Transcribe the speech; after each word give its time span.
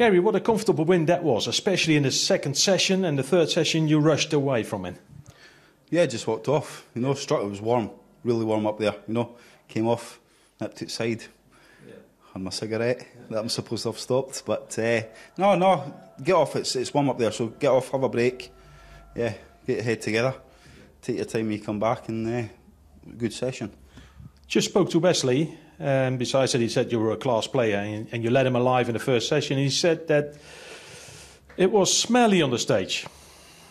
Gary, 0.00 0.18
what 0.18 0.34
a 0.34 0.40
comfortable 0.40 0.86
win 0.86 1.04
that 1.04 1.22
was, 1.22 1.46
especially 1.46 1.94
in 1.94 2.04
the 2.04 2.10
second 2.10 2.56
session 2.56 3.04
and 3.04 3.18
the 3.18 3.22
third 3.22 3.50
session 3.50 3.86
you 3.86 3.98
rushed 4.00 4.32
away 4.32 4.62
from 4.62 4.86
it. 4.86 4.96
Yeah, 5.90 6.06
just 6.06 6.26
walked 6.26 6.48
off. 6.48 6.86
You 6.94 7.02
know, 7.02 7.12
struck. 7.12 7.42
It 7.42 7.50
was 7.50 7.60
warm, 7.60 7.90
really 8.24 8.46
warm 8.46 8.66
up 8.66 8.78
there. 8.78 8.94
You 9.06 9.12
know, 9.12 9.36
came 9.68 9.86
off, 9.86 10.18
nipped 10.58 10.82
outside, 10.82 11.24
yeah. 11.86 11.96
had 12.32 12.40
my 12.40 12.48
cigarette 12.48 13.06
that 13.28 13.40
I'm 13.40 13.50
supposed 13.50 13.82
to 13.82 13.90
have 13.90 13.98
stopped. 13.98 14.42
But 14.46 14.78
uh, 14.78 15.02
no, 15.36 15.54
no, 15.56 15.94
get 16.24 16.32
off. 16.32 16.56
It's 16.56 16.74
it's 16.76 16.94
warm 16.94 17.10
up 17.10 17.18
there, 17.18 17.30
so 17.30 17.48
get 17.48 17.70
off, 17.70 17.90
have 17.90 18.02
a 18.02 18.08
break. 18.08 18.50
Yeah, 19.14 19.34
get 19.66 19.76
your 19.76 19.82
head 19.82 20.00
together. 20.00 20.34
Take 21.02 21.16
your 21.16 21.26
time 21.26 21.42
when 21.42 21.58
you 21.58 21.60
come 21.60 21.78
back, 21.78 22.08
and 22.08 22.26
uh, 22.26 22.48
good 23.18 23.34
session. 23.34 23.70
Just 24.46 24.70
spoke 24.70 24.88
to 24.92 24.98
Wesley 24.98 25.58
and 25.80 26.18
besides 26.18 26.52
that, 26.52 26.60
he 26.60 26.68
said 26.68 26.92
you 26.92 27.00
were 27.00 27.10
a 27.10 27.16
class 27.16 27.46
player 27.46 27.78
and, 27.78 28.06
and 28.12 28.22
you 28.22 28.30
let 28.30 28.46
him 28.46 28.54
alive 28.54 28.88
in 28.88 28.92
the 28.92 29.00
first 29.00 29.28
session. 29.28 29.56
He 29.56 29.70
said 29.70 30.06
that 30.08 30.34
it 31.56 31.72
was 31.72 31.96
smelly 31.96 32.42
on 32.42 32.50
the 32.50 32.58
stage. 32.58 33.06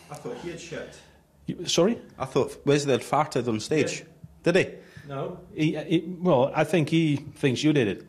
I 0.10 0.16
thought 0.16 0.38
he 0.40 0.50
had 0.50 0.60
shit. 0.60 1.00
You, 1.46 1.66
sorry? 1.68 2.00
I 2.18 2.26
thought 2.26 2.58
Wesley 2.66 2.94
had 2.94 3.02
farted 3.02 3.48
on 3.48 3.60
stage. 3.60 4.00
Yeah. 4.00 4.06
Did 4.52 4.56
he? 4.56 4.74
No. 5.08 5.40
He, 5.54 5.76
he, 5.76 6.04
well, 6.20 6.52
I 6.56 6.64
think 6.64 6.90
he 6.90 7.16
thinks 7.16 7.64
you 7.64 7.74
did 7.74 7.88
it. 7.88 8.06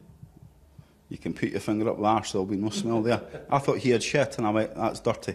You 1.11 1.19
can 1.19 1.35
put 1.35 1.51
your 1.51 1.61
finger 1.61 1.89
up 1.91 1.99
the 1.99 2.05
arse, 2.05 2.33
there'll 2.33 2.47
be 2.47 2.57
no 2.57 2.71
smell 2.71 3.03
there. 3.03 3.21
I 3.51 3.59
thought 3.59 3.79
he 3.79 3.91
had 3.91 4.03
shit, 4.03 4.39
and 4.39 4.47
I 4.47 4.51
went, 4.51 4.75
that's 4.75 5.01
dirty. 5.01 5.35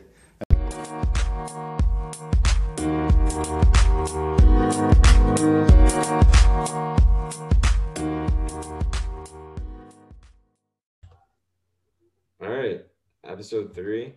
Episode 13.45 13.75
three. 13.75 14.11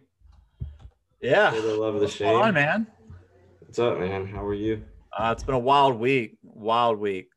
Yeah. 1.21 1.51
For 1.51 1.61
the 1.61 1.75
love 1.75 1.95
of 1.95 2.01
the 2.01 2.09
shame. 2.09 2.35
on, 2.35 2.55
man? 2.55 2.87
What's 3.61 3.79
up, 3.79 3.99
man? 3.99 4.27
How 4.27 4.43
are 4.43 4.55
you? 4.55 4.83
Uh, 5.13 5.35
it's 5.37 5.45
been 5.45 5.55
a 5.55 5.59
wild 5.59 6.01
week. 6.01 6.39
Wild 6.43 6.99
week. 6.99 7.29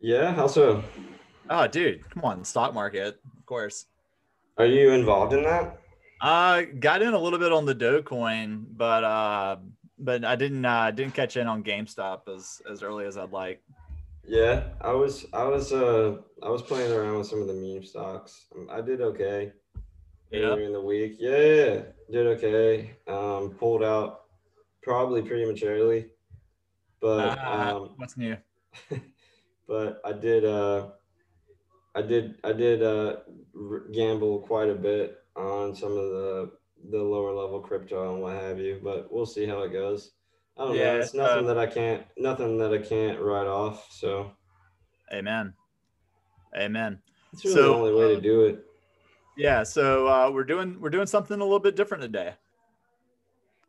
Yeah. 0.00 0.32
How 0.32 0.46
so? 0.46 0.80
Oh, 1.50 1.66
dude, 1.66 2.08
come 2.08 2.24
on, 2.24 2.44
stock 2.44 2.72
market, 2.72 3.18
of 3.36 3.46
course. 3.46 3.86
Are 4.58 4.66
you 4.66 4.92
involved 4.92 5.32
in 5.32 5.42
that? 5.42 5.80
Uh, 6.20 6.62
got 6.78 7.02
in 7.02 7.12
a 7.12 7.18
little 7.18 7.40
bit 7.40 7.52
on 7.52 7.66
the 7.66 7.74
Dogecoin, 7.74 8.66
but 8.76 9.02
uh, 9.02 9.56
but 9.98 10.24
I 10.24 10.36
didn't 10.36 10.64
uh 10.64 10.92
didn't 10.92 11.14
catch 11.14 11.36
in 11.36 11.48
on 11.48 11.64
GameStop 11.64 12.28
as 12.32 12.62
as 12.70 12.84
early 12.84 13.06
as 13.06 13.18
I'd 13.18 13.32
like. 13.32 13.60
Yeah, 14.24 14.68
I 14.80 14.92
was 14.92 15.26
I 15.32 15.42
was 15.44 15.72
uh 15.72 16.18
I 16.44 16.48
was 16.48 16.62
playing 16.62 16.92
around 16.92 17.18
with 17.18 17.26
some 17.26 17.40
of 17.40 17.48
the 17.48 17.54
meme 17.54 17.82
stocks. 17.82 18.46
I 18.70 18.80
did 18.82 19.00
okay 19.00 19.52
earlier 20.32 20.66
in 20.66 20.72
the 20.72 20.80
week. 20.80 21.16
Yeah, 21.18 21.82
did 22.10 22.26
okay. 22.26 22.96
Um, 23.06 23.50
pulled 23.50 23.82
out 23.82 24.22
probably 24.82 25.22
prematurely, 25.22 26.06
but 27.00 27.38
uh, 27.38 27.76
um, 27.76 27.90
what's 27.96 28.16
new? 28.16 28.36
but 29.68 30.00
I 30.04 30.12
did. 30.12 30.44
Uh, 30.44 30.88
I 31.94 32.02
did. 32.02 32.36
I 32.44 32.52
did 32.52 32.82
uh, 32.82 33.16
gamble 33.92 34.40
quite 34.40 34.68
a 34.68 34.74
bit 34.74 35.18
on 35.36 35.74
some 35.74 35.92
of 35.92 36.10
the 36.10 36.52
the 36.90 37.02
lower 37.02 37.32
level 37.34 37.60
crypto 37.60 38.12
and 38.12 38.22
what 38.22 38.34
have 38.34 38.58
you. 38.58 38.80
But 38.82 39.12
we'll 39.12 39.26
see 39.26 39.46
how 39.46 39.62
it 39.62 39.72
goes. 39.72 40.12
I 40.56 40.64
don't 40.64 40.76
yeah, 40.76 40.94
know. 40.94 40.98
It's 40.98 41.14
nothing 41.14 41.44
uh, 41.44 41.54
that 41.54 41.58
I 41.58 41.66
can't. 41.66 42.04
Nothing 42.16 42.58
that 42.58 42.72
I 42.72 42.78
can't 42.78 43.20
write 43.20 43.46
off. 43.46 43.86
So. 43.90 44.32
Amen. 45.12 45.54
Amen. 46.56 46.98
It's 47.32 47.44
really 47.44 47.56
so, 47.56 47.62
the 47.62 47.74
only 47.74 47.94
way 47.94 48.14
to 48.14 48.20
do 48.20 48.44
it. 48.44 48.64
Yeah, 49.38 49.62
so 49.62 50.08
uh, 50.08 50.30
we're 50.32 50.44
doing 50.44 50.80
we're 50.80 50.90
doing 50.90 51.06
something 51.06 51.40
a 51.40 51.44
little 51.44 51.60
bit 51.60 51.76
different 51.76 52.02
today. 52.02 52.34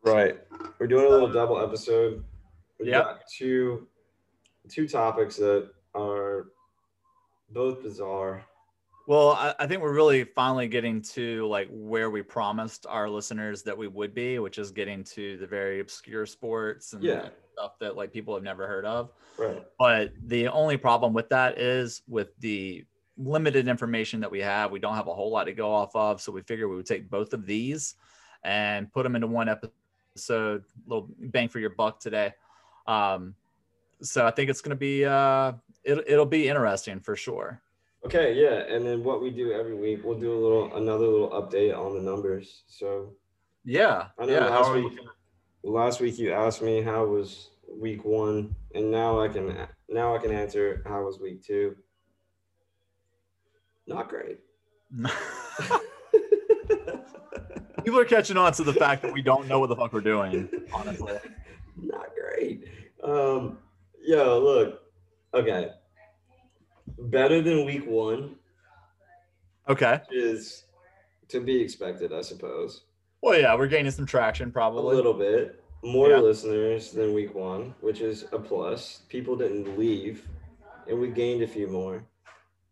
Right, 0.02 0.38
we're 0.78 0.88
doing 0.88 1.06
a 1.06 1.08
little 1.08 1.32
double 1.32 1.60
episode. 1.62 2.24
We 2.80 2.88
yep. 2.88 3.04
got 3.04 3.20
two 3.28 3.86
two 4.68 4.88
topics 4.88 5.36
that 5.36 5.70
are 5.94 6.48
both 7.50 7.82
bizarre. 7.82 8.44
Well, 9.06 9.30
I, 9.30 9.54
I, 9.58 9.66
think 9.66 9.82
we're 9.82 9.94
really 9.94 10.24
finally 10.24 10.68
getting 10.68 11.02
to 11.02 11.46
like 11.48 11.68
where 11.70 12.10
we 12.10 12.22
promised 12.22 12.86
our 12.88 13.08
listeners 13.08 13.62
that 13.64 13.76
we 13.76 13.88
would 13.88 14.14
be, 14.14 14.38
which 14.38 14.58
is 14.58 14.70
getting 14.70 15.02
to 15.04 15.36
the 15.38 15.46
very 15.46 15.80
obscure 15.80 16.26
sports 16.26 16.92
and 16.92 17.02
yeah. 17.02 17.28
stuff 17.54 17.78
that 17.80 17.96
like 17.96 18.12
people 18.12 18.34
have 18.34 18.44
never 18.44 18.68
heard 18.68 18.84
of. 18.84 19.10
Right. 19.36 19.64
But 19.78 20.12
the 20.26 20.48
only 20.48 20.76
problem 20.76 21.12
with 21.12 21.28
that 21.30 21.58
is 21.58 22.02
with 22.06 22.28
the 22.38 22.84
limited 23.22 23.68
information 23.68 24.20
that 24.20 24.30
we 24.30 24.40
have. 24.40 24.70
We 24.70 24.78
don't 24.78 24.94
have 24.94 25.06
a 25.06 25.14
whole 25.14 25.30
lot 25.30 25.44
to 25.44 25.52
go 25.52 25.72
off 25.72 25.94
of. 25.94 26.20
So 26.20 26.32
we 26.32 26.42
figured 26.42 26.68
we 26.68 26.76
would 26.76 26.86
take 26.86 27.10
both 27.10 27.32
of 27.32 27.46
these 27.46 27.94
and 28.42 28.90
put 28.92 29.02
them 29.02 29.14
into 29.14 29.26
one 29.26 29.48
episode, 29.48 30.64
little 30.86 31.08
bang 31.18 31.48
for 31.48 31.58
your 31.58 31.70
buck 31.70 32.00
today. 32.00 32.32
Um, 32.86 33.34
so 34.00 34.26
I 34.26 34.30
think 34.30 34.48
it's 34.48 34.62
going 34.62 34.70
to 34.70 34.76
be, 34.76 35.04
uh, 35.04 35.52
it, 35.84 36.04
it'll 36.06 36.26
be 36.26 36.48
interesting 36.48 37.00
for 37.00 37.14
sure. 37.16 37.60
Okay. 38.06 38.32
Yeah. 38.34 38.74
And 38.74 38.86
then 38.86 39.04
what 39.04 39.22
we 39.22 39.30
do 39.30 39.52
every 39.52 39.74
week, 39.74 40.00
we'll 40.02 40.18
do 40.18 40.32
a 40.32 40.40
little, 40.40 40.74
another 40.76 41.06
little 41.06 41.30
update 41.30 41.76
on 41.76 41.94
the 41.94 42.00
numbers. 42.00 42.62
So 42.66 43.12
yeah. 43.64 44.06
I 44.18 44.24
know 44.24 44.32
yeah, 44.32 44.46
last 44.46 44.72
week, 44.72 44.98
last 45.62 46.00
week 46.00 46.18
you 46.18 46.32
asked 46.32 46.62
me 46.62 46.80
how 46.80 47.04
was 47.04 47.50
week 47.70 48.04
one 48.04 48.54
and 48.74 48.90
now 48.90 49.20
I 49.20 49.28
can, 49.28 49.68
now 49.90 50.16
I 50.16 50.18
can 50.18 50.32
answer 50.32 50.82
how 50.86 51.02
was 51.02 51.20
week 51.20 51.44
two. 51.44 51.76
Not 53.86 54.08
great. 54.08 54.38
People 57.84 58.00
are 58.00 58.04
catching 58.04 58.36
on 58.36 58.52
to 58.52 58.62
the 58.62 58.74
fact 58.74 59.02
that 59.02 59.12
we 59.12 59.22
don't 59.22 59.48
know 59.48 59.58
what 59.58 59.68
the 59.68 59.76
fuck 59.76 59.92
we're 59.92 60.00
doing, 60.00 60.48
honestly. 60.72 61.14
Not 61.76 62.10
great. 62.14 62.64
Um, 63.02 63.58
yo, 64.02 64.38
look. 64.38 64.82
Okay. 65.32 65.70
Better 66.98 67.40
than 67.40 67.64
week 67.64 67.86
one. 67.86 68.36
Okay. 69.68 70.00
Is 70.10 70.64
to 71.28 71.40
be 71.40 71.60
expected, 71.60 72.12
I 72.12 72.20
suppose. 72.22 72.82
Well, 73.22 73.38
yeah, 73.38 73.54
we're 73.54 73.68
gaining 73.68 73.92
some 73.92 74.06
traction, 74.06 74.50
probably. 74.50 74.94
A 74.94 74.96
little 74.96 75.14
bit. 75.14 75.62
More 75.82 76.10
yeah. 76.10 76.18
listeners 76.18 76.90
than 76.90 77.14
week 77.14 77.34
one, 77.34 77.74
which 77.80 78.00
is 78.00 78.26
a 78.32 78.38
plus. 78.38 79.02
People 79.08 79.36
didn't 79.36 79.78
leave, 79.78 80.28
and 80.86 80.98
we 80.98 81.08
gained 81.08 81.42
a 81.42 81.46
few 81.46 81.68
more. 81.68 82.04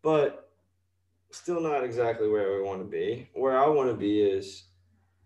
But 0.03 0.48
still 1.49 1.63
not 1.63 1.83
exactly 1.83 2.29
where 2.29 2.57
we 2.57 2.63
want 2.63 2.79
to 2.79 2.85
be. 2.85 3.27
Where 3.33 3.59
I 3.59 3.67
want 3.69 3.89
to 3.89 3.97
be 3.97 4.21
is, 4.21 4.65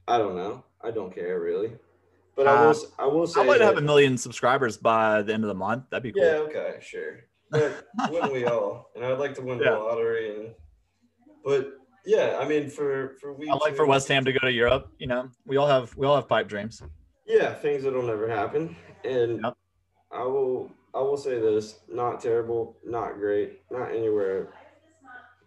I 0.06 0.18
don't 0.18 0.36
know. 0.36 0.62
I 0.80 0.92
don't 0.92 1.12
care 1.12 1.40
really. 1.40 1.72
But 2.36 2.46
uh, 2.46 2.50
I 2.50 2.66
will. 2.66 2.76
I 3.00 3.06
will 3.06 3.26
say. 3.26 3.40
I 3.40 3.44
might 3.44 3.60
have 3.60 3.76
a 3.76 3.80
million 3.80 4.16
subscribers 4.16 4.76
by 4.76 5.22
the 5.22 5.34
end 5.34 5.42
of 5.42 5.48
the 5.48 5.54
month. 5.54 5.86
That'd 5.90 6.04
be 6.04 6.12
cool. 6.12 6.22
Yeah. 6.22 6.46
Okay. 6.46 6.76
Sure. 6.80 7.24
But 7.50 7.86
wouldn't 8.08 8.32
we 8.32 8.44
all? 8.44 8.90
And 8.94 9.04
I'd 9.04 9.18
like 9.18 9.34
to 9.34 9.42
win 9.42 9.58
yeah. 9.58 9.70
the 9.70 9.78
lottery. 9.78 10.36
And 10.36 10.54
but 11.44 11.72
yeah, 12.06 12.38
I 12.40 12.46
mean, 12.46 12.70
for 12.70 13.16
for 13.20 13.32
we. 13.32 13.50
I 13.50 13.54
like 13.54 13.74
for 13.74 13.84
West 13.84 14.06
Ham 14.06 14.24
to 14.24 14.32
go 14.32 14.38
to 14.38 14.52
Europe. 14.52 14.92
You 15.00 15.08
know, 15.08 15.28
we 15.44 15.56
all 15.56 15.66
have 15.66 15.96
we 15.96 16.06
all 16.06 16.14
have 16.14 16.28
pipe 16.28 16.46
dreams. 16.46 16.84
Yeah, 17.26 17.52
things 17.52 17.82
that'll 17.82 18.00
never 18.00 18.28
happen. 18.28 18.76
And 19.04 19.40
yep. 19.42 19.54
I 20.12 20.22
will. 20.22 20.70
I 20.94 21.00
will 21.00 21.16
say 21.16 21.40
this: 21.40 21.80
not 21.88 22.20
terrible, 22.20 22.76
not 22.84 23.14
great, 23.14 23.62
not 23.72 23.90
anywhere 23.90 24.52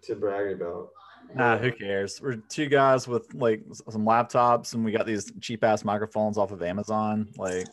to 0.08 0.16
brag 0.16 0.54
about. 0.54 0.90
Nah, 1.34 1.58
who 1.58 1.72
cares? 1.72 2.22
We're 2.22 2.36
two 2.36 2.68
guys 2.68 3.08
with 3.08 3.34
like 3.34 3.64
some 3.90 4.06
laptops, 4.06 4.74
and 4.74 4.86
we 4.86 4.92
got 4.92 5.06
these 5.06 5.32
cheap 5.42 5.64
ass 5.64 5.84
microphones 5.84 6.38
off 6.38 6.52
of 6.52 6.62
Amazon. 6.62 7.28
Like, 7.38 7.66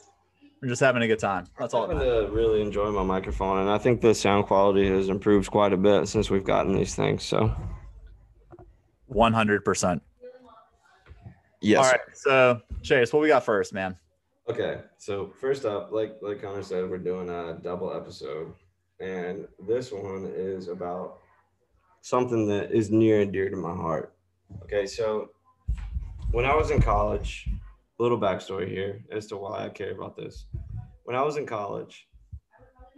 we're 0.61 0.69
just 0.69 0.81
having 0.81 1.03
a 1.03 1.07
good 1.07 1.19
time. 1.19 1.47
That's 1.59 1.75
all. 1.75 1.91
I'm 1.91 1.99
to 1.99 2.29
really 2.33 2.63
enjoy 2.63 2.91
my 2.91 3.03
microphone, 3.03 3.59
and 3.59 3.71
I 3.71 3.79
think 3.79 4.01
the 4.01 4.15
sound 4.15 4.47
quality 4.47 4.89
has 4.89 5.09
improved 5.09 5.51
quite 5.51 5.73
a 5.73 5.77
bit 5.77 6.09
since 6.09 6.31
we've 6.31 6.45
gotten 6.45 6.75
these 6.75 6.95
things. 6.95 7.25
So, 7.25 7.55
one 9.07 9.33
hundred 9.33 9.65
percent. 9.65 10.03
Yes. 11.61 11.85
All 11.85 11.91
right. 11.91 12.01
So, 12.15 12.61
Chase, 12.83 13.13
what 13.13 13.21
we 13.23 13.29
got 13.29 13.45
first, 13.45 13.73
man? 13.73 13.97
Okay. 14.49 14.81
So 14.99 15.33
first 15.41 15.65
up, 15.65 15.93
like 15.93 16.17
like 16.23 16.43
Connor 16.43 16.63
said, 16.63 16.89
we're 16.91 16.99
doing 16.99 17.29
a 17.29 17.59
double 17.63 17.95
episode, 17.95 18.53
and 18.99 19.47
this 19.69 19.93
one 19.93 20.33
is 20.35 20.69
about 20.69 21.19
something 22.03 22.47
that 22.49 22.73
is 22.73 22.91
near 22.91 23.23
and 23.23 23.33
dear 23.33 23.49
to 23.49 23.57
my 23.57 23.75
heart. 23.75 24.15
Okay, 24.65 24.85
so 24.87 25.31
when 26.33 26.45
I 26.45 26.55
was 26.55 26.71
in 26.71 26.83
college, 26.83 27.49
a 27.99 28.03
little 28.03 28.21
backstory 28.21 28.69
here 28.69 29.03
as 29.11 29.27
to 29.29 29.37
why 29.37 29.65
I 29.65 29.69
care 29.71 29.93
about 29.93 30.17
this. 30.17 30.47
When 31.05 31.17
I 31.17 31.23
was 31.23 31.37
in 31.37 31.47
college, 31.47 32.07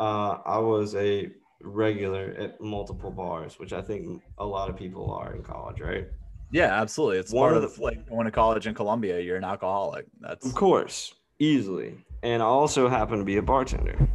uh, 0.00 0.38
I 0.44 0.58
was 0.58 0.94
a 0.96 1.30
regular 1.62 2.34
at 2.38 2.60
multiple 2.60 3.10
bars, 3.10 3.58
which 3.58 3.72
I 3.72 3.80
think 3.80 4.22
a 4.38 4.44
lot 4.44 4.68
of 4.68 4.76
people 4.76 5.12
are 5.12 5.34
in 5.34 5.42
college, 5.42 5.80
right? 5.80 6.06
Yeah, 6.50 6.80
absolutely. 6.80 7.18
It's 7.18 7.32
One 7.32 7.52
part 7.52 7.62
of 7.62 7.76
the 7.76 7.82
like 7.82 8.08
going 8.08 8.26
to 8.26 8.30
college 8.30 8.66
in 8.66 8.74
Columbia. 8.74 9.20
You're 9.20 9.36
an 9.36 9.44
alcoholic. 9.44 10.06
That's 10.20 10.46
of 10.46 10.54
course 10.54 11.14
easily. 11.38 11.96
And 12.22 12.42
I 12.42 12.46
also 12.46 12.88
happen 12.88 13.18
to 13.18 13.24
be 13.24 13.36
a 13.36 13.42
bartender. 13.42 14.08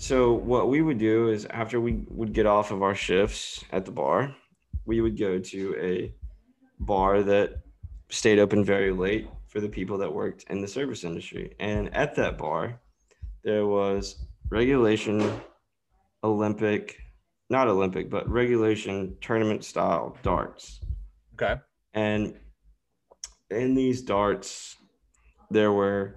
So 0.00 0.32
what 0.32 0.70
we 0.70 0.80
would 0.80 0.96
do 0.96 1.28
is 1.28 1.44
after 1.50 1.78
we 1.78 2.04
would 2.08 2.32
get 2.32 2.46
off 2.46 2.70
of 2.70 2.82
our 2.82 2.94
shifts 2.94 3.62
at 3.70 3.84
the 3.84 3.92
bar, 3.92 4.34
we 4.86 5.02
would 5.02 5.18
go 5.18 5.38
to 5.38 5.76
a 5.78 6.14
bar 6.78 7.22
that 7.22 7.58
stayed 8.08 8.38
open 8.38 8.64
very 8.64 8.92
late 8.92 9.28
for 9.48 9.60
the 9.60 9.68
people 9.68 9.98
that 9.98 10.10
worked 10.10 10.44
in 10.44 10.62
the 10.62 10.66
service 10.66 11.04
industry. 11.04 11.54
And 11.60 11.94
at 11.94 12.14
that 12.14 12.38
bar, 12.38 12.80
there 13.44 13.66
was 13.66 14.24
regulation 14.48 15.38
Olympic, 16.24 16.96
not 17.50 17.68
Olympic, 17.68 18.08
but 18.08 18.26
regulation 18.26 19.18
tournament 19.20 19.66
style 19.66 20.16
darts. 20.22 20.80
Okay. 21.34 21.60
And 21.92 22.36
in 23.50 23.74
these 23.74 24.00
darts, 24.00 24.76
there 25.50 25.72
were 25.72 26.14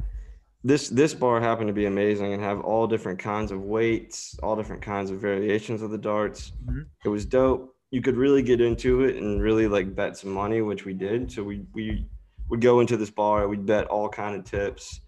this 0.64 0.90
this 0.90 1.14
bar 1.14 1.42
happened 1.42 1.68
to 1.68 1.74
be 1.74 1.86
amazing 1.86 2.34
and 2.34 2.42
have 2.42 2.62
all 2.62 2.88
different 2.88 3.20
kinds 3.20 3.52
of 3.52 3.62
weights, 3.62 4.38
all 4.42 4.56
different 4.56 4.82
kinds 4.82 5.12
of 5.12 5.20
variations 5.20 5.82
of 5.82 5.92
the 5.92 5.98
darts. 5.98 6.54
Mhm. 6.66 6.86
It 7.04 7.10
was 7.10 7.26
dope. 7.26 7.76
You 7.92 8.02
could 8.02 8.16
really 8.16 8.42
get 8.42 8.62
into 8.62 9.04
it 9.04 9.18
and 9.18 9.42
really 9.42 9.68
like 9.68 9.94
bet 9.96 10.18
some 10.18 10.32
money, 10.32 10.62
which 10.62 10.86
we 10.86 10.94
did. 10.94 11.32
So 11.32 11.44
we 11.44 11.66
we 11.74 12.08
would 12.50 12.62
go 12.62 12.80
into 12.80 12.98
this 12.98 13.10
bar, 13.10 13.48
we'd 13.48 13.66
bet 13.66 13.88
all 13.88 14.10
kind 14.10 14.36
of 14.36 14.46
tips. 14.46 15.02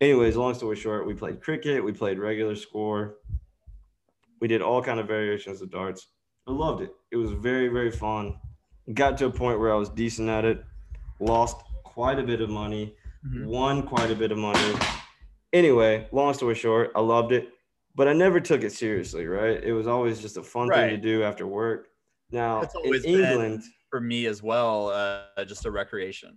Anyways, 0.00 0.36
long 0.36 0.54
story 0.54 0.76
short, 0.76 1.06
we 1.06 1.14
played 1.14 1.40
cricket, 1.40 1.82
we 1.82 1.92
played 1.92 2.18
regular 2.18 2.54
score. 2.54 3.16
We 4.40 4.48
did 4.48 4.60
all 4.60 4.82
kind 4.82 5.00
of 5.00 5.06
variations 5.06 5.62
of 5.62 5.70
darts. 5.70 6.08
I 6.46 6.52
loved 6.52 6.82
it. 6.82 6.94
It 7.10 7.16
was 7.16 7.30
very, 7.30 7.68
very 7.68 7.90
fun. 7.90 8.38
Got 8.92 9.16
to 9.18 9.26
a 9.26 9.30
point 9.30 9.58
where 9.58 9.72
I 9.72 9.76
was 9.76 9.88
decent 9.88 10.28
at 10.28 10.44
it, 10.44 10.62
lost 11.18 11.56
quite 11.82 12.18
a 12.18 12.22
bit 12.22 12.40
of 12.40 12.50
money, 12.50 12.94
Mhm. 13.26 13.46
won 13.46 13.82
quite 13.86 14.10
a 14.10 14.14
bit 14.14 14.30
of 14.32 14.38
money. 14.38 14.74
Anyway, 15.52 16.06
long 16.12 16.34
story 16.34 16.54
short, 16.54 16.92
I 16.94 17.00
loved 17.00 17.32
it, 17.32 17.48
but 17.94 18.08
I 18.08 18.12
never 18.12 18.40
took 18.40 18.62
it 18.62 18.72
seriously, 18.72 19.26
right? 19.26 19.62
It 19.62 19.72
was 19.72 19.86
always 19.86 20.20
just 20.20 20.36
a 20.36 20.42
fun 20.42 20.68
thing 20.68 20.90
to 20.90 20.96
do 20.96 21.22
after 21.22 21.46
work. 21.46 21.88
Now, 22.30 22.60
That's 22.60 22.74
in 22.74 22.80
always 22.84 23.02
been- 23.04 23.20
England, 23.20 23.62
For 23.90 24.00
me 24.00 24.26
as 24.26 24.42
well, 24.42 24.88
uh, 24.90 25.44
just 25.44 25.64
a 25.64 25.70
recreation. 25.70 26.36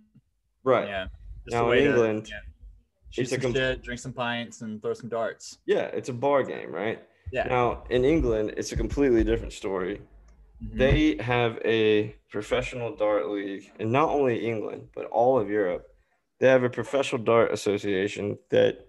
right? 0.62 0.86
Yeah. 0.86 1.04
Just 1.46 1.54
Now 1.56 1.70
in 1.72 1.78
England, 1.86 2.26
to, 2.26 2.30
yeah, 2.32 2.40
shoot 3.10 3.28
some 3.42 3.52
shit, 3.54 3.82
drink 3.82 3.98
some 4.00 4.12
pints, 4.12 4.60
and 4.62 4.80
throw 4.82 4.92
some 4.94 5.08
darts. 5.08 5.58
Yeah, 5.66 5.84
it's 5.86 6.08
a 6.08 6.12
bar 6.12 6.42
game, 6.44 6.70
right? 6.70 7.02
Yeah. 7.32 7.44
Now, 7.44 7.84
in 7.90 8.04
England, 8.04 8.54
it's 8.56 8.72
a 8.72 8.76
completely 8.76 9.24
different 9.24 9.52
story. 9.52 10.00
Mhm. 10.62 10.78
They 10.78 11.16
have 11.22 11.58
a 11.64 12.14
professional 12.30 12.94
dart 12.94 13.28
league, 13.30 13.72
and 13.80 13.90
not 13.90 14.10
only 14.10 14.46
England, 14.46 14.90
but 14.94 15.06
all 15.06 15.38
of 15.38 15.48
Europe. 15.50 15.86
They 16.40 16.48
have 16.48 16.64
a 16.64 16.70
professional 16.70 17.22
dart 17.22 17.52
association 17.52 18.38
that 18.50 18.86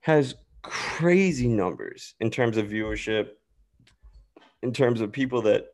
has 0.00 0.36
crazy 0.62 1.48
numbers 1.48 2.14
in 2.20 2.30
terms 2.30 2.56
of 2.56 2.66
viewership, 2.66 3.30
in 4.62 4.72
terms 4.72 5.00
of 5.00 5.12
people 5.12 5.42
that 5.42 5.66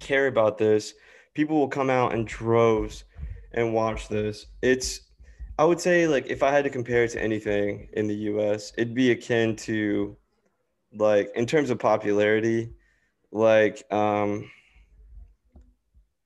care 0.00 0.26
about 0.26 0.58
this. 0.58 0.94
People 1.34 1.58
will 1.58 1.68
come 1.68 1.90
out 1.90 2.14
in 2.14 2.24
droves 2.24 3.04
and 3.52 3.74
watch 3.74 4.08
this. 4.08 4.46
It's, 4.62 5.00
I 5.58 5.64
would 5.64 5.80
say, 5.80 6.08
like, 6.08 6.26
if 6.26 6.42
I 6.42 6.50
had 6.50 6.64
to 6.64 6.70
compare 6.70 7.04
it 7.04 7.10
to 7.10 7.22
anything 7.22 7.88
in 7.92 8.06
the 8.06 8.14
US, 8.14 8.72
it'd 8.78 8.94
be 8.94 9.10
akin 9.10 9.56
to, 9.56 10.16
like, 10.96 11.30
in 11.36 11.44
terms 11.46 11.70
of 11.70 11.78
popularity, 11.78 12.70
like 13.34 13.82
um 13.92 14.48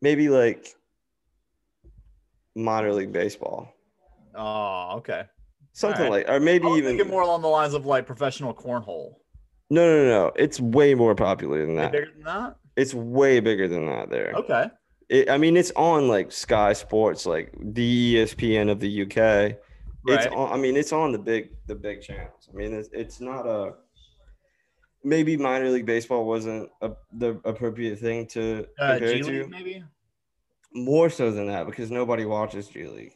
maybe 0.02 0.28
like 0.28 0.76
minor 2.54 2.92
league 2.92 3.12
baseball 3.12 3.72
Oh, 4.38 4.94
okay. 4.98 5.24
something 5.72 6.06
Alright. 6.06 6.26
like 6.28 6.34
or 6.36 6.40
maybe 6.40 6.68
even 6.68 6.96
more 7.08 7.22
along 7.22 7.42
the 7.42 7.48
lines 7.48 7.74
of 7.74 7.84
like 7.86 8.06
professional 8.06 8.54
cornhole. 8.54 9.16
no 9.70 9.84
no 9.84 9.96
no 10.04 10.08
no 10.26 10.32
it's 10.36 10.58
way 10.60 10.94
more 10.94 11.14
popular 11.14 11.66
than 11.66 11.74
Way 11.74 11.82
that 11.82 11.92
bigger 11.92 12.10
than 12.14 12.22
that? 12.24 12.56
it's 12.76 12.94
way 12.94 13.40
bigger 13.40 13.66
than 13.68 13.86
that 13.86 14.08
there 14.10 14.32
Okay. 14.36 14.70
it, 15.08 15.28
i 15.28 15.36
mean 15.36 15.56
it's 15.56 15.72
on 15.76 16.06
like 16.08 16.30
sky 16.32 16.72
sports 16.72 17.26
like 17.26 17.52
the 17.60 18.14
espn 18.16 18.70
of 18.70 18.78
the 18.80 19.02
uk 19.02 19.16
Right. 19.16 19.56
it's 20.24 20.26
on 20.34 20.52
i 20.52 20.56
mean 20.56 20.76
it's 20.76 20.92
on 20.92 21.12
the 21.12 21.18
big 21.18 21.50
the 21.66 21.74
big 21.74 22.00
channels 22.02 22.48
i 22.52 22.56
mean 22.56 22.72
it's, 22.72 22.88
it's 22.92 23.20
not 23.20 23.46
a 23.46 23.74
maybe 25.04 25.36
minor 25.36 25.68
league 25.70 25.86
baseball 25.86 26.24
wasn't 26.26 26.70
a, 26.82 26.92
the 27.12 27.40
appropriate 27.44 27.98
thing 27.98 28.26
to 28.28 28.66
Uh, 28.78 28.92
compare 28.92 29.14
G 29.14 29.22
to 29.22 29.30
League, 29.42 29.50
maybe? 29.50 29.84
more 30.72 31.10
so 31.10 31.30
than 31.30 31.46
that 31.48 31.66
because 31.66 31.90
nobody 31.90 32.24
watches 32.24 32.68
G 32.68 32.86
League. 32.86 33.12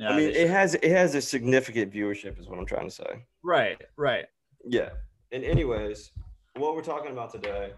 I 0.00 0.16
mean, 0.16 0.30
it 0.30 0.48
has 0.50 0.74
it 0.74 0.90
has 0.90 1.14
a 1.14 1.20
significant 1.22 1.92
viewership, 1.92 2.38
is 2.38 2.48
what 2.48 2.58
I'm 2.58 2.66
trying 2.66 2.88
to 2.88 2.94
say. 2.94 3.24
right, 3.42 3.80
right. 3.96 4.26
Yeah. 4.64 4.90
And 5.32 5.44
anyways, 5.44 6.10
what 6.56 6.74
we're 6.74 6.82
talking 6.82 7.12
about 7.12 7.32
today 7.32 7.72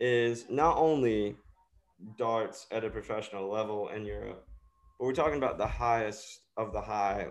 is 0.00 0.46
not 0.50 0.76
only 0.76 1.36
darts 2.18 2.66
at 2.70 2.84
a 2.84 2.90
professional 2.90 3.48
level 3.48 3.88
in 3.90 4.04
Europe, 4.04 4.44
but 4.98 5.06
we're 5.06 5.12
talking 5.14 5.38
about 5.38 5.58
the 5.58 5.66
highest 5.66 6.40
of 6.56 6.72
the 6.72 6.80
high 6.80 7.26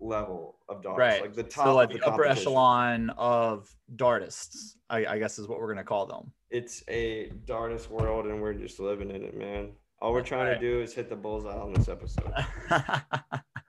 level 0.00 0.56
of 0.68 0.82
darts, 0.82 0.98
Right. 0.98 1.22
like 1.22 1.34
the 1.34 1.42
top 1.42 1.66
So 1.66 1.74
like 1.74 1.90
the, 1.90 1.98
the 1.98 2.06
upper 2.06 2.24
echelon 2.24 3.10
of 3.10 3.74
dartists, 3.96 4.74
I, 4.90 5.06
I 5.06 5.18
guess 5.18 5.38
is 5.38 5.46
what 5.48 5.58
we're 5.58 5.68
gonna 5.72 5.84
call 5.84 6.06
them. 6.06 6.32
It's 6.50 6.82
a 6.88 7.30
dartist 7.46 7.88
world, 7.88 8.26
and 8.26 8.40
we're 8.42 8.54
just 8.54 8.78
living 8.80 9.10
in 9.10 9.22
it, 9.24 9.36
man. 9.36 9.70
All 10.00 10.12
we're 10.12 10.22
trying 10.22 10.48
right. 10.48 10.60
to 10.60 10.60
do 10.60 10.80
is 10.80 10.92
hit 10.94 11.08
the 11.08 11.16
bullseye 11.16 11.56
on 11.56 11.72
this 11.72 11.88
episode. 11.88 12.32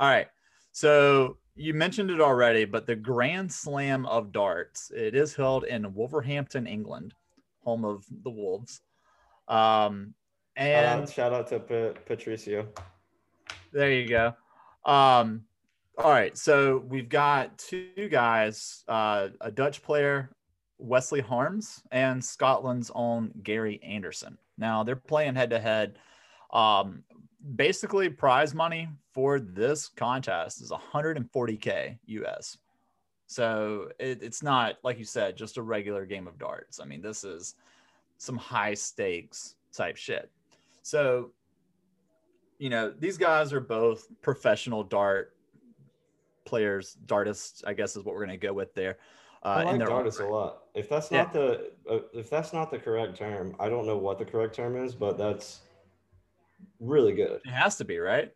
All 0.00 0.08
right. 0.08 0.28
So 0.72 1.36
you 1.54 1.74
mentioned 1.74 2.10
it 2.10 2.20
already, 2.20 2.64
but 2.64 2.86
the 2.86 2.96
Grand 2.96 3.52
Slam 3.52 4.06
of 4.06 4.32
Darts, 4.32 4.90
it 4.90 5.14
is 5.14 5.34
held 5.34 5.64
in 5.64 5.92
Wolverhampton, 5.94 6.66
England, 6.66 7.12
home 7.62 7.84
of 7.84 8.04
the 8.24 8.30
Wolves. 8.30 8.80
Um, 9.46 10.14
Shout 10.56 10.66
and 10.66 11.02
out, 11.02 11.08
shout 11.10 11.32
out 11.32 11.46
to 11.48 11.60
Pa- 11.60 12.00
Patricio. 12.06 12.66
there 13.72 13.92
you 13.92 14.08
go. 14.08 14.34
Um, 14.84 15.42
all 15.96 16.10
right. 16.10 16.36
So 16.36 16.78
we've 16.88 17.08
got 17.08 17.58
two 17.58 18.08
guys, 18.10 18.84
uh, 18.88 19.28
a 19.40 19.50
Dutch 19.50 19.82
player, 19.82 20.30
Wesley 20.78 21.20
Harms, 21.20 21.82
and 21.92 22.24
Scotland's 22.24 22.90
own 22.94 23.32
Gary 23.42 23.80
Anderson. 23.82 24.38
Now 24.58 24.82
they're 24.82 24.96
playing 24.96 25.34
head 25.34 25.50
to 25.50 25.60
head. 25.60 25.98
Um, 26.52 27.04
basically, 27.56 28.08
prize 28.08 28.54
money 28.54 28.88
for 29.12 29.40
this 29.40 29.88
contest 29.88 30.60
is 30.60 30.70
140k 30.70 31.98
US. 32.06 32.58
So 33.26 33.90
it, 33.98 34.22
it's 34.22 34.42
not 34.42 34.78
like 34.82 34.98
you 34.98 35.04
said, 35.04 35.36
just 35.36 35.56
a 35.56 35.62
regular 35.62 36.04
game 36.04 36.26
of 36.26 36.38
darts. 36.38 36.80
I 36.80 36.84
mean, 36.84 37.00
this 37.00 37.24
is 37.24 37.54
some 38.18 38.36
high 38.36 38.74
stakes 38.74 39.54
type 39.72 39.96
shit. 39.96 40.30
So, 40.82 41.30
you 42.58 42.70
know, 42.70 42.90
these 42.90 43.16
guys 43.16 43.52
are 43.52 43.60
both 43.60 44.08
professional 44.20 44.82
dart 44.82 45.36
players, 46.44 46.96
dartists, 47.06 47.62
I 47.66 47.72
guess 47.72 47.96
is 47.96 48.04
what 48.04 48.14
we're 48.14 48.26
going 48.26 48.40
to 48.40 48.46
go 48.46 48.52
with 48.52 48.74
there. 48.74 48.98
Uh, 49.42 49.48
I 49.48 49.72
like 49.72 49.80
dartists 49.80 50.20
a 50.20 50.26
lot. 50.26 50.64
If 50.74 50.88
that's 50.88 51.10
Yeah. 51.10 51.22
not 51.22 51.32
the 51.32 51.72
uh, 51.88 52.00
if 52.12 52.28
that's 52.28 52.52
not 52.52 52.70
the 52.70 52.78
correct 52.78 53.16
term, 53.16 53.56
I 53.58 53.68
don't 53.68 53.86
know 53.86 53.96
what 53.96 54.18
the 54.18 54.24
correct 54.24 54.54
term 54.54 54.76
is, 54.76 54.94
but 54.94 55.16
that's 55.16 55.60
really 56.78 57.12
good. 57.12 57.40
It 57.44 57.50
has 57.50 57.76
to 57.76 57.84
be, 57.84 57.98
right? 57.98 58.32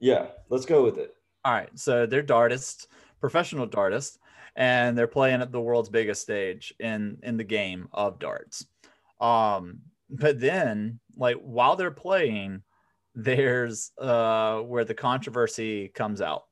Yeah, 0.00 0.26
let's 0.48 0.66
go 0.66 0.82
with 0.84 0.98
it. 0.98 1.14
All 1.44 1.52
right. 1.52 1.70
So 1.78 2.06
they're 2.06 2.22
dartists, 2.22 2.86
professional 3.20 3.66
dartists, 3.66 4.18
and 4.56 4.96
they're 4.96 5.06
playing 5.06 5.40
at 5.42 5.52
the 5.52 5.60
world's 5.60 5.88
biggest 5.88 6.22
stage 6.22 6.74
in 6.80 7.18
in 7.22 7.36
the 7.36 7.44
game 7.44 7.88
of 7.92 8.18
darts. 8.18 8.66
Um, 9.20 9.80
but 10.10 10.40
then, 10.40 11.00
like 11.16 11.36
while 11.36 11.76
they're 11.76 11.90
playing, 11.90 12.62
there's 13.14 13.92
uh 13.98 14.58
where 14.60 14.84
the 14.84 14.94
controversy 14.94 15.88
comes 15.88 16.20
out. 16.20 16.44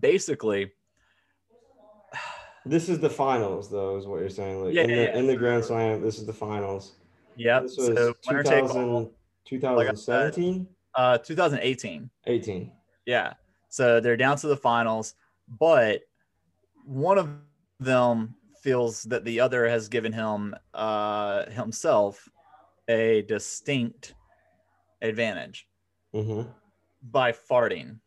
Basically, 0.00 0.72
This 2.66 2.88
is 2.88 2.98
the 2.98 3.10
finals, 3.10 3.70
though, 3.70 3.96
is 3.98 4.06
what 4.06 4.20
you're 4.20 4.30
saying. 4.30 4.64
Like 4.64 4.74
Yeah, 4.74 4.82
in 4.84 4.90
yeah, 4.90 4.96
the 4.96 5.02
yeah. 5.02 5.18
in 5.18 5.26
the 5.26 5.36
Grand 5.36 5.64
Slam, 5.64 6.00
this 6.00 6.18
is 6.18 6.24
the 6.26 6.32
finals. 6.32 6.92
yep. 7.36 7.62
This 7.64 7.76
was 7.76 7.86
So 7.88 8.14
winner 8.26 8.42
take 8.42 8.62
all, 8.64 8.68
2000, 8.68 8.92
Like 8.92 9.02
I 9.02 9.06
said. 9.06 9.12
2017, 9.44 10.66
uh, 10.94 11.18
2018. 11.18 12.10
18. 12.26 12.72
Yeah. 13.06 13.34
So 13.68 14.00
they're 14.00 14.16
down 14.16 14.36
to 14.38 14.46
the 14.46 14.56
finals, 14.56 15.14
but 15.48 16.02
one 16.84 17.18
of 17.18 17.28
them 17.80 18.34
feels 18.62 19.02
that 19.04 19.24
the 19.24 19.40
other 19.40 19.68
has 19.68 19.88
given 19.88 20.12
him 20.12 20.54
uh, 20.72 21.50
himself 21.50 22.28
a 22.88 23.22
distinct 23.22 24.14
advantage 25.02 25.66
Mm-hmm. 26.14 26.48
by 27.10 27.32
farting. 27.32 27.98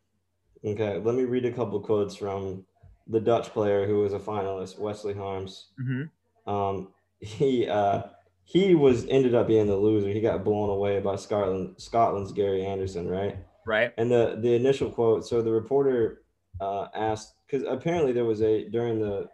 Okay, 0.64 0.96
let 0.98 1.14
me 1.14 1.24
read 1.24 1.44
a 1.44 1.52
couple 1.52 1.78
quotes 1.78 2.16
from 2.16 2.64
the 3.06 3.20
Dutch 3.20 3.50
player 3.50 3.86
who 3.86 3.98
was 4.00 4.14
a 4.14 4.18
finalist, 4.18 4.78
Wesley 4.78 5.12
Harms. 5.12 5.72
Mm-hmm. 5.78 6.50
Um, 6.50 6.88
he 7.20 7.68
uh, 7.68 8.04
he 8.50 8.74
was 8.74 9.04
ended 9.10 9.34
up 9.34 9.46
being 9.46 9.66
the 9.66 9.76
loser. 9.76 10.08
He 10.08 10.22
got 10.22 10.42
blown 10.42 10.70
away 10.70 11.00
by 11.00 11.16
Scotland 11.16 11.74
Scotland's 11.76 12.32
Gary 12.32 12.64
Anderson, 12.64 13.06
right? 13.06 13.36
Right. 13.66 13.92
And 13.98 14.10
the 14.10 14.38
the 14.40 14.54
initial 14.54 14.90
quote. 14.90 15.26
So 15.26 15.42
the 15.42 15.52
reporter 15.52 16.22
uh, 16.58 16.86
asked 16.94 17.34
because 17.46 17.66
apparently 17.68 18.12
there 18.12 18.24
was 18.24 18.40
a 18.40 18.66
during 18.70 19.00
the 19.00 19.28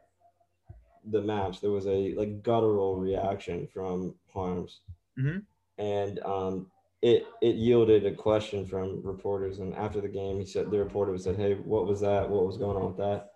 the 1.12 1.22
match 1.22 1.60
there 1.60 1.70
was 1.70 1.86
a 1.86 2.12
like 2.14 2.42
guttural 2.42 2.96
reaction 2.96 3.68
from 3.72 4.16
Harms, 4.32 4.80
Mhm. 5.16 5.44
and 5.78 6.18
um, 6.24 6.66
it 7.00 7.24
it 7.40 7.54
yielded 7.54 8.04
a 8.06 8.12
question 8.16 8.66
from 8.66 9.00
reporters, 9.04 9.60
and 9.60 9.76
after 9.76 10.00
the 10.00 10.08
game, 10.08 10.40
he 10.40 10.44
said 10.44 10.72
the 10.72 10.78
reporter 10.78 11.16
said, 11.18 11.36
"Hey, 11.36 11.54
what 11.54 11.86
was 11.86 12.00
that? 12.00 12.28
What 12.28 12.46
was 12.46 12.56
going 12.58 12.76
on 12.76 12.86
with 12.88 12.96
that?" 12.96 13.34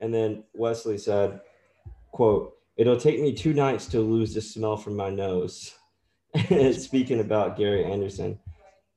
And 0.00 0.14
then 0.14 0.44
Wesley 0.54 0.98
said, 0.98 1.40
"quote 2.12 2.55
It'll 2.76 2.96
take 2.96 3.20
me 3.20 3.32
two 3.32 3.54
nights 3.54 3.86
to 3.86 4.00
lose 4.00 4.34
the 4.34 4.40
smell 4.40 4.76
from 4.76 4.96
my 4.96 5.10
nose." 5.10 5.74
Speaking 6.72 7.20
about 7.20 7.56
Gary 7.56 7.84
Anderson, 7.84 8.38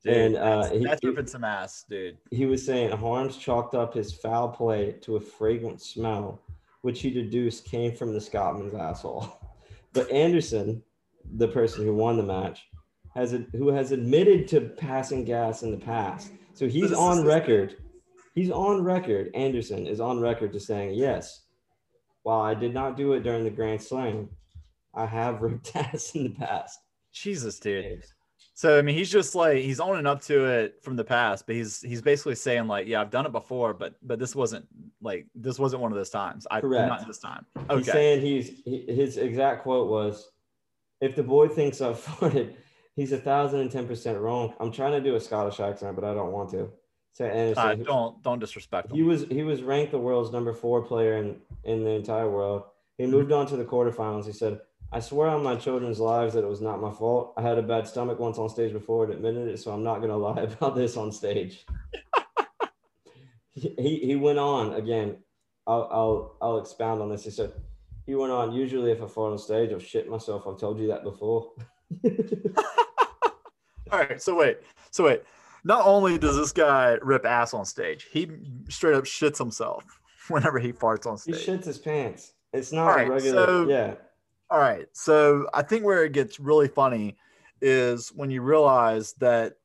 Dude, 0.04 0.14
and 0.14 0.38
uh, 0.38 0.62
that's, 0.62 0.72
he, 0.72 0.84
that's 0.84 1.04
ripping 1.04 1.28
some 1.28 1.44
ass, 1.44 1.84
dude. 1.90 2.18
he 2.32 2.46
was 2.46 2.66
saying 2.66 2.92
Harms 2.92 3.36
chalked 3.36 3.76
up 3.76 3.94
his 3.94 4.14
foul 4.14 4.48
play 4.48 4.96
to 5.02 5.18
a 5.18 5.20
fragrant 5.20 5.82
smell, 5.82 6.40
which 6.84 7.02
he 7.02 7.10
deduced 7.10 7.66
came 7.66 7.94
from 7.94 8.14
the 8.14 8.22
Scotsman's 8.22 8.74
asshole. 8.74 9.38
But 9.92 10.12
Anderson, 10.12 10.84
the 11.38 11.48
person 11.48 11.84
who 11.84 11.96
won 11.96 12.16
the 12.16 12.22
match, 12.22 12.68
has 13.16 13.34
a, 13.34 13.40
who 13.54 13.70
has 13.70 13.92
admitted 13.92 14.48
to 14.50 14.62
passing 14.62 15.26
gas 15.26 15.64
in 15.64 15.72
the 15.72 15.84
past. 15.84 16.32
So 16.54 16.68
he's 16.68 16.94
on 16.94 17.26
record. 17.26 17.78
He's 18.36 18.52
on 18.52 18.84
record. 18.84 19.32
Anderson 19.34 19.88
is 19.88 20.00
on 20.00 20.20
record 20.20 20.54
to 20.54 20.60
saying 20.60 20.94
yes. 20.94 21.46
While 22.24 22.42
I 22.42 22.54
did 22.54 22.74
not 22.74 22.98
do 22.98 23.14
it 23.14 23.22
during 23.24 23.44
the 23.44 23.50
Grand 23.50 23.82
Slam, 23.82 24.30
I 24.94 25.06
have 25.06 25.42
ripped 25.42 25.76
ass 25.76 26.12
in 26.16 26.24
the 26.26 26.30
past. 26.32 26.80
Jesus, 27.14 27.60
dude. 27.60 28.04
So 28.54 28.78
I 28.78 28.82
mean, 28.82 28.96
he's 28.96 29.10
just 29.10 29.36
like 29.36 29.60
he's 29.60 29.80
owning 29.80 30.06
up 30.06 30.22
to 30.24 30.46
it 30.46 30.80
from 30.84 30.98
the 30.98 31.04
past, 31.04 31.48
but 31.48 31.56
he's 31.56 31.82
he's 31.82 32.02
basically 32.02 32.36
saying 32.36 32.68
like, 32.68 32.88
yeah, 32.88 33.00
I've 33.00 33.10
done 33.10 33.26
it 33.26 33.32
before, 33.32 33.74
but 33.74 33.96
but 34.02 34.20
this 34.20 34.36
wasn't 34.36 34.68
like 35.02 35.28
this 35.34 35.58
wasn't 35.58 35.82
one 35.82 35.94
of 35.94 35.98
those 35.98 36.10
times. 36.10 36.46
I 36.52 36.60
Correct. 36.60 36.88
not 36.90 37.08
this 37.08 37.20
time. 37.20 37.46
He's 37.56 37.70
Okay. 37.70 37.92
saying 37.92 38.22
he's 38.22 38.50
he, 38.66 38.86
his 38.88 39.16
exact 39.18 39.64
quote 39.64 39.90
was, 39.90 40.30
"If 41.00 41.16
the 41.16 41.24
boy 41.24 41.48
thinks 41.48 41.80
I've 41.80 41.98
farted, 42.06 42.56
he's 42.98 43.14
a 43.14 43.18
thousand 43.18 43.62
and 43.62 43.72
ten 43.72 43.88
percent 43.88 44.20
wrong." 44.20 44.54
I'm 44.60 44.74
trying 44.74 44.92
to 44.92 45.02
do 45.02 45.16
a 45.16 45.22
Scottish 45.22 45.62
accent, 45.62 45.96
but 45.96 46.04
I 46.04 46.14
don't 46.14 46.34
want 46.34 46.50
to. 46.52 46.70
So 47.13 47.25
Anderson, 47.25 47.82
Uh, 47.82 47.84
don't 47.84 48.24
don't 48.24 48.39
disrespect 48.39 48.89
him. 48.92 48.96
he 48.96 49.04
was 49.04 49.24
he 49.25 49.44
was 49.44 49.62
ranked 49.62 49.92
the 49.92 50.00
world's 50.00 50.32
number 50.32 50.54
four 50.54 50.82
player 50.84 51.18
in 51.18 51.42
in 51.63 51.84
the 51.84 51.89
entire 51.92 52.30
world. 52.30 52.63
He 52.98 53.06
Mhm. 53.06 53.10
moved 53.12 53.32
on 53.32 53.46
to 53.48 53.58
the 53.58 53.66
quarterfinals. 53.66 54.25
He 54.25 54.32
said, 54.32 54.62
"I 54.92 55.00
swear 55.00 55.28
on 55.28 55.44
my 55.44 55.56
children's 55.56 56.00
lives 56.00 56.34
that 56.36 56.44
it 56.44 56.48
was 56.50 56.62
not 56.62 56.80
my 56.82 56.92
fault. 56.92 57.34
I 57.38 57.42
had 57.42 57.58
a 57.58 57.62
bad 57.63 57.88
stomach 57.88 58.20
once 58.20 58.38
on 58.38 58.48
stage 58.50 58.72
before 58.74 59.04
and 59.06 59.13
admitted 59.13 59.48
it, 59.50 59.58
so 59.60 59.72
I'm 59.72 59.84
not 59.84 59.98
going 60.00 60.10
to 60.18 60.18
lie 60.18 60.42
about 60.42 60.75
this 60.75 60.96
on 60.98 61.12
stage." 61.12 61.66
he, 63.51 63.74
he 63.78 63.96
he 64.00 64.16
went 64.16 64.39
on 64.39 64.74
again. 64.74 65.18
I'll 65.68 65.88
I'll 65.92 66.38
I'll 66.42 66.58
expound 66.60 67.01
on 67.01 67.10
this. 67.10 67.24
He 67.25 67.32
said. 67.32 67.51
He 68.06 68.16
went 68.16 68.32
on. 68.32 68.51
Usually, 68.54 68.92
if 68.92 69.04
I 69.04 69.08
fall 69.08 69.32
on 69.32 69.38
stage, 69.38 69.72
I'll 69.72 69.78
shit 69.80 70.10
myself. 70.10 70.48
I've 70.48 70.58
told 70.58 70.80
you 70.80 70.88
that 70.88 71.04
before. 71.04 71.51
All 73.92 74.00
right. 74.00 74.22
So 74.22 74.36
wait. 74.36 74.58
So 74.92 75.04
wait. 75.06 75.22
Not 75.63 75.86
only 75.86 76.18
does 76.18 76.36
this 76.36 76.51
guy 76.51 76.98
rip 77.01 77.25
ass 77.25 77.54
on 77.54 77.66
stage, 77.66 78.08
he 78.12 78.30
straight 78.70 78.96
up 78.96 79.04
shits 79.06 79.38
himself 79.38 79.84
whenever 80.30 80.60
he 80.60 80.72
farts 80.72 81.06
on 81.06 81.18
stage. 81.18 81.44
he 81.44 81.51
shits 81.51 81.66
his 81.66 81.78
pants. 81.78 82.34
It's 82.54 82.72
not 82.72 82.88
right, 82.88 83.10
regular. 83.10 83.46
so- 83.46 83.68
yeah, 83.68 83.96
All 84.50 84.60
right. 84.60 84.88
So 84.94 85.48
I 85.54 85.62
think 85.62 85.84
where 85.86 86.04
it 86.06 86.13
gets 86.13 86.39
really 86.39 86.68
funny 86.68 87.18
is 87.62 88.10
when 88.10 88.32
you 88.32 88.42
realize 88.42 89.13
that 89.20 89.56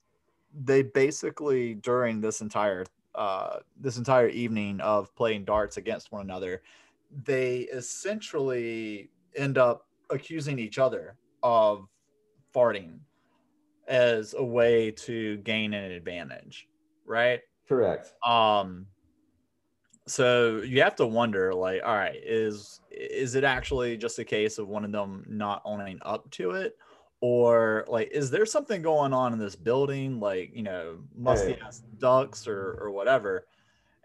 they 0.52 0.82
basically 0.82 1.74
during 1.74 2.20
this 2.20 2.40
entire 2.40 2.84
uh, 3.14 3.58
this 3.80 3.96
entire 3.96 4.28
evening 4.28 4.80
of 4.80 5.14
playing 5.14 5.44
darts 5.44 5.76
against 5.76 6.10
one 6.10 6.22
another, 6.22 6.62
they 7.24 7.60
essentially 7.72 9.08
end 9.36 9.56
up 9.56 9.86
accusing 10.10 10.58
each 10.58 10.78
other 10.78 11.16
of 11.42 11.86
farting 12.52 12.98
as 13.88 14.34
a 14.34 14.44
way 14.44 14.90
to 14.90 15.36
gain 15.38 15.74
an 15.74 15.90
advantage, 15.90 16.68
right? 17.06 17.40
correct. 17.68 18.12
um 18.26 18.86
so 20.06 20.58
you 20.58 20.82
have 20.82 20.94
to 20.94 21.06
wonder 21.06 21.54
like 21.54 21.80
all 21.82 21.94
right 21.94 22.20
is 22.22 22.80
is 22.90 23.34
it 23.34 23.42
actually 23.44 23.96
just 23.96 24.18
a 24.18 24.24
case 24.24 24.58
of 24.58 24.68
one 24.68 24.84
of 24.84 24.92
them 24.92 25.24
not 25.28 25.62
owning 25.64 25.98
up 26.02 26.30
to 26.30 26.50
it 26.50 26.76
or 27.20 27.86
like 27.88 28.10
is 28.12 28.30
there 28.30 28.44
something 28.44 28.82
going 28.82 29.14
on 29.14 29.32
in 29.32 29.38
this 29.38 29.56
building 29.56 30.20
like 30.20 30.54
you 30.54 30.62
know 30.62 30.98
musty 31.16 31.56
ass 31.64 31.82
ducks 31.98 32.46
or 32.46 32.76
or 32.78 32.90
whatever 32.90 33.46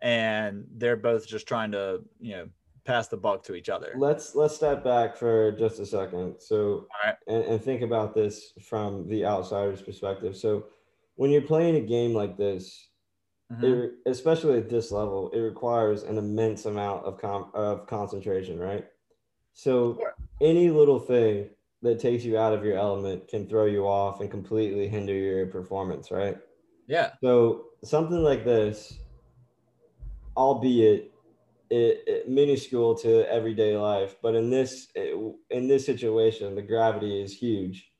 and 0.01 0.65
they're 0.77 0.95
both 0.95 1.27
just 1.27 1.45
trying 1.45 1.71
to 1.71 2.01
you 2.21 2.31
know 2.31 2.49
pass 2.89 3.07
the 3.07 3.17
buck 3.17 3.43
to 3.43 3.53
each 3.53 3.69
other 3.69 3.93
Let's 3.95 4.33
let's 4.33 4.55
step 4.55 4.83
back 4.83 5.15
for 5.15 5.51
just 5.51 5.79
a 5.79 5.85
second. 5.85 6.35
So 6.39 6.87
Alright. 7.03 7.17
and, 7.27 7.43
and 7.45 7.63
think 7.63 7.81
about 7.83 8.15
this 8.15 8.53
from 8.69 9.07
the 9.07 9.25
outsider's 9.25 9.81
perspective. 9.81 10.35
So 10.35 10.65
when 11.15 11.29
you're 11.29 11.49
playing 11.53 11.75
a 11.75 11.81
game 11.81 12.13
like 12.13 12.35
this, 12.37 12.87
Mhm. 13.51 13.63
it, 13.63 13.91
especially 14.05 14.57
at 14.57 14.69
this 14.69 14.91
level, 14.91 15.29
it 15.31 15.39
requires 15.39 16.03
an 16.03 16.17
immense 16.17 16.65
amount 16.65 17.05
of 17.05 17.17
com- 17.19 17.51
of 17.53 17.85
concentration, 17.87 18.59
right? 18.59 18.85
So 19.53 19.95
Sure. 19.99 20.13
any 20.41 20.69
little 20.69 20.99
thing 20.99 21.49
that 21.81 21.99
takes 21.99 22.23
you 22.23 22.37
out 22.37 22.53
of 22.53 22.63
your 22.63 22.77
element 22.77 23.27
can 23.27 23.47
throw 23.47 23.65
you 23.65 23.87
off 23.87 24.19
and 24.21 24.29
completely 24.31 24.87
hinder 24.87 25.13
your 25.13 25.45
performance, 25.47 26.09
right? 26.11 26.37
yeah 26.87 27.11
So 27.21 27.65
something 27.83 28.23
like 28.23 28.43
this, 28.45 28.99
albeit 30.37 31.08
it, 31.69 32.03
it 32.07 32.29
minuscule 32.29 32.95
to 32.95 33.31
everyday 33.31 33.77
life, 33.77 34.15
but 34.21 34.35
in 34.35 34.49
this 34.49 34.87
in 34.95 35.67
this 35.67 35.85
situation, 35.85 36.55
the 36.55 36.61
gravity 36.61 37.21
is 37.21 37.37
huge. 37.37 37.91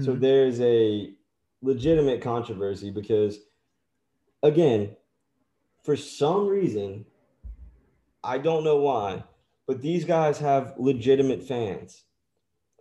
So 0.00 0.14
Mhm. 0.14 0.20
there's 0.20 0.60
a 0.60 1.14
legitimate 1.62 2.20
controversy 2.20 2.90
because, 2.90 3.38
again, 4.42 4.96
for 5.82 5.96
some 5.96 6.46
reason, 6.46 7.06
I 8.22 8.36
don't 8.38 8.64
know 8.64 8.76
why, 8.76 9.24
but 9.66 9.80
these 9.80 10.04
guys 10.04 10.38
have 10.38 10.74
legitimate 10.78 11.42
fans. 11.42 12.04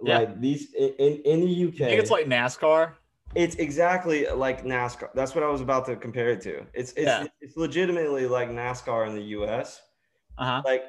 Yeah. 0.03 0.19
Like 0.19 0.41
these 0.41 0.73
in, 0.73 1.21
in, 1.23 1.41
the 1.41 1.67
UK, 1.67 1.77
think 1.77 2.01
it's 2.01 2.11
like 2.11 2.27
NASCAR 2.27 2.93
it's 3.35 3.55
exactly 3.55 4.27
like 4.27 4.63
NASCAR. 4.63 5.09
That's 5.13 5.35
what 5.35 5.43
I 5.43 5.49
was 5.49 5.61
about 5.61 5.85
to 5.87 5.95
compare 5.95 6.29
it 6.29 6.41
to. 6.41 6.65
It's 6.73 6.91
it's 6.93 7.05
Yeah. 7.05 7.27
it's 7.41 7.57
legitimately 7.57 8.27
like 8.27 8.49
NASCAR 8.49 9.07
in 9.07 9.15
the 9.15 9.23
US. 9.39 9.81
Uh-huh 10.37 10.63
Like 10.65 10.83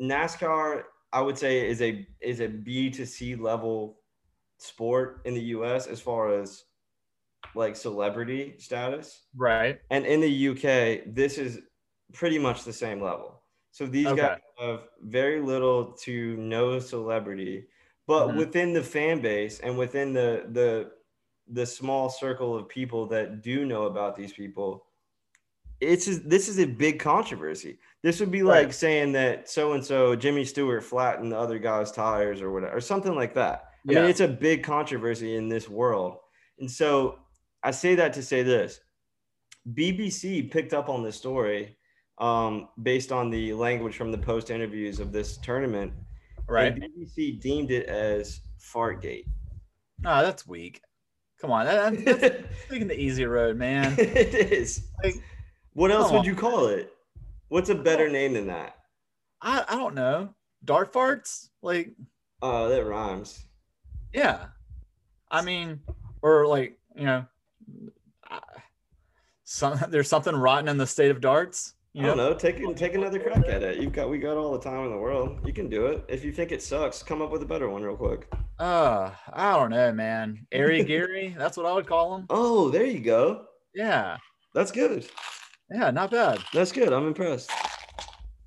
NASCAR, 0.00 0.84
I 1.12 1.20
would 1.22 1.38
say 1.38 1.68
is 1.68 1.82
a 1.82 2.06
is 2.20 2.40
a 2.40 2.48
B 2.48 2.90
to 2.90 3.06
C 3.06 3.36
level 3.36 4.00
sport 4.58 5.22
in 5.26 5.34
the 5.34 5.42
US 5.56 5.86
as 5.88 6.00
far 6.00 6.40
as 6.40 6.64
like 7.54 7.76
celebrity 7.76 8.58
status. 8.58 9.26
right 9.34 9.80
And 9.90 10.06
in 10.06 10.20
the 10.22 10.30
UK, 10.30 11.04
this 11.06 11.38
is 11.38 11.62
pretty 12.14 12.38
much 12.40 12.64
the 12.64 12.74
same 12.74 13.02
level. 13.02 13.44
So 13.72 13.86
these 13.86 14.12
Okay. 14.12 14.14
guys 14.14 14.38
have 14.60 14.88
very 15.02 15.40
little 15.42 15.94
to 16.04 16.36
no 16.38 16.80
celebrity, 16.80 17.68
but 18.08 18.34
Mhm. 18.34 18.36
within 18.36 18.74
the 18.74 18.84
fan 18.84 19.22
base 19.22 19.60
and 19.60 19.78
within 19.78 20.14
the 20.14 20.46
the 20.52 20.92
the 21.48 21.66
small 21.66 22.10
circle 22.10 22.56
of 22.56 22.68
people 22.68 23.06
that 23.08 23.42
do 23.42 23.66
know 23.66 23.84
about 23.86 24.16
these 24.16 24.34
people, 24.34 24.87
it's 25.80 26.06
this 26.20 26.48
is 26.48 26.58
a 26.58 26.66
big 26.66 26.98
controversy. 26.98 27.78
This 28.02 28.20
would 28.20 28.30
be 28.30 28.42
like 28.42 28.66
Right. 28.66 28.74
saying 28.74 29.12
that 29.12 29.48
so 29.48 29.72
and 29.72 29.84
so 29.84 30.14
Jimmy 30.16 30.44
Stewart 30.44 30.82
flattened 30.84 31.32
the 31.32 31.38
other 31.38 31.58
guy's 31.58 31.92
tires 31.92 32.40
or 32.42 32.50
whatever, 32.52 32.76
or 32.76 32.80
something 32.80 33.14
like 33.14 33.34
that. 33.34 33.64
I 33.88 33.92
Yeah. 33.92 34.00
mean, 34.02 34.10
it's 34.10 34.20
a 34.20 34.28
big 34.28 34.62
controversy 34.64 35.36
in 35.36 35.48
this 35.48 35.68
world. 35.68 36.16
And 36.58 36.70
so 36.70 37.18
I 37.62 37.70
say 37.70 37.94
that 37.96 38.12
to 38.14 38.22
say 38.22 38.42
this 38.42 38.80
BBC 39.72 40.50
picked 40.50 40.72
up 40.74 40.88
on 40.88 41.02
this 41.02 41.16
story 41.16 41.76
um, 42.18 42.68
based 42.82 43.12
on 43.12 43.30
the 43.30 43.52
language 43.52 43.96
from 43.96 44.10
the 44.10 44.18
post 44.18 44.50
interviews 44.50 44.98
of 45.00 45.12
this 45.12 45.36
tournament. 45.38 45.92
right 46.48 46.72
And 46.72 46.82
BBC 46.82 47.40
deemed 47.40 47.70
it 47.70 47.86
as 47.86 48.40
Fartgate. 48.60 49.26
oh 50.04 50.22
that's 50.22 50.46
weak 50.46 50.80
come 51.40 51.50
on 51.52 51.66
that, 51.66 52.04
that's 52.04 52.44
taking 52.70 52.88
the 52.88 52.98
easy 52.98 53.24
road 53.24 53.56
man 53.56 53.94
it 53.98 54.34
is. 54.34 54.88
Like, 55.04 55.14
What 55.78 55.92
else 55.92 56.10
would 56.10 56.26
you 56.26 56.34
call 56.34 56.66
it? 56.66 56.92
What's 57.50 57.70
a 57.70 57.74
better 57.76 58.08
name 58.08 58.32
than 58.32 58.48
that? 58.48 58.74
I, 59.40 59.64
I 59.68 59.76
don't 59.76 59.94
know. 59.94 60.30
Dart 60.64 60.92
farts? 60.92 61.50
Like, 61.62 61.92
Oh, 62.42 62.68
that 62.68 62.84
rhymes. 62.84 63.44
yeah. 64.12 64.46
I 65.30 65.42
mean, 65.42 65.78
or 66.20 66.48
like, 66.48 66.76
you 66.96 67.04
know, 67.04 67.24
some 69.44 69.78
there's 69.90 70.08
something 70.08 70.34
rotten 70.34 70.68
in 70.68 70.78
the 70.78 70.86
state 70.86 71.12
of 71.12 71.20
darts. 71.20 71.74
You 71.92 72.02
I 72.02 72.06
don't 72.06 72.16
know, 72.16 72.30
know. 72.30 72.34
Take 72.36 72.76
take 72.76 72.94
another 72.94 73.20
crack 73.20 73.46
at 73.46 73.62
it. 73.62 73.78
You've 73.80 73.92
got 73.92 74.10
we 74.10 74.18
got 74.18 74.36
all 74.36 74.52
the 74.52 74.60
time 74.60 74.84
in 74.84 74.90
the 74.90 74.96
world. 74.98 75.38
You 75.46 75.52
can 75.52 75.68
do 75.68 75.86
it. 75.86 76.04
If 76.08 76.24
you 76.24 76.32
think 76.32 76.50
it 76.50 76.60
sucks, 76.60 77.04
come 77.04 77.22
up 77.22 77.30
with 77.30 77.42
a 77.42 77.46
better 77.46 77.68
one 77.68 77.82
real 77.82 77.96
quick. 77.96 78.26
uh, 78.58 79.10
I 79.32 79.52
don't 79.52 79.70
know, 79.70 79.92
man. 79.92 80.44
Airy 80.50 80.82
Gary, 80.82 81.34
that's 81.38 81.56
what 81.56 81.66
I 81.66 81.72
would 81.72 81.86
call 81.86 82.16
him. 82.16 82.26
Oh, 82.30 82.68
there 82.68 82.84
you 82.84 82.98
go. 83.00 83.44
Yeah, 83.74 84.16
That's 84.54 84.72
good. 84.72 85.06
Yeah, 85.70 85.90
not 85.90 86.10
bad. 86.10 86.38
That's 86.52 86.72
good. 86.72 86.92
I'm 86.92 87.06
impressed. 87.06 87.50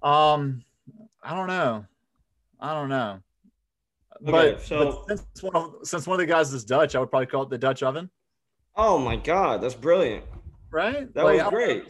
Um, 0.03 0.63
I 1.23 1.35
don't 1.35 1.47
know. 1.47 1.85
I 2.59 2.73
don't 2.73 2.89
know. 2.89 3.19
Okay, 4.27 4.31
But, 4.53 4.61
so- 4.61 5.03
but 5.07 5.17
since 5.19 5.43
one 5.43 5.55
of 5.55 5.75
since 5.83 6.07
one 6.07 6.15
of 6.15 6.19
the 6.27 6.31
guys 6.31 6.53
is 6.53 6.63
Dutch, 6.63 6.95
I 6.95 6.99
would 6.99 7.09
probably 7.09 7.25
call 7.27 7.43
it 7.43 7.49
the 7.49 7.57
Dutch 7.57 7.81
oven. 7.83 8.09
Oh 8.75 8.97
my 8.97 9.15
god, 9.15 9.61
that's 9.61 9.73
brilliant. 9.75 10.23
Right? 10.71 11.11
That 11.13 11.23
Like, 11.25 11.33
was 11.35 11.41
I'm- 11.43 11.51
great. 11.53 11.85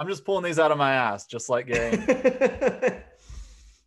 I'm 0.00 0.06
just 0.08 0.24
pulling 0.24 0.44
these 0.44 0.58
out 0.60 0.70
of 0.70 0.78
my 0.78 0.92
ass, 0.92 1.26
just 1.26 1.48
like 1.48 1.66
Gary. 1.66 1.96
that 1.96 3.02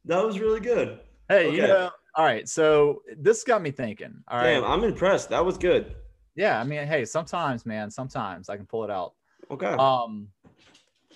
was 0.05 0.39
really 0.39 0.60
good. 0.60 1.00
hey, 1.29 1.53
you 1.55 1.62
know, 1.62 1.89
all 2.15 2.25
right. 2.25 2.48
So 2.50 3.01
this 3.17 3.43
got 3.45 3.62
me 3.62 3.71
thinking. 3.71 4.21
All 4.27 4.38
right. 4.39 4.55
Damn, 4.55 4.65
I'm 4.65 4.83
impressed. 4.83 5.29
That 5.29 5.45
was 5.45 5.57
good. 5.57 5.95
Yeah. 6.36 6.60
I 6.60 6.63
mean, 6.65 6.86
hey, 6.86 7.05
sometimes, 7.05 7.65
man, 7.65 7.89
sometimes 7.89 8.50
I 8.50 8.57
can 8.57 8.65
pull 8.65 8.83
it 8.83 8.89
out. 8.89 9.13
Okay. 9.51 9.67
Um, 9.67 10.27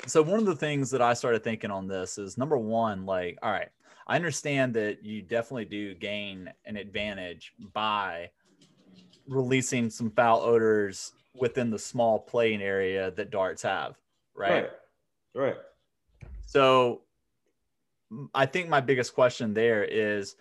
so 0.08 0.22
one 0.22 0.40
of 0.40 0.46
the 0.46 0.56
things 0.56 0.92
that 0.92 1.02
I 1.02 1.14
started 1.14 1.44
thinking 1.44 1.72
on 1.72 1.88
this 1.88 2.18
is 2.18 2.38
number 2.38 2.58
one, 2.58 3.06
like, 3.06 3.38
all 3.42 3.52
right, 3.52 3.70
I 4.08 4.16
understand 4.16 4.74
that 4.76 5.04
you 5.04 5.22
definitely 5.22 5.66
do 5.66 5.96
gain 5.96 6.52
an 6.66 6.78
advantage 6.78 7.54
by 7.74 8.30
releasing 9.28 9.90
some 9.90 10.12
foul 10.12 10.42
odors 10.42 11.14
within 11.34 11.70
the 11.70 11.80
small 11.80 12.20
playing 12.20 12.62
area 12.62 13.12
that 13.12 13.32
darts 13.32 13.64
have, 13.64 13.98
right? 14.36 14.64
right. 14.64 14.70
Right. 15.34 15.58
So 16.46 17.02
I 18.34 18.46
think 18.46 18.70
my 18.70 18.80
biggest 18.80 19.14
question 19.14 19.54
there 19.54 19.84
is 19.84 20.36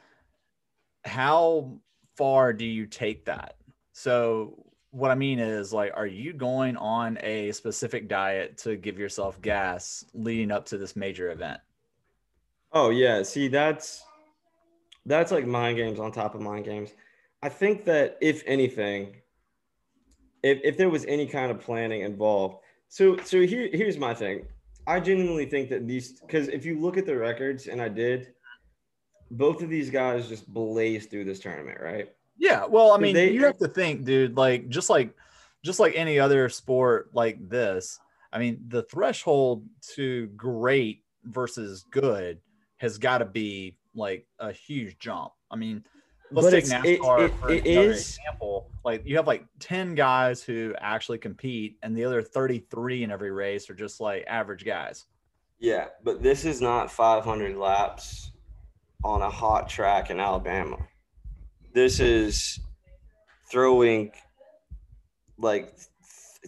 how 1.04 1.78
far 2.16 2.52
do 2.52 2.64
you 2.64 2.86
take 2.86 3.24
that? 3.24 3.56
So 3.92 4.64
what 4.94 5.10
I 5.10 5.16
mean 5.16 5.40
is 5.40 5.72
like 5.72 5.92
are 5.96 6.06
you 6.06 6.32
going 6.32 6.76
on 6.76 7.18
a 7.20 7.50
specific 7.50 8.08
diet 8.08 8.56
to 8.58 8.76
give 8.76 8.96
yourself 8.96 9.42
gas 9.42 10.04
leading 10.14 10.52
up 10.52 10.66
to 10.66 10.78
this 10.78 10.94
major 10.94 11.32
event? 11.32 11.60
Oh 12.72 12.90
yeah, 12.90 13.24
see 13.24 13.48
that's 13.48 14.04
that's 15.04 15.32
like 15.32 15.46
mind 15.46 15.78
games 15.78 15.98
on 15.98 16.12
top 16.12 16.36
of 16.36 16.40
mind 16.40 16.64
games. 16.64 16.90
I 17.42 17.48
think 17.48 17.84
that 17.86 18.16
if 18.20 18.44
anything, 18.46 19.16
if 20.44 20.60
if 20.62 20.76
there 20.76 20.90
was 20.90 21.04
any 21.06 21.26
kind 21.26 21.50
of 21.50 21.60
planning 21.60 22.02
involved, 22.02 22.58
so 22.88 23.16
so 23.24 23.40
here 23.40 23.68
here's 23.72 23.98
my 23.98 24.14
thing. 24.14 24.46
I 24.86 25.00
genuinely 25.00 25.46
think 25.46 25.70
that 25.70 25.88
these 25.88 26.20
because 26.20 26.46
if 26.46 26.64
you 26.64 26.78
look 26.78 26.96
at 26.96 27.04
the 27.04 27.16
records, 27.16 27.66
and 27.66 27.82
I 27.82 27.88
did, 27.88 28.32
both 29.32 29.60
of 29.60 29.68
these 29.68 29.90
guys 29.90 30.28
just 30.28 30.46
blazed 30.46 31.10
through 31.10 31.24
this 31.24 31.40
tournament, 31.40 31.80
right? 31.80 32.12
Yeah, 32.38 32.64
well, 32.66 32.92
I 32.92 32.98
mean, 32.98 33.14
they- 33.14 33.32
you 33.32 33.44
have 33.44 33.58
to 33.58 33.68
think, 33.68 34.04
dude, 34.04 34.36
like 34.36 34.68
just 34.68 34.90
like 34.90 35.14
just 35.64 35.80
like 35.80 35.94
any 35.96 36.18
other 36.18 36.48
sport 36.48 37.10
like 37.14 37.48
this, 37.48 37.98
I 38.32 38.38
mean, 38.38 38.62
the 38.68 38.82
threshold 38.82 39.64
to 39.94 40.26
great 40.36 41.02
versus 41.24 41.84
good 41.90 42.38
has 42.78 42.98
got 42.98 43.18
to 43.18 43.24
be 43.24 43.76
like 43.94 44.26
a 44.40 44.52
huge 44.52 44.98
jump. 44.98 45.32
I 45.50 45.56
mean, 45.56 45.84
let's 46.32 46.50
take 46.50 46.64
it- 46.84 47.00
NASCAR 47.00 47.24
it- 47.26 47.34
for 47.40 47.50
it 47.50 47.66
another 47.66 47.92
example. 47.92 48.70
Like 48.84 49.06
you 49.06 49.16
have 49.16 49.26
like 49.26 49.46
10 49.60 49.94
guys 49.94 50.42
who 50.42 50.74
actually 50.78 51.18
compete 51.18 51.78
and 51.82 51.96
the 51.96 52.04
other 52.04 52.20
33 52.20 53.04
in 53.04 53.10
every 53.10 53.30
race 53.30 53.70
are 53.70 53.74
just 53.74 54.00
like 54.00 54.24
average 54.26 54.64
guys. 54.66 55.06
Yeah, 55.60 55.86
but 56.02 56.22
this 56.22 56.44
is 56.44 56.60
not 56.60 56.90
500 56.90 57.56
laps 57.56 58.32
on 59.02 59.22
a 59.22 59.30
hot 59.30 59.68
track 59.68 60.10
in 60.10 60.20
Alabama. 60.20 60.76
This 61.74 61.98
is 61.98 62.60
throwing 63.50 64.12
like 65.38 65.74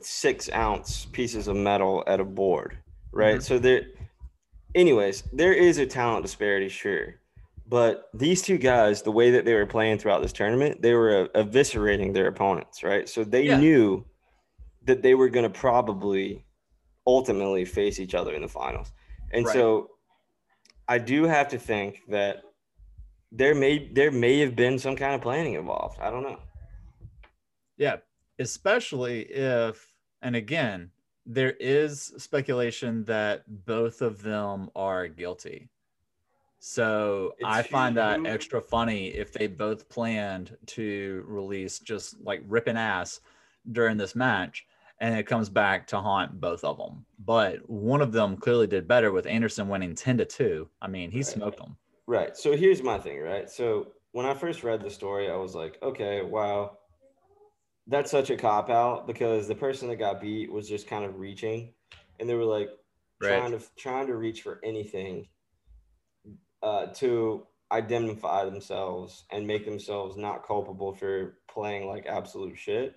six 0.00 0.49
ounce 0.52 1.06
pieces 1.06 1.49
of 1.49 1.56
metal 1.56 2.04
at 2.06 2.21
a 2.21 2.25
board, 2.25 2.78
right? 3.12 3.38
Mhm. 3.38 3.42
So 3.42 3.59
there, 3.59 3.83
anyways, 4.75 5.25
there 5.33 5.52
is 5.52 5.78
a 5.78 5.87
talent 5.87 6.23
disparity, 6.23 6.68
sure. 6.68 7.16
But 7.68 8.09
these 8.14 8.42
two 8.42 8.59
guys, 8.59 9.02
the 9.02 9.11
way 9.11 9.33
that 9.33 9.45
they 9.45 9.54
were 9.54 9.66
playing 9.66 9.99
throughout 9.99 10.23
this 10.23 10.33
tournament, 10.33 10.80
they 10.80 10.95
were 10.95 11.28
uh, 11.35 11.42
eviscerating 11.42 12.14
their 12.14 12.28
opponents, 12.28 12.85
right? 12.85 13.09
So 13.09 13.25
they 13.25 13.47
Yeah. 13.47 13.59
knew 13.59 14.06
that 14.85 15.02
they 15.02 15.16
were 15.16 15.28
going 15.28 15.50
to 15.52 15.59
probably 15.59 16.45
ultimately 17.04 17.64
face 17.64 17.99
each 17.99 18.14
other 18.14 18.33
in 18.35 18.42
the 18.42 18.49
finals. 18.49 18.92
And 19.33 19.45
Right. 19.45 19.52
so 19.52 19.90
I 20.86 20.99
do 20.99 21.25
have 21.25 21.49
to 21.49 21.58
think 21.58 22.02
that 22.08 22.43
there 23.32 23.54
may 23.54 23.89
there 23.89 24.10
may 24.10 24.39
have 24.41 24.56
been 24.56 24.78
some 24.78 24.97
kind 24.97 25.15
of 25.15 25.21
planning 25.21 25.54
involved. 25.54 25.99
I 26.00 26.10
don't 26.10 26.23
know. 26.23 26.39
Yeah, 27.76 27.97
especially 28.39 29.23
if, 29.23 29.93
and 30.23 30.34
again, 30.34 30.91
there 31.26 31.52
is 31.60 32.12
speculation 32.17 33.04
that 33.04 33.45
both 33.67 34.00
of 34.00 34.23
them 34.23 34.71
are 34.75 35.08
guilty. 35.08 35.69
So 36.58 37.34
It's 37.39 37.47
I 37.47 37.62
find 37.62 37.97
that 37.99 38.25
extra 38.25 38.60
funny 38.62 39.08
if 39.08 39.32
they 39.32 39.47
both 39.47 39.89
planned 39.89 40.56
to 40.67 41.23
release 41.26 41.78
just 41.78 42.19
like 42.23 42.43
ripping 42.47 42.78
ass 42.78 43.21
during 43.73 43.99
this 43.99 44.17
match 44.17 44.67
and 45.00 45.15
it 45.15 45.26
comes 45.26 45.50
back 45.50 45.86
to 45.89 46.00
haunt 46.00 46.41
both 46.41 46.65
of 46.65 46.78
them. 46.78 47.04
But 47.19 47.69
one 47.69 48.00
of 48.00 48.12
them 48.12 48.39
clearly 48.39 48.67
did 48.67 48.89
better 48.89 49.12
with 49.12 49.26
Anderson 49.26 49.69
winning 49.69 49.95
10 49.95 50.17
to 50.19 50.25
2. 50.25 50.69
I 50.80 50.89
mean, 50.89 51.10
he 51.10 51.19
Right. 51.19 51.26
smoked 51.26 51.58
them. 51.58 51.76
Right. 52.06 52.36
So 52.36 52.56
here's 52.56 52.82
my 52.82 52.99
thing, 52.99 53.21
right? 53.21 53.50
So 53.50 53.92
when 54.12 54.26
I 54.26 54.34
first 54.34 54.62
read 54.62 54.82
the 54.82 54.90
story, 54.90 55.30
I 55.30 55.36
was 55.36 55.54
like, 55.54 55.78
okay, 55.82 56.23
wow, 56.23 56.78
that's 57.86 58.10
such 58.10 58.30
a 58.30 58.36
cop 58.36 58.71
out 58.71 59.06
because 59.06 59.49
the 59.49 59.54
person 59.54 59.88
that 59.88 59.97
got 59.97 60.21
beat 60.21 60.50
was 60.50 60.69
just 60.69 60.86
kind 60.86 61.04
of 61.04 61.19
reaching, 61.19 61.73
and 62.19 62.28
they 62.28 62.34
were 62.34 62.45
like 62.45 62.69
Right. 63.21 63.30
trying 63.30 63.52
to 63.58 63.64
trying 63.76 64.06
to 64.08 64.16
reach 64.16 64.42
for 64.42 64.60
anything 64.62 65.28
uh, 66.62 66.86
to 66.95 67.47
identify 67.73 68.45
themselves 68.45 69.25
and 69.30 69.47
make 69.47 69.64
themselves 69.64 70.16
not 70.16 70.47
culpable 70.47 70.95
for 70.95 71.38
playing 71.49 71.88
like 71.88 72.06
absolute 72.06 72.58
shit. 72.58 72.95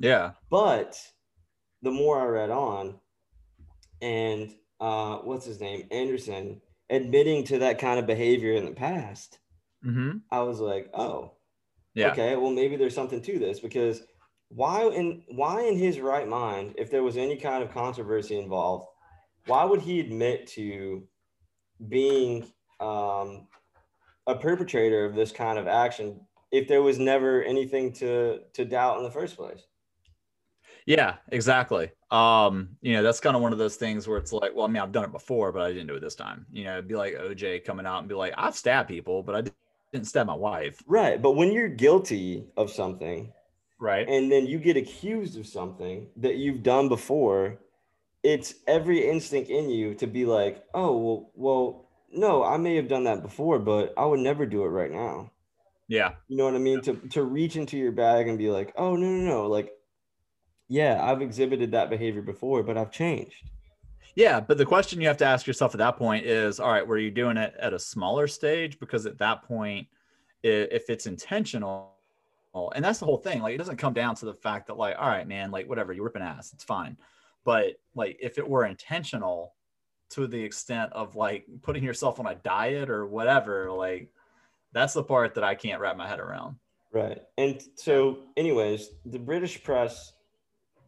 Yeah. 0.00 0.32
But 0.50 0.98
the 1.82 1.90
more 1.90 2.20
I 2.20 2.24
read 2.26 2.50
on, 2.50 3.00
and 4.02 4.54
uh, 4.80 5.18
what's 5.18 5.46
his 5.46 5.60
name, 5.60 5.86
Anderson, 5.90 6.60
admitting 6.90 7.44
to 7.44 7.60
that 7.60 7.78
kind 7.78 7.98
of 8.00 8.06
behavior 8.06 8.54
in 8.54 8.66
the 8.66 8.72
past, 8.72 9.40
hmm 9.82 10.22
I 10.30 10.42
was 10.42 10.60
like, 10.60 10.90
oh, 10.94 11.36
Yeah. 11.94 12.12
okay, 12.12 12.36
well 12.36 12.50
maybe 12.52 12.76
there's 12.76 12.94
something 12.94 13.22
to 13.22 13.38
this 13.38 13.60
because 13.60 14.02
why 14.48 14.84
in 14.88 15.24
why 15.28 15.62
in 15.64 15.76
his 15.76 16.00
right 16.00 16.28
mind, 16.28 16.74
if 16.78 16.90
there 16.90 17.02
was 17.02 17.16
any 17.16 17.36
kind 17.36 17.62
of 17.64 17.72
controversy 17.72 18.38
involved, 18.38 18.88
why 19.44 19.64
would 19.64 19.82
he 19.82 20.00
admit 20.00 20.46
to 20.48 21.08
being 21.88 22.52
um, 22.80 23.48
a 24.26 24.36
perpetrator 24.36 25.04
of 25.06 25.14
this 25.14 25.32
kind 25.32 25.58
of 25.58 25.66
action 25.68 26.26
if 26.52 26.68
there 26.68 26.82
was 26.82 26.98
never 26.98 27.42
anything 27.44 27.92
to 27.94 28.42
to 28.54 28.64
doubt 28.64 28.98
in 28.98 29.04
the 29.04 29.10
first 29.12 29.36
place? 29.36 29.66
Yeah, 30.86 31.16
exactly. 31.28 31.90
Um, 32.10 32.76
you 32.80 32.92
know, 32.94 33.02
that's 33.02 33.20
kind 33.20 33.36
of 33.36 33.42
one 33.42 33.52
of 33.52 33.58
those 33.58 33.76
things 33.76 34.08
where 34.08 34.18
it's 34.18 34.32
like, 34.32 34.54
well, 34.54 34.64
I 34.66 34.68
mean, 34.68 34.82
I've 34.82 34.92
done 34.92 35.04
it 35.04 35.12
before, 35.12 35.52
but 35.52 35.62
I 35.62 35.68
didn't 35.72 35.86
do 35.86 35.94
it 35.96 36.00
this 36.00 36.14
time. 36.14 36.46
You 36.50 36.64
know, 36.64 36.72
it'd 36.74 36.88
be 36.88 36.96
like 36.96 37.14
OJ 37.14 37.64
coming 37.64 37.86
out 37.86 38.00
and 38.00 38.08
be 38.08 38.14
like, 38.14 38.34
I've 38.36 38.56
stabbed 38.56 38.88
people, 38.88 39.22
but 39.22 39.34
I 39.36 39.42
didn't 39.92 40.06
stab 40.06 40.26
my 40.26 40.34
wife. 40.34 40.82
Right, 40.86 41.20
but 41.20 41.32
when 41.32 41.52
you're 41.52 41.68
guilty 41.68 42.46
of 42.56 42.70
something 42.70 43.32
Right. 43.78 44.08
and 44.08 44.30
then 44.32 44.46
you 44.46 44.58
get 44.58 44.76
accused 44.76 45.38
of 45.38 45.46
something 45.46 46.10
that 46.16 46.36
you've 46.36 46.62
done 46.62 46.88
before, 46.88 47.60
it's 48.22 48.54
every 48.66 49.08
instinct 49.08 49.50
in 49.50 49.70
you 49.70 49.94
to 49.96 50.06
be 50.06 50.26
like, 50.26 50.64
oh, 50.74 50.96
well, 50.98 51.32
well, 51.34 51.90
no, 52.12 52.44
I 52.44 52.56
may 52.58 52.76
have 52.76 52.88
done 52.88 53.04
that 53.04 53.22
before, 53.22 53.58
but 53.58 53.94
I 53.98 54.04
would 54.06 54.20
never 54.20 54.46
do 54.46 54.64
it 54.64 54.68
right 54.68 54.90
now. 54.90 55.32
Yeah. 55.88 56.14
You 56.28 56.36
know 56.36 56.44
what 56.46 56.54
I 56.54 56.58
mean? 56.58 56.82
To 56.82 56.96
to 57.10 57.24
reach 57.24 57.56
into 57.56 57.76
your 57.78 57.92
bag 57.92 58.28
and 58.28 58.38
be 58.38 58.50
like, 58.50 58.72
oh 58.76 58.96
no, 58.96 59.06
no, 59.08 59.24
no, 59.26 59.46
like, 59.48 59.72
yeah, 60.70 61.00
I've 61.02 61.20
exhibited 61.20 61.72
that 61.72 61.90
behavior 61.90 62.22
before, 62.22 62.62
but 62.62 62.78
I've 62.78 62.92
changed. 62.92 63.50
Yeah. 64.14 64.38
But 64.38 64.56
the 64.56 64.64
question 64.64 65.00
you 65.00 65.08
have 65.08 65.16
to 65.16 65.24
ask 65.24 65.44
yourself 65.44 65.74
at 65.74 65.78
that 65.78 65.96
point 65.96 66.24
is, 66.24 66.60
all 66.60 66.70
right, 66.70 66.86
were 66.86 66.96
you 66.96 67.10
doing 67.10 67.36
it 67.36 67.54
at 67.58 67.74
a 67.74 67.78
smaller 67.78 68.28
stage? 68.28 68.78
Because 68.78 69.04
at 69.04 69.18
that 69.18 69.42
point, 69.42 69.88
if 70.44 70.88
it's 70.88 71.06
intentional, 71.06 71.94
and 72.54 72.84
that's 72.84 73.00
the 73.00 73.04
whole 73.04 73.16
thing, 73.16 73.42
like 73.42 73.52
it 73.52 73.58
doesn't 73.58 73.78
come 73.78 73.92
down 73.92 74.14
to 74.14 74.26
the 74.26 74.34
fact 74.34 74.68
that, 74.68 74.76
like, 74.76 74.94
all 74.96 75.08
right, 75.08 75.26
man, 75.26 75.50
like 75.50 75.68
whatever, 75.68 75.92
you're 75.92 76.04
ripping 76.04 76.22
ass, 76.22 76.52
it's 76.52 76.64
fine. 76.64 76.96
But 77.44 77.74
like 77.96 78.16
if 78.20 78.38
it 78.38 78.48
were 78.48 78.64
intentional 78.64 79.54
to 80.10 80.28
the 80.28 80.40
extent 80.40 80.92
of 80.92 81.16
like 81.16 81.46
putting 81.62 81.82
yourself 81.82 82.20
on 82.20 82.26
a 82.26 82.36
diet 82.36 82.90
or 82.90 83.06
whatever, 83.06 83.72
like 83.72 84.12
that's 84.72 84.94
the 84.94 85.02
part 85.02 85.34
that 85.34 85.42
I 85.42 85.56
can't 85.56 85.80
wrap 85.80 85.96
my 85.96 86.06
head 86.06 86.20
around. 86.20 86.56
Right. 86.92 87.22
And 87.38 87.60
so, 87.74 88.18
anyways, 88.36 88.90
the 89.04 89.18
British 89.18 89.62
press 89.62 90.12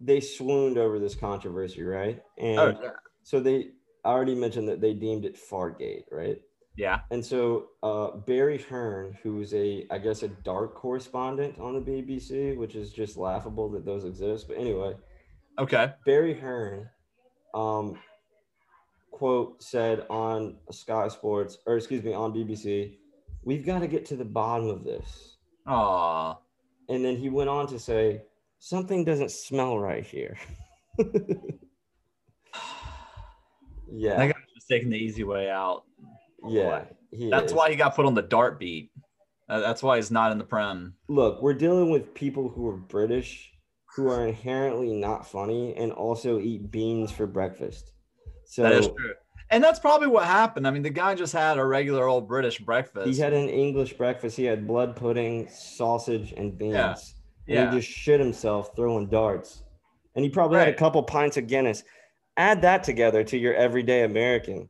they 0.04 0.20
swooned 0.20 0.78
over 0.78 0.98
this 0.98 1.14
controversy, 1.14 1.82
right? 1.82 2.20
And 2.38 2.58
Oh, 2.58 2.76
yeah. 2.82 2.90
so 3.22 3.40
they 3.40 3.68
I 4.04 4.08
already 4.10 4.34
mentioned 4.34 4.68
that 4.68 4.80
they 4.80 4.94
deemed 4.94 5.24
it 5.24 5.36
Fartgate, 5.36 6.04
right? 6.10 6.40
Yeah. 6.76 7.00
And 7.10 7.24
so 7.24 7.66
uh, 7.82 8.16
Barry 8.16 8.58
Hearn, 8.58 9.16
who's 9.22 9.54
a 9.54 9.86
I 9.90 9.98
guess 9.98 10.22
a 10.22 10.28
dark 10.28 10.74
correspondent 10.74 11.58
on 11.58 11.74
the 11.74 11.80
BBC, 11.80 12.56
which 12.56 12.74
is 12.74 12.92
just 12.92 13.16
laughable 13.16 13.68
that 13.70 13.84
those 13.84 14.04
exist. 14.04 14.48
But 14.48 14.58
anyway, 14.58 14.94
Okay. 15.58 15.92
Barry 16.06 16.34
Hearn, 16.34 16.88
um, 17.54 17.98
quote 19.10 19.62
said 19.62 20.06
on 20.08 20.56
Sky 20.70 21.08
Sports 21.08 21.58
or 21.66 21.76
excuse 21.76 22.02
me 22.02 22.12
on 22.14 22.32
BBC, 22.32 22.96
"We've 23.44 23.64
got 23.64 23.80
to 23.80 23.86
get 23.86 24.06
to 24.06 24.16
the 24.16 24.24
bottom 24.24 24.68
of 24.68 24.82
this." 24.82 25.36
Aw. 25.66 26.38
And 26.88 27.04
then 27.04 27.16
he 27.16 27.28
went 27.28 27.48
on 27.50 27.66
to 27.68 27.78
say, 27.78 28.22
something 28.62 29.04
doesn't 29.04 29.32
smell 29.32 29.78
right 29.78 30.06
here. 30.06 30.38
Yeah, 33.94 34.16
think 34.16 34.34
I'm 34.34 34.42
just 34.54 34.68
taking 34.68 34.88
the 34.88 34.96
easy 34.96 35.22
way 35.22 35.50
out. 35.50 35.82
yeah. 36.48 36.84
That's 37.12 37.52
is. 37.52 37.54
why 37.54 37.68
he 37.68 37.76
got 37.76 37.94
put 37.94 38.06
on 38.06 38.14
the 38.14 38.22
dart 38.22 38.58
beat. 38.58 38.90
Uh, 39.50 39.60
that's 39.60 39.82
why 39.82 39.96
he's 39.96 40.10
not 40.10 40.32
in 40.32 40.38
the 40.38 40.44
prem. 40.44 40.94
Look, 41.08 41.42
we're 41.42 41.52
dealing 41.52 41.90
with 41.90 42.14
people 42.14 42.48
who 42.48 42.66
are 42.68 42.76
British, 42.76 43.52
who 43.94 44.08
are 44.08 44.26
inherently 44.26 44.94
not 44.94 45.26
funny, 45.26 45.76
and 45.76 45.92
also 45.92 46.40
eat 46.40 46.70
beans 46.70 47.12
for 47.12 47.26
breakfast. 47.26 47.92
So 48.46 48.62
That 48.62 48.72
is 48.72 48.86
true. 48.86 49.12
And 49.50 49.62
that's 49.62 49.78
probably 49.78 50.06
what 50.06 50.24
happened. 50.24 50.66
I 50.66 50.70
mean, 50.70 50.82
the 50.82 50.88
guy 50.88 51.14
just 51.14 51.34
had 51.34 51.58
a 51.58 51.64
regular 51.66 52.06
old 52.06 52.26
British 52.26 52.58
breakfast. 52.60 53.06
he 53.06 53.18
had 53.18 53.34
an 53.34 53.50
English 53.50 53.92
breakfast. 53.92 54.38
He 54.38 54.44
had 54.44 54.66
blood 54.66 54.96
pudding, 54.96 55.50
sausage, 55.50 56.32
and 56.34 56.56
beans. 56.56 56.72
Yeah. 56.72 56.94
And 57.48 57.56
yeah. 57.56 57.70
he 57.70 57.80
just 57.80 57.88
shit 57.88 58.20
himself 58.20 58.74
throwing 58.76 59.08
darts. 59.08 59.62
And 60.14 60.24
he 60.24 60.30
probably 60.30 60.58
had 60.58 60.68
a 60.68 60.74
couple 60.74 61.02
pints 61.02 61.36
of 61.36 61.46
Guinness. 61.46 61.82
Add 62.36 62.62
that 62.62 62.84
together 62.84 63.24
to 63.24 63.36
your 63.36 63.54
everyday 63.54 64.04
American. 64.04 64.68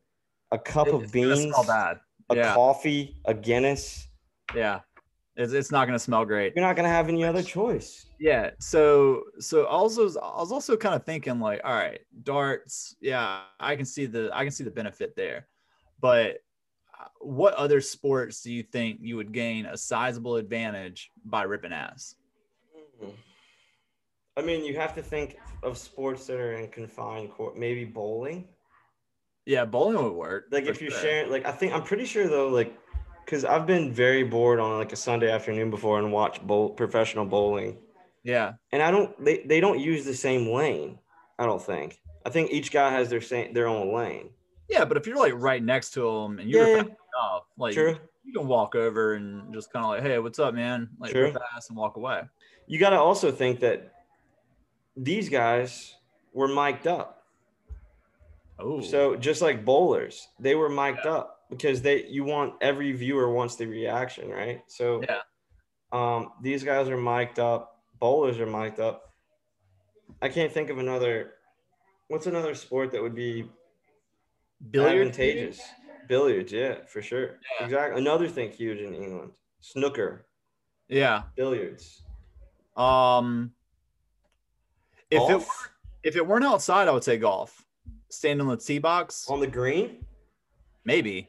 A 0.51 0.59
cup 0.59 0.89
It- 0.89 0.95
of 0.95 1.13
beans, 1.13 1.43
smell 1.43 1.65
bad. 1.65 1.99
a 2.31 2.37
yeah. 2.37 2.55
coffee, 2.55 3.17
a 3.25 3.35
Guinness. 3.35 4.09
Yeah. 4.55 4.81
It's, 5.35 5.53
it's 5.55 5.71
not 5.71 5.87
going 5.87 5.95
to 5.95 6.03
smell 6.03 6.25
great. 6.27 6.53
You're 6.55 6.65
not 6.65 6.77
gonna 6.77 6.89
have 6.89 7.09
any 7.09 7.25
other 7.25 7.43
choice. 7.43 8.07
Yeah. 8.21 8.51
So 8.59 9.23
so 9.39 9.65
also 9.67 10.03
I 10.21 10.41
was 10.41 10.53
also 10.53 10.77
kind 10.77 10.95
of 10.95 11.05
thinking 11.05 11.41
like, 11.41 11.63
all 11.65 11.73
right, 11.73 12.01
darts. 12.23 12.97
Yeah, 13.01 13.41
I 13.59 13.75
can 13.77 13.87
see 13.87 14.05
the 14.07 14.31
I 14.33 14.43
can 14.43 14.53
see 14.53 14.63
the 14.65 14.71
benefit 14.71 15.17
there, 15.17 15.49
but 16.01 16.39
uh, 17.01 17.07
what 17.21 17.55
other 17.55 17.81
sports 17.81 18.43
do 18.43 18.53
you 18.53 18.63
think 18.63 18.99
you 19.01 19.17
would 19.17 19.33
gain 19.33 19.65
a 19.67 19.77
sizable 19.77 20.37
advantage 20.37 21.11
by 21.25 21.45
ripping 21.45 21.73
ass? 21.73 22.15
I 24.37 24.42
mean, 24.42 24.64
you 24.64 24.75
have 24.77 24.95
to 24.95 25.03
think 25.03 25.37
of 25.62 25.77
sports 25.77 26.27
that 26.27 26.38
are 26.38 26.55
in 26.55 26.68
confined 26.71 27.31
court. 27.33 27.57
Maybe 27.57 27.85
bowling. 27.85 28.49
Yeah, 29.45 29.64
bowling 29.64 30.03
would 30.03 30.12
work. 30.14 30.47
Like 30.51 30.66
if 30.66 30.81
you're 30.81 30.90
sure. 30.90 31.01
sharing, 31.01 31.31
like 31.31 31.45
I 31.45 31.53
think 31.53 31.73
I'm 31.73 31.83
pretty 31.83 32.05
sure 32.05 32.29
though, 32.29 32.49
like, 32.49 32.73
because 33.25 33.45
I've 33.45 33.66
been 33.66 33.92
very 33.92 34.23
bored 34.25 34.61
on 34.61 34.79
like 34.79 34.92
a 34.92 34.97
Sunday 34.97 35.31
afternoon 35.31 35.71
before 35.71 35.99
and 35.99 36.12
watch 36.12 36.40
bowl 36.42 36.71
professional 36.71 37.27
bowling, 37.27 37.79
Yeah. 38.23 38.55
and 38.73 38.83
I 38.83 38.90
don't. 38.90 39.23
They 39.23 39.38
they 39.45 39.61
don't 39.61 39.81
use 39.81 40.05
the 40.05 40.14
same 40.14 40.49
lane. 40.49 40.99
I 41.38 41.47
don't 41.47 41.62
think. 41.62 42.01
I 42.25 42.31
think 42.31 42.53
each 42.53 42.71
guy 42.71 42.90
has 42.90 43.11
their 43.11 43.21
same 43.21 43.53
their 43.53 43.66
own 43.66 43.92
lane. 43.92 44.31
Yeah, 44.68 44.85
but 44.85 44.97
if 44.97 45.07
you're 45.07 45.18
like 45.18 45.35
right 45.37 45.62
next 45.62 45.90
to 45.95 46.01
them 46.03 46.38
and 46.38 46.49
you're 46.49 46.77
Yeah, 46.77 46.85
off, 47.21 47.45
like 47.59 47.75
True. 47.75 47.99
you 48.25 48.33
can 48.33 48.47
walk 48.47 48.75
over 48.75 49.14
and 49.14 49.53
just 49.53 49.73
kind 49.73 49.85
of 49.85 49.90
like, 49.90 50.03
hey, 50.03 50.18
what's 50.21 50.38
up, 50.38 50.55
man? 50.55 50.88
Like 50.99 51.14
ass 51.14 51.68
and 51.68 51.77
walk 51.77 51.97
away. 51.97 52.23
You 52.68 52.79
got 52.79 52.90
to 52.90 52.99
also 52.99 53.31
think 53.33 53.61
that 53.61 53.92
these 54.96 55.28
guys 55.28 55.94
were 56.33 56.48
mic'd 56.48 56.87
up. 56.87 57.24
Oh, 58.59 58.81
So 58.81 59.16
just 59.16 59.42
like 59.42 59.64
bowlers, 59.64 60.28
they 60.38 60.55
were 60.55 60.68
mic'd 60.68 61.07
up 61.07 61.40
because 61.50 61.83
they 61.83 62.05
you 62.07 62.24
want 62.24 62.55
every 62.61 62.92
viewer 62.92 63.33
wants 63.33 63.57
the 63.57 63.66
reaction, 63.66 64.28
right? 64.31 64.62
So 64.66 65.02
Yeah. 65.02 65.20
um 65.92 66.33
these 66.40 66.62
guys 66.64 66.88
are 66.88 66.96
mic'd 66.96 67.38
up, 67.38 67.81
bowlers 67.98 68.38
are 68.38 68.46
mic'd 68.46 68.81
up. 68.81 69.12
I 70.20 70.28
can't 70.28 70.52
think 70.52 70.70
of 70.70 70.78
another 70.78 71.35
what's 72.09 72.26
another 72.26 72.55
sport 72.55 72.92
that 72.92 73.02
would 73.02 73.14
be 73.14 73.48
billiard 74.70 75.09
advantageous? 75.09 75.61
Billiards, 76.09 76.52
yeah, 76.52 76.85
for 76.87 77.00
sure. 77.00 77.38
Yeah. 77.59 77.64
Exactly. 77.66 78.00
Another 78.00 78.28
thing 78.28 78.50
huge 78.50 78.81
in 78.81 78.92
England. 78.94 79.33
Snooker, 79.61 80.26
Yeah. 80.88 81.22
billiards. 81.37 82.02
Um, 82.76 83.55
if 85.12 85.31
it 85.31 85.38
were, 85.38 85.44
if 86.03 86.16
it 86.16 86.27
weren't 86.27 86.44
outside, 86.44 86.88
I 86.88 86.92
would 86.92 87.05
say 87.05 87.16
golf. 87.18 87.64
Stand 88.11 88.40
on 88.40 88.48
the 88.48 88.57
tee 88.57 88.79
box, 88.79 89.27
on 89.29 89.40
the 89.40 89.46
green? 89.46 90.05
maybe. 90.85 91.29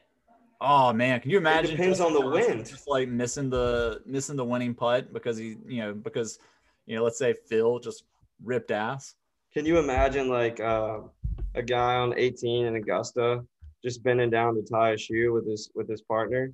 Oh 0.61 0.93
man, 0.93 1.19
can 1.19 1.29
you 1.29 1.37
imagine? 1.37 1.71
depends 1.71 1.99
on 1.99 2.13
the 2.13 2.21
wind. 2.21 2.65
Just 2.65 2.87
like 2.87 3.09
missing 3.09 3.49
the 3.49 4.01
missing 4.05 4.35
the 4.35 4.45
winning 4.45 4.73
putt 4.73 5.11
because 5.11 5.37
he, 5.37 5.57
you 5.65 5.81
know, 5.81 5.93
because 5.93 6.39
you 6.85 6.95
know, 6.95 7.03
let's 7.03 7.17
say 7.17 7.33
Phil 7.49 7.79
just 7.79 8.03
ripped 8.43 8.71
ass. 8.71 9.15
Can 9.53 9.65
you 9.65 9.77
imagine 9.77 10.29
like 10.29 10.59
uh, 10.59 10.99
a 11.55 11.61
guy 11.61 11.95
on 11.95 12.17
18 12.17 12.65
in 12.65 12.75
Augusta 12.75 13.43
just 13.83 14.03
bending 14.03 14.29
down 14.29 14.55
to 14.55 14.63
tie 14.63 14.91
a 14.91 14.97
shoe 14.97 15.33
with 15.33 15.47
his 15.47 15.69
with 15.75 15.89
his 15.89 16.01
partner 16.01 16.51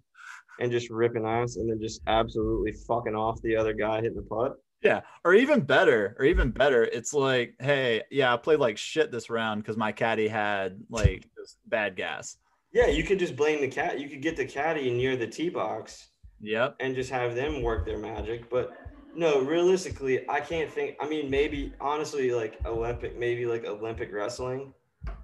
and 0.60 0.72
just 0.72 0.90
ripping 0.90 1.26
ass 1.26 1.56
and 1.56 1.70
then 1.70 1.80
just 1.80 2.02
absolutely 2.08 2.74
fucking 2.74 3.16
off 3.16 3.42
the 3.42 3.56
other 3.56 3.74
guy 3.74 4.02
hitting 4.02 4.16
the 4.16 4.24
putt? 4.24 4.58
Yeah, 4.82 5.02
or 5.26 5.34
even 5.34 5.60
better, 5.62 6.16
or 6.18 6.26
even 6.26 6.52
better, 6.52 6.86
it's 6.86 7.14
like, 7.14 7.56
hey, 7.60 8.04
yeah, 8.12 8.34
I 8.34 8.38
played 8.38 8.60
like 8.60 8.78
shit 8.78 9.12
this 9.12 9.30
round 9.30 9.62
because 9.62 9.76
my 9.76 9.92
caddy 9.92 10.28
had 10.28 10.80
like 10.90 11.28
just 11.38 11.58
bad 11.68 11.96
gas. 11.98 12.38
Yeah, 12.72 12.88
you 12.88 13.04
could 13.04 13.20
just 13.20 13.36
blame 13.36 13.62
the 13.62 13.68
cat. 13.68 14.00
You 14.00 14.08
could 14.08 14.22
get 14.22 14.38
the 14.38 14.46
caddy 14.46 14.90
near 14.92 15.18
the 15.18 15.28
tee 15.28 15.50
box 15.50 16.10
Yep. 16.40 16.78
and 16.80 16.96
just 16.96 17.10
have 17.10 17.36
them 17.36 17.62
work 17.62 17.86
their 17.86 17.98
magic. 17.98 18.50
But 18.50 18.78
no, 19.16 19.42
realistically, 19.42 20.30
I 20.30 20.40
can't 20.40 20.72
think. 20.72 20.96
I 21.02 21.10
mean, 21.10 21.30
maybe 21.30 21.74
honestly, 21.82 22.32
like 22.32 22.58
Olympic, 22.66 23.18
maybe 23.18 23.46
like 23.46 23.66
Olympic 23.66 24.14
wrestling. 24.14 24.74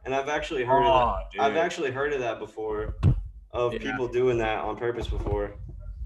And 0.05 0.13
I've 0.13 0.27
actually 0.27 0.65
heard 0.65 0.83
of 0.83 0.87
Oh, 0.91 1.15
that. 1.37 1.41
I've 1.43 1.55
actually 1.55 1.91
heard 1.91 2.11
of 2.13 2.19
that 2.19 2.39
before, 2.39 2.95
of 3.51 3.73
Yeah. 3.73 3.79
people 3.79 4.07
doing 4.07 4.37
that 4.39 4.59
on 4.59 4.75
purpose 4.75 5.07
before. 5.07 5.55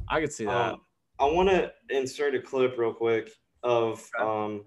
I 0.08 0.20
could 0.20 0.32
see 0.34 0.46
that. 0.46 0.74
Um, 0.74 0.82
I 1.20 1.26
want 1.26 1.50
to 1.50 1.72
insert 1.90 2.34
a 2.34 2.42
clip 2.42 2.78
real 2.78 2.94
quick 2.94 3.30
of 3.62 4.10
um, 4.20 4.64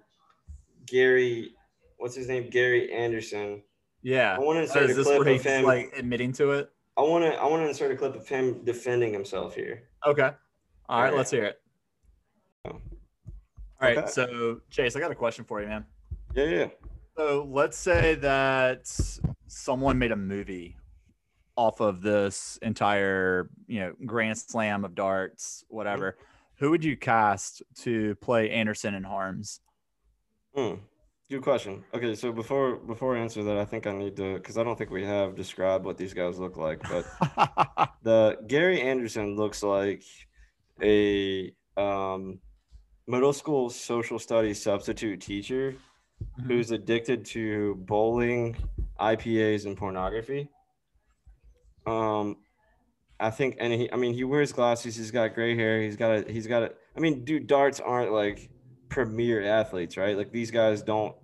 Gary. 0.87 1.55
What's 1.97 2.15
his 2.15 2.29
name? 2.29 2.51
Gary 2.51 2.93
Anderson. 2.93 3.63
yeah. 4.03 4.37
I 4.37 4.39
want 4.39 4.59
to 4.59 4.63
insert 4.63 4.91
is 4.91 4.99
a 4.99 5.03
clip 5.03 5.27
of 5.27 5.43
him. 5.43 5.65
like 5.65 5.93
admitting 5.97 6.33
to 6.35 6.53
it? 6.53 6.71
I 6.99 7.01
want 7.03 7.25
to. 7.25 7.35
I 7.35 7.47
want 7.47 7.63
to 7.63 7.69
insert 7.69 7.91
a 7.91 7.97
clip 7.97 8.15
of 8.15 8.29
him 8.29 8.65
defending 8.65 9.13
himself 9.13 9.55
here. 9.55 9.85
Okay. 10.07 10.23
All 10.23 10.29
right, 10.29 11.07
Alright. 11.07 11.15
let's 11.15 11.31
hear 11.31 11.45
it. 11.45 11.61
Oh. 12.67 12.71
All 12.71 12.81
right. 13.81 13.97
Okay. 13.97 14.09
So, 14.09 14.61
Chase, 14.69 14.95
I 14.95 15.01
got 15.01 15.11
a 15.11 15.15
question 15.15 15.45
for 15.45 15.63
you, 15.63 15.69
man. 15.69 15.87
Yeah, 16.35 16.45
yeah. 16.45 16.67
So, 17.17 17.49
let's 17.51 17.79
say 17.79 18.15
that 18.17 18.93
someone 19.47 19.99
made 19.99 20.13
a 20.13 20.17
movie 20.17 20.77
off 21.57 21.81
of 21.81 22.03
this 22.03 22.59
entire, 22.61 23.49
you 23.67 23.81
know, 23.81 23.95
Grand 24.05 24.37
Slam 24.37 24.85
of 24.85 24.95
darts, 24.95 25.65
whatever. 25.69 26.19
Who 26.63 26.71
would 26.71 26.85
you 26.85 26.97
cast 26.97 27.61
to 27.81 28.15
play 28.21 28.49
Anderson 28.51 28.95
and 28.95 29.05
Harms? 29.05 29.59
Hmm. 30.55 30.75
Good 31.29 31.43
question. 31.43 31.83
Okay, 31.93 32.15
so 32.15 32.31
before 32.31 32.77
before 32.77 33.17
I 33.17 33.21
answer 33.21 33.43
that, 33.43 33.57
I 33.57 33.65
think 33.65 33.89
I 33.89 33.93
need 33.93 34.15
to 34.19 34.35
because 34.35 34.57
I 34.57 34.63
don't 34.63 34.79
think 34.79 34.91
we 34.91 35.05
have 35.05 35.35
described 35.35 35.85
what 35.85 35.99
these 35.99 36.15
guys 36.15 36.39
look 36.39 36.57
like. 36.57 36.81
But 36.89 37.05
the 38.05 38.39
Gary 38.47 38.81
Anderson 38.81 39.35
looks 39.35 39.65
like 39.65 40.05
a 40.81 41.53
um, 41.77 42.39
middle 43.09 43.33
school 43.33 43.69
social 43.69 44.21
studies 44.21 44.63
substitute 44.63 45.21
teacher 45.21 45.75
Mhm. 46.39 46.47
who's 46.47 46.71
addicted 46.71 47.25
to 47.25 47.75
bowling, 47.75 48.55
IPAs, 49.01 49.67
and 49.67 49.77
pornography. 49.77 50.49
Um, 51.87 52.37
I 53.23 53.31
think, 53.31 53.57
and 53.61 53.73
he, 53.73 53.93
I 53.93 53.97
mean, 53.97 54.15
he 54.15 54.25
wears 54.25 54.53
glasses. 54.53 54.97
He's 54.97 55.11
got 55.11 55.35
gray 55.35 55.55
hair. 55.57 55.81
He's 55.83 55.97
got 55.97 56.11
a, 56.29 56.33
he's 56.33 56.47
got 56.47 56.63
a. 56.63 56.73
I 56.97 57.01
mean, 57.01 57.25
dude, 57.25 57.47
darts 57.47 57.81
aren't 57.81 58.13
like 58.13 58.51
premier 58.89 59.43
athletes, 59.45 59.97
right? 59.97 60.17
Like 60.17 60.33
these 60.33 60.51
guys 60.51 60.83
don't 60.83 61.15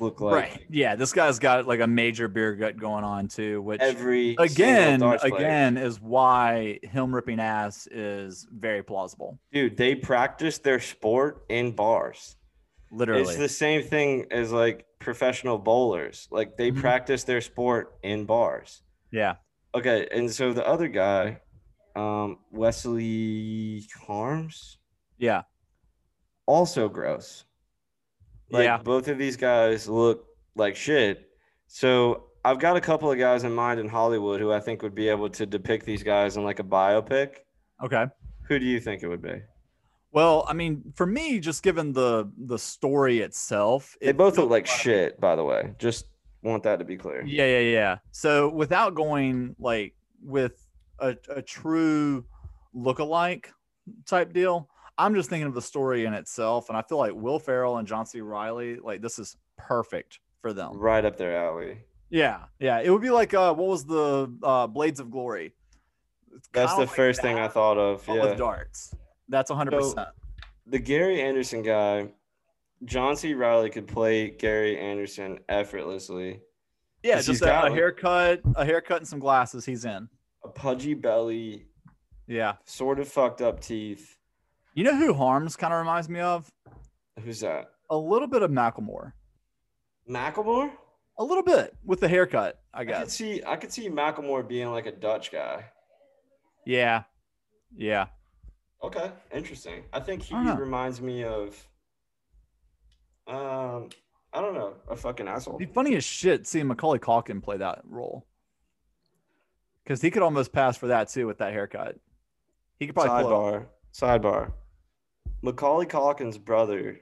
look 0.00 0.20
like 0.20 0.34
right. 0.34 0.64
Yeah, 0.70 0.94
this 0.94 1.12
guy's 1.12 1.38
got 1.40 1.66
like 1.66 1.80
a 1.80 1.86
major 1.86 2.28
beer 2.28 2.54
gut 2.54 2.76
going 2.76 3.02
on 3.04 3.26
too, 3.28 3.60
which 3.60 3.80
every 3.80 4.36
again, 4.38 5.02
again 5.02 5.76
is 5.76 6.00
why 6.00 6.78
him 6.84 7.12
ripping 7.14 7.40
ass 7.40 7.86
is 7.90 8.46
very 8.52 8.82
plausible. 8.82 9.38
dude. 9.52 9.76
They 9.76 9.94
practice 9.96 10.58
their 10.58 10.78
sport 10.80 11.44
in 11.48 11.72
bars. 11.72 12.36
Literally. 12.90 13.22
It's 13.22 13.36
the 13.36 13.48
same 13.48 13.82
thing 13.82 14.26
as 14.30 14.50
like 14.52 14.86
professional 15.00 15.58
bowlers. 15.58 16.28
Like 16.30 16.56
they 16.56 16.70
Mhm. 16.70 16.80
practice 16.80 17.24
their 17.24 17.40
sport 17.40 17.98
in 18.02 18.24
bars. 18.24 18.82
yeah. 19.10 19.34
Okay, 19.74 20.08
and 20.10 20.30
so 20.30 20.54
the 20.54 20.66
other 20.66 20.88
guy, 20.88 21.40
um, 21.98 22.38
Wesley 22.52 23.84
Harms, 24.06 24.78
Yeah. 25.18 25.42
also 26.46 26.88
gross. 26.88 27.44
Like 28.50 28.64
Yeah. 28.64 28.78
both 28.78 29.08
of 29.08 29.18
these 29.18 29.36
guys 29.36 29.88
look 29.88 30.26
like 30.54 30.76
shit. 30.76 31.28
So 31.66 32.24
I've 32.44 32.58
got 32.58 32.76
a 32.76 32.80
couple 32.80 33.10
of 33.10 33.18
guys 33.18 33.44
in 33.44 33.52
mind 33.52 33.80
in 33.80 33.88
Hollywood 33.88 34.40
who 34.40 34.52
I 34.52 34.60
think 34.60 34.82
would 34.82 34.94
be 34.94 35.08
able 35.08 35.28
to 35.30 35.44
depict 35.44 35.84
these 35.84 36.02
guys 36.02 36.36
in 36.36 36.44
like 36.44 36.60
a 36.60 36.64
biopic. 36.64 37.38
Okay. 37.84 38.06
Who 38.44 38.58
do 38.58 38.64
you 38.64 38.80
think 38.80 39.02
it 39.02 39.08
would 39.08 39.20
be? 39.22 39.42
Well, 40.12 40.46
I 40.48 40.54
mean, 40.54 40.92
for 40.94 41.04
me, 41.04 41.38
just 41.40 41.62
given 41.62 41.92
the 41.92 42.30
the 42.38 42.58
story 42.58 43.18
itself, 43.20 43.96
They 44.00 44.08
it 44.08 44.16
both 44.16 44.38
look 44.38 44.48
like 44.48 44.66
shit, 44.66 45.20
by 45.20 45.36
the 45.36 45.44
way. 45.44 45.74
Just 45.78 46.06
want 46.42 46.62
that 46.62 46.78
to 46.78 46.84
be 46.84 46.96
clear. 46.96 47.22
Yeah, 47.26 47.44
yeah, 47.44 47.58
yeah. 47.58 47.98
So 48.12 48.48
without 48.48 48.94
going 48.94 49.54
like 49.58 49.94
with 50.22 50.66
a, 51.00 51.16
a 51.34 51.42
true 51.42 52.24
look-alike 52.74 53.52
type 54.06 54.32
deal, 54.32 54.68
I'm 54.96 55.14
just 55.14 55.30
thinking 55.30 55.46
of 55.46 55.54
the 55.54 55.62
story 55.62 56.04
in 56.04 56.14
itself, 56.14 56.68
and 56.68 56.76
I 56.76 56.82
feel 56.82 56.98
like 56.98 57.12
Will 57.14 57.38
Ferrell 57.38 57.78
and 57.78 57.86
John 57.86 58.06
C. 58.06 58.20
Reilly, 58.20 58.76
like 58.76 59.00
this 59.00 59.18
is 59.18 59.36
perfect 59.56 60.20
for 60.40 60.52
them. 60.52 60.78
Right 60.78 61.04
up 61.04 61.16
their 61.16 61.36
alley. 61.36 61.78
Yeah, 62.10 62.44
yeah. 62.58 62.80
It 62.80 62.90
would 62.90 63.02
be 63.02 63.10
like 63.10 63.34
uh, 63.34 63.54
what 63.54 63.68
was 63.68 63.84
the 63.84 64.32
uh, 64.42 64.66
Blades 64.66 64.98
of 64.98 65.10
Glory? 65.10 65.54
That's 66.52 66.74
the 66.74 66.80
like 66.80 66.90
first 66.90 67.22
thing 67.22 67.38
I 67.38 67.48
thought 67.48 67.78
of. 67.78 68.06
Yeah. 68.08 68.24
with 68.24 68.38
darts. 68.38 68.94
That's 69.28 69.50
100. 69.50 69.70
percent 69.70 70.08
the 70.68 70.78
Gary 70.78 71.20
Anderson 71.20 71.62
guy, 71.62 72.08
John 72.84 73.16
C. 73.16 73.34
Reilly 73.34 73.70
could 73.70 73.86
play 73.86 74.30
Gary 74.30 74.78
Anderson 74.78 75.38
effortlessly. 75.48 76.40
Yeah, 77.02 77.20
just 77.20 77.42
a, 77.42 77.66
a 77.66 77.70
haircut, 77.70 78.40
a 78.56 78.64
haircut, 78.64 78.98
and 78.98 79.08
some 79.08 79.18
glasses. 79.18 79.64
He's 79.64 79.84
in. 79.84 80.08
A 80.48 80.50
pudgy 80.50 80.94
belly, 80.94 81.66
Yeah. 82.26 82.54
sort 82.64 82.98
of 82.98 83.06
fucked 83.08 83.42
up 83.42 83.60
teeth. 83.60 84.16
You 84.72 84.82
know 84.84 84.96
who 84.96 85.12
Harms 85.12 85.56
kind 85.56 85.74
of 85.74 85.78
reminds 85.78 86.08
me 86.08 86.20
of? 86.20 86.50
Who's 87.22 87.40
that? 87.40 87.66
A 87.90 87.96
little 87.96 88.28
bit 88.28 88.40
of 88.42 88.50
Macklemore. 88.50 89.12
Macklemore? 90.08 90.70
A 91.18 91.24
little 91.24 91.42
bit 91.42 91.76
with 91.84 92.00
the 92.00 92.08
haircut, 92.08 92.62
I 92.72 92.80
I 92.80 92.84
could 92.86 92.90
guess. 92.92 93.12
see 93.12 93.42
I 93.44 93.56
could 93.56 93.70
see 93.72 93.90
Macklemore 93.90 94.46
being 94.48 94.70
like 94.70 94.86
a 94.86 94.92
Dutch 94.92 95.30
guy. 95.30 95.66
Yeah. 96.64 97.02
Yeah. 97.76 98.06
Okay, 98.82 99.12
interesting. 99.32 99.84
I 99.92 100.00
think 100.00 100.22
he 100.22 100.34
I 100.34 100.54
reminds 100.54 101.02
me 101.02 101.24
of 101.24 101.62
um 103.26 103.90
I 104.32 104.40
don't 104.40 104.54
know, 104.54 104.76
a 104.88 104.96
fucking 104.96 105.28
asshole. 105.28 105.56
It'd 105.56 105.68
be 105.68 105.74
funny 105.74 105.94
as 105.96 106.04
shit 106.04 106.46
seeing 106.46 106.68
Macaulay 106.68 107.00
Culkin 107.00 107.42
play 107.42 107.58
that 107.58 107.80
role. 107.84 108.26
Because 109.88 110.02
he 110.02 110.10
could 110.10 110.22
almost 110.22 110.52
pass 110.52 110.76
for 110.76 110.88
that 110.88 111.08
too 111.08 111.26
with 111.26 111.38
that 111.38 111.54
haircut. 111.54 111.96
He 112.78 112.84
could 112.84 112.94
probably. 112.94 113.24
Sidebar. 113.24 113.66
Sidebar. 113.94 114.52
Macaulay 115.40 115.86
Culkin's 115.86 116.36
brother 116.36 117.00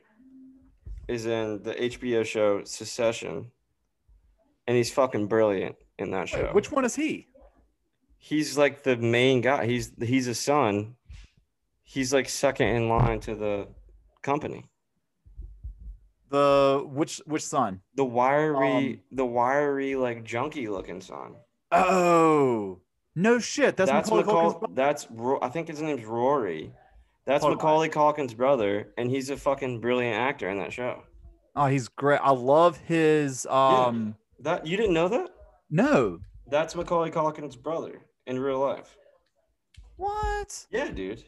is 1.09 1.27
in 1.27 1.65
the 1.65 1.75
HBO 1.75 2.25
show 2.25 2.63
Succession. 2.63 3.51
And 4.69 4.77
he's 4.77 4.93
fucking 4.93 5.27
brilliant 5.27 5.75
in 5.99 6.13
that 6.13 6.29
show. 6.29 6.45
Wait, 6.45 6.55
which 6.55 6.71
one 6.71 6.85
is 6.85 6.95
he? 6.95 7.27
he's 8.19 8.57
like 8.57 8.85
the 8.85 8.97
main 8.97 9.41
guy. 9.41 9.67
He's 9.67 9.91
he's 10.01 10.29
a 10.29 10.35
son. 10.35 10.95
He's 11.83 12.15
like 12.15 12.29
second 12.29 12.69
in 12.69 12.89
line 12.89 13.19
to 13.21 13.35
the 13.35 13.67
company. 14.23 14.65
The 16.29 16.85
which 16.87 17.21
which 17.27 17.43
son? 17.43 17.81
The 17.97 18.05
wiry, 18.05 18.77
Um, 18.77 19.01
the 19.11 19.27
wiry, 19.27 19.97
like 19.97 20.23
junky 20.25 20.69
looking 20.69 21.01
son. 21.01 21.35
Oh 21.73 22.81
no 23.15 23.39
shit. 23.39 23.77
That's, 23.77 23.91
That's 23.91 24.11
Macaulay 24.11 24.25
Macaulay. 24.25 24.55
Culkin's. 24.55 24.77
That's 24.77 25.07
Ro- 25.11 25.39
I 25.43 25.49
think 25.49 25.69
his 25.69 25.81
name's 25.83 26.05
Rory. 26.05 26.73
That's 27.25 27.43
Hold. 27.43 27.57
Macaulay 27.57 27.89
Culkin's 27.89 28.35
brother, 28.35 28.93
and 28.97 29.11
he's 29.11 29.31
a 29.31 29.37
fucking 29.37 29.81
brilliant 29.81 30.17
actor 30.17 30.49
in 30.49 30.59
that 30.59 30.73
show. 30.73 31.03
Oh, 31.57 31.67
he's 31.67 31.89
great. 31.89 32.21
I 32.23 32.31
love 32.31 32.77
his 32.79 33.47
um 33.47 34.17
That 34.41 34.67
you 34.67 34.77
didn't 34.77 34.95
know 34.95 35.09
that? 35.09 35.31
no. 35.71 36.21
That's 36.49 36.77
Macaulay 36.77 37.11
Culkin's 37.11 37.57
brother 37.57 38.03
in 38.29 38.39
real 38.39 38.61
life. 38.61 38.97
What? 39.97 40.67
Yeah, 40.71 40.91
dude. 40.91 41.25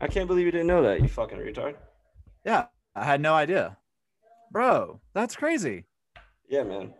I 0.00 0.06
can't 0.06 0.28
believe 0.28 0.46
you 0.46 0.52
didn't 0.52 0.68
know 0.68 0.82
that. 0.84 1.00
You 1.00 1.08
fucking 1.08 1.38
retard. 1.38 1.74
Yeah, 2.44 2.66
I 2.94 3.04
had 3.04 3.20
no 3.20 3.34
idea. 3.34 3.76
Bro, 4.52 5.00
that's 5.14 5.34
crazy. 5.34 5.86
Yeah, 6.48 6.62
man. 6.62 6.94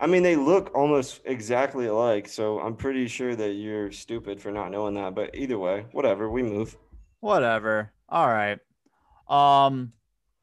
I 0.00 0.06
mean, 0.06 0.22
they 0.22 0.36
look 0.36 0.74
almost 0.74 1.20
exactly 1.24 1.86
alike, 1.86 2.28
so 2.28 2.60
I'm 2.60 2.76
pretty 2.76 3.08
sure 3.08 3.34
that 3.34 3.54
you're 3.54 3.90
stupid 3.90 4.40
for 4.40 4.50
not 4.52 4.70
knowing 4.70 4.94
that. 4.94 5.14
But 5.14 5.34
either 5.34 5.58
way, 5.58 5.86
whatever. 5.92 6.30
We 6.30 6.42
move. 6.42 6.76
Whatever. 7.20 7.92
All 8.08 8.28
right. 8.28 8.58
Um 9.28 9.92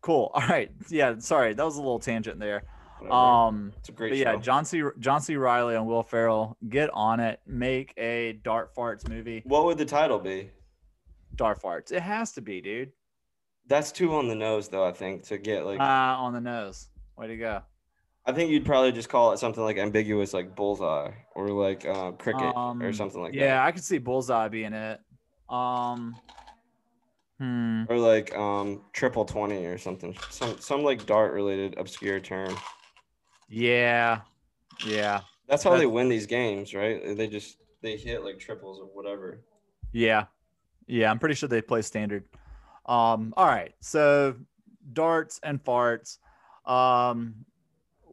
cool. 0.01 0.31
All 0.35 0.45
right. 0.47 0.71
Yeah, 0.89 1.15
sorry. 1.19 1.53
That 1.53 1.63
was 1.63 1.77
a 1.77 1.81
little 1.81 1.99
tangent 1.99 2.39
there. 2.39 2.63
Whatever. 2.99 3.15
Um 3.15 3.73
it's 3.79 3.89
a 3.89 3.93
great 3.93 4.15
yeah. 4.15 4.35
John 4.35 4.65
C. 4.65 4.83
John 4.99 5.21
C. 5.21 5.37
Reilly 5.37 5.75
and 5.75 5.87
Will 5.87 6.03
Ferrell, 6.03 6.57
get 6.67 6.89
on 6.93 7.19
it. 7.19 7.39
Make 7.47 7.93
a 7.97 8.33
Dart 8.43 8.75
Farts 8.75 9.07
movie. 9.07 9.41
What 9.45 9.65
would 9.65 9.77
the 9.77 9.85
title 9.85 10.19
be? 10.19 10.51
Dart 11.35 11.61
Farts. 11.61 11.91
It 11.91 12.01
has 12.01 12.33
to 12.33 12.41
be, 12.41 12.61
dude. 12.61 12.91
That's 13.67 13.91
too 13.91 14.13
on 14.15 14.27
the 14.27 14.35
nose, 14.35 14.67
though. 14.67 14.85
I 14.85 14.91
think 14.91 15.23
to 15.25 15.37
get 15.37 15.65
like, 15.65 15.79
Ah, 15.81 16.21
on 16.21 16.33
the 16.33 16.41
nose. 16.41 16.87
Way 17.17 17.27
to 17.27 17.37
go. 17.37 17.61
I 18.27 18.31
think 18.31 18.49
you'd 18.49 18.65
probably 18.65 18.91
just 18.91 19.09
call 19.09 19.31
it 19.33 19.37
something 19.39 19.63
like 19.63 19.77
ambiguous, 19.77 20.33
like 20.33 20.55
bullseye 20.55 21.11
or 21.35 21.49
like 21.49 21.85
uh, 21.85 22.11
cricket 22.13 22.53
or 22.55 22.57
Um, 22.57 22.93
something 22.93 23.21
like 23.21 23.33
that. 23.33 23.39
yeah, 23.39 23.63
I 23.63 23.71
could 23.71 23.83
see 23.83 23.99
Bullseye 23.99 24.47
being 24.47 24.73
it. 24.73 24.99
Um, 25.47 26.15
hmm. 27.39 27.83
or 27.87 27.97
like 27.99 28.35
um 28.35 28.81
triple 28.93 29.25
twenty 29.25 29.65
or 29.65 29.77
something. 29.77 30.15
Some 30.31 30.59
some 30.59 30.83
like 30.83 31.05
dart 31.05 31.33
related 31.33 31.77
obscure 31.77 32.19
term. 32.19 32.55
Yeah, 33.47 34.21
yeah, 34.87 35.21
That's 35.47 35.63
how 35.63 35.77
they 35.77 35.85
win 35.85 36.09
these 36.09 36.25
games, 36.25 36.73
right? 36.73 37.15
They 37.15 37.27
just 37.27 37.57
they 37.83 37.95
hit 37.95 38.23
like 38.23 38.39
triples 38.39 38.79
or 38.79 38.85
whatever. 38.87 39.41
yeah, 39.91 40.25
yeah. 40.87 41.11
I'm 41.11 41.19
pretty 41.19 41.35
sure 41.35 41.47
they 41.47 41.61
play 41.61 41.83
standard. 41.83 42.23
Um, 42.87 43.33
all 43.37 43.45
right. 43.45 43.73
So 43.81 44.35
darts 44.93 45.39
and 45.43 45.63
farts. 45.63 46.17
Um, 46.65 47.45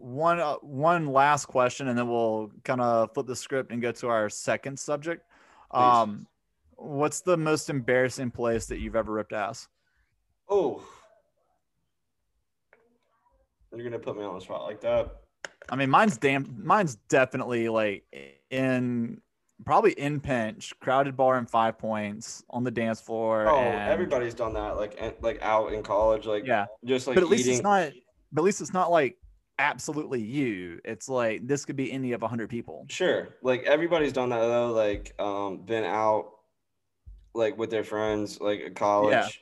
one 0.02 0.40
uh, 0.40 0.54
one 0.56 1.06
last 1.06 1.46
question, 1.46 1.88
and 1.88 1.96
then 1.96 2.08
we'll 2.08 2.50
kind 2.64 2.80
of 2.80 3.14
flip 3.14 3.26
the 3.26 3.36
script 3.36 3.70
and 3.70 3.80
go 3.80 3.92
to 3.92 4.08
our 4.08 4.28
second 4.28 4.78
subject. 4.78 5.24
Um, 5.70 6.26
what's 6.76 7.20
the 7.20 7.36
most 7.36 7.70
embarrassing 7.70 8.32
place 8.32 8.66
that 8.66 8.78
you've 8.80 8.96
ever 8.96 9.12
ripped 9.12 9.32
ass? 9.32 9.68
Oh, 10.48 10.82
you're 13.74 13.84
gonna 13.84 13.98
put 13.98 14.16
me 14.16 14.24
on 14.24 14.34
the 14.34 14.40
spot 14.40 14.64
like 14.64 14.80
that. 14.80 15.16
I 15.68 15.76
mean, 15.76 15.88
mine's 15.88 16.16
damn. 16.18 16.60
Mine's 16.62 16.96
definitely 17.08 17.68
like 17.68 18.04
in 18.50 19.20
probably 19.64 19.92
in 19.92 20.18
pinch, 20.20 20.72
crowded 20.80 21.16
bar 21.16 21.38
and 21.38 21.48
five 21.48 21.78
points 21.78 22.42
on 22.50 22.64
the 22.64 22.70
dance 22.70 23.00
floor. 23.00 23.46
Oh, 23.48 23.56
and- 23.60 23.88
everybody's 23.90 24.34
done 24.34 24.54
that, 24.54 24.76
like 24.76 25.22
like 25.22 25.40
out 25.42 25.72
in 25.72 25.82
college, 25.84 26.26
like 26.26 26.44
Yeah, 26.44 26.66
just 26.84 27.06
like 27.06 27.14
but 27.14 27.22
at 27.22 27.30
least 27.30 27.42
eating. 27.44 27.54
it's 27.54 27.62
not. 27.62 27.92
But 28.32 28.40
at 28.42 28.44
least 28.44 28.60
it's 28.60 28.72
not 28.72 28.90
like 28.90 29.16
absolutely 29.62 30.20
you. 30.20 30.80
It's 30.84 31.08
like 31.08 31.46
this 31.46 31.64
could 31.64 31.76
be 31.76 31.90
any 31.92 32.12
of 32.12 32.22
a 32.22 32.28
hundred 32.28 32.48
people. 32.50 32.86
Sure, 32.88 33.28
like 33.42 33.62
everybody's 33.64 34.12
done 34.12 34.30
that 34.30 34.40
though. 34.40 34.72
Like, 34.72 35.14
um, 35.18 35.58
been 35.64 35.84
out, 35.84 36.30
like 37.34 37.56
with 37.56 37.70
their 37.70 37.84
friends, 37.84 38.40
like 38.40 38.60
at 38.60 38.74
college, 38.74 39.40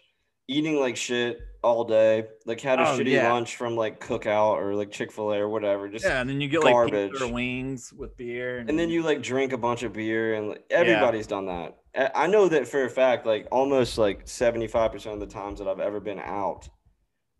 eating 0.49 0.79
like 0.79 0.97
shit 0.97 1.41
all 1.63 1.85
day. 1.85 2.27
Like 2.47 2.61
had 2.61 2.79
a 2.79 2.83
Oh, 2.89 2.99
shitty 2.99 3.11
yeah. 3.13 3.33
lunch 3.33 3.57
from 3.57 3.77
like 3.77 4.01
Cookout 4.01 4.55
or 4.57 4.75
like 4.75 4.91
Chick 4.91 5.13
Fil 5.13 5.33
A 5.33 5.39
or 5.39 5.49
whatever. 5.49 5.89
Just 5.89 6.05
Yeah, 6.05 6.21
and 6.21 6.29
then 6.31 6.41
you 6.41 6.49
get 6.49 6.63
like 6.65 6.73
garbage. 6.73 7.11
pizza 7.13 7.29
wings 7.29 7.93
with 7.93 8.17
beer, 8.17 8.59
and 8.67 8.79
then 8.79 8.89
you 8.91 9.03
like 9.03 9.23
drink 9.23 9.53
a 9.53 9.59
bunch 9.59 9.83
of 9.83 9.93
beer 9.93 10.35
and 10.35 10.49
like, 10.51 10.65
everybody's 10.71 11.27
done 11.27 11.47
that 11.47 11.77
i 12.15 12.25
know 12.29 12.47
that 12.49 12.69
for 12.69 12.85
a 12.85 12.89
fact 12.89 13.27
like 13.27 13.49
almost 13.51 13.99
like 13.99 14.25
75% 14.25 15.13
of 15.13 15.19
the 15.19 15.27
times 15.27 15.59
that 15.59 15.67
i've 15.67 15.81
ever 15.81 15.99
been 15.99 16.21
out 16.21 16.69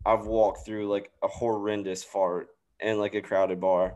i've 0.05 0.25
walked 0.25 0.65
through 0.65 0.89
like 0.89 1.09
a 1.23 1.27
horrendous 1.29 2.03
fart 2.03 2.49
in 2.81 2.97
like 2.99 3.15
a 3.15 3.21
crowded 3.21 3.59
bar 3.59 3.95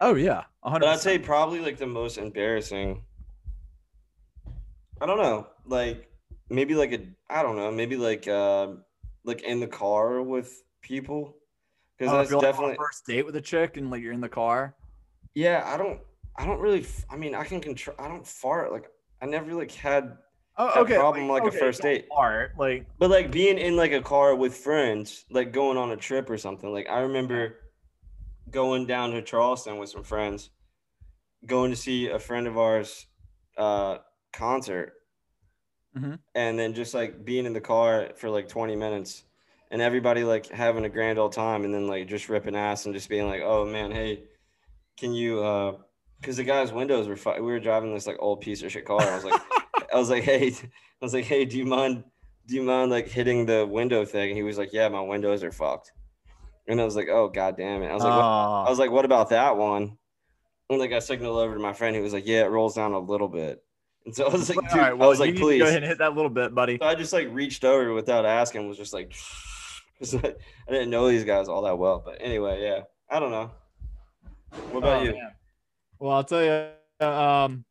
Oh 0.00 0.14
yeah, 0.14 0.44
a 0.62 0.70
hundred. 0.70 0.86
but 0.86 0.92
i'd 0.94 1.00
say 1.00 1.18
probably 1.18 1.60
like 1.60 1.76
the 1.78 1.86
most 1.86 2.16
embarrassing 2.18 3.02
i 5.00 5.06
don't 5.06 5.18
know 5.18 5.46
like 5.66 6.08
maybe 6.48 6.74
like 6.74 6.92
a 6.92 7.00
i 7.28 7.42
don't 7.42 7.56
know 7.56 7.70
maybe 7.70 7.96
like 7.96 8.26
uh 8.28 8.68
like 9.24 9.42
in 9.42 9.60
the 9.60 9.66
car 9.66 10.22
with 10.22 10.62
people 10.82 11.36
because 11.98 12.12
Oh, 12.12 12.18
that's 12.18 12.30
like, 12.32 12.38
a 12.38 12.40
definitely 12.40 12.76
first 12.76 13.06
date 13.06 13.26
with 13.26 13.36
a 13.36 13.40
chick 13.40 13.76
and 13.76 13.90
like 13.90 14.02
you're 14.02 14.12
in 14.12 14.20
the 14.20 14.28
car. 14.28 14.74
yeah 15.34 15.62
i 15.66 15.76
don't 15.76 16.00
i 16.36 16.46
don't 16.46 16.60
really 16.60 16.86
I 17.10 17.16
mean 17.16 17.34
i 17.34 17.44
can 17.44 17.60
control 17.60 17.96
i 17.98 18.08
don't 18.08 18.26
fart 18.26 18.72
like 18.72 18.88
i 19.22 19.26
never 19.26 19.52
like 19.54 19.70
had 19.72 20.16
Oh, 20.58 20.80
a 20.80 20.84
okay. 20.84 20.94
problem 20.96 21.28
like 21.28 21.42
a 21.44 21.46
okay, 21.46 21.58
first 21.58 21.80
date. 21.80 22.06
Fart, 22.14 22.52
like 22.58 22.84
But 22.98 23.08
like 23.08 23.30
being 23.30 23.56
in 23.56 23.76
like 23.76 23.92
a 23.92 24.02
car 24.02 24.34
with 24.34 24.54
friends, 24.54 25.24
like 25.30 25.52
going 25.54 25.78
on 25.78 25.90
a 25.92 25.96
trip 25.96 26.28
or 26.28 26.36
something. 26.36 26.70
Like 26.70 26.86
I 26.90 27.00
remember 27.00 27.59
going 28.50 28.86
down 28.86 29.10
to 29.12 29.22
Charleston 29.22 29.78
with 29.78 29.88
some 29.90 30.02
friends, 30.02 30.50
going 31.46 31.70
to 31.70 31.76
see 31.76 32.08
a 32.08 32.18
friend 32.18 32.46
of 32.46 32.58
ours 32.58 33.06
uh 33.56 33.98
concert. 34.32 34.92
Mhm. 35.96 36.18
And 36.34 36.58
then 36.58 36.74
just 36.74 36.94
like 36.94 37.24
being 37.24 37.46
in 37.46 37.52
the 37.52 37.60
car 37.60 38.10
for 38.16 38.30
like 38.30 38.48
20 38.48 38.76
minutes 38.76 39.24
and 39.72 39.82
everybody 39.82 40.22
like 40.24 40.46
having 40.48 40.84
a 40.84 40.88
grand 40.88 41.18
old 41.18 41.32
time 41.32 41.64
and 41.64 41.74
then 41.74 41.86
like 41.88 42.06
just 42.08 42.28
ripping 42.28 42.54
ass 42.56 42.84
and 42.86 42.94
just 42.94 43.08
being 43.08 43.26
like, 43.26 43.42
"Oh 43.42 43.64
man, 43.66 43.90
hey, 43.90 44.24
can 44.96 45.12
you 45.14 45.42
uh 45.42 45.76
cuz 46.22 46.36
the 46.36 46.44
guy's 46.44 46.72
windows 46.72 47.08
were 47.08 47.16
fu- 47.16 47.34
we 47.34 47.40
were 47.52 47.58
driving 47.60 47.92
this 47.94 48.06
like 48.06 48.16
old 48.20 48.40
piece 48.40 48.62
of 48.62 48.70
shit 48.70 48.84
car. 48.84 49.00
I 49.00 49.14
was 49.14 49.24
like 49.24 49.40
I 49.92 49.96
was 49.96 50.10
like, 50.10 50.22
hey, 50.22 50.48
I 50.52 51.04
was 51.04 51.12
like, 51.14 51.24
hey, 51.24 51.44
do 51.44 51.58
you 51.58 51.66
mind, 51.66 52.04
do 52.46 52.54
you 52.54 52.62
mind 52.62 52.90
like 52.92 53.08
hitting 53.08 53.46
the 53.46 53.66
window 53.66 54.04
thing? 54.04 54.28
And 54.30 54.36
he 54.36 54.44
was 54.44 54.58
like, 54.58 54.72
yeah, 54.72 54.88
my 54.88 55.00
windows 55.00 55.42
are 55.42 55.50
fucked. 55.50 55.90
And 56.70 56.80
I 56.80 56.84
was 56.84 56.96
like, 56.96 57.08
oh 57.08 57.28
god 57.28 57.56
damn 57.56 57.82
it. 57.82 57.88
I 57.88 57.94
was 57.94 58.02
like, 58.02 58.12
what? 58.12 58.24
I 58.24 58.64
oh, 58.66 58.70
was 58.70 58.78
like, 58.78 58.90
what 58.90 59.04
about 59.04 59.30
that 59.30 59.56
one? 59.56 59.98
And 60.68 60.78
like 60.78 60.92
I 60.92 61.00
signaled 61.00 61.38
over 61.38 61.54
to 61.54 61.60
my 61.60 61.72
friend, 61.72 61.96
who 61.96 62.02
was 62.02 62.12
like, 62.12 62.26
yeah, 62.26 62.42
it 62.44 62.50
rolls 62.50 62.76
down 62.76 62.92
a 62.92 62.98
little 62.98 63.28
bit. 63.28 63.62
And 64.06 64.14
so 64.14 64.26
I 64.26 64.28
was 64.30 64.48
like, 64.48 64.72
All 64.72 64.78
right, 64.78 64.92
I 64.92 64.94
was 64.94 65.20
like, 65.20 65.36
please. 65.36 65.58
go 65.58 65.66
ahead 65.66 65.82
and 65.82 65.86
hit 65.86 65.98
that 65.98 66.14
little 66.14 66.30
bit, 66.30 66.54
buddy. 66.54 66.78
So 66.80 66.86
I 66.86 66.94
just 66.94 67.12
like 67.12 67.28
reached 67.30 67.64
over 67.64 67.92
without 67.92 68.24
asking, 68.24 68.68
was 68.68 68.78
just 68.78 68.92
like, 68.92 69.14
I, 70.02 70.34
I 70.68 70.72
didn't 70.72 70.90
know 70.90 71.08
these 71.08 71.24
guys 71.24 71.48
all 71.48 71.62
that 71.62 71.76
well. 71.76 72.02
But 72.04 72.18
anyway, 72.20 72.62
yeah, 72.62 72.82
I 73.10 73.20
don't 73.20 73.30
know. 73.30 73.50
What 74.70 74.78
about 74.78 75.00
Oh, 75.00 75.04
you? 75.04 75.12
man. 75.12 75.32
Well, 75.98 76.12
I'll 76.12 76.24
tell 76.24 76.42
you, 76.42 77.06
um, 77.06 77.64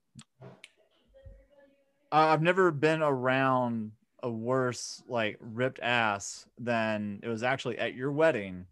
I've 2.11 2.41
never 2.41 2.71
been 2.71 3.01
around 3.01 3.91
a 4.21 4.29
worse 4.29 5.01
like 5.07 5.37
ripped 5.39 5.79
ass 5.79 6.45
than 6.59 7.21
it 7.23 7.27
was 7.27 7.43
actually 7.43 7.77
at 7.79 7.95
your 7.95 8.11
wedding, 8.11 8.65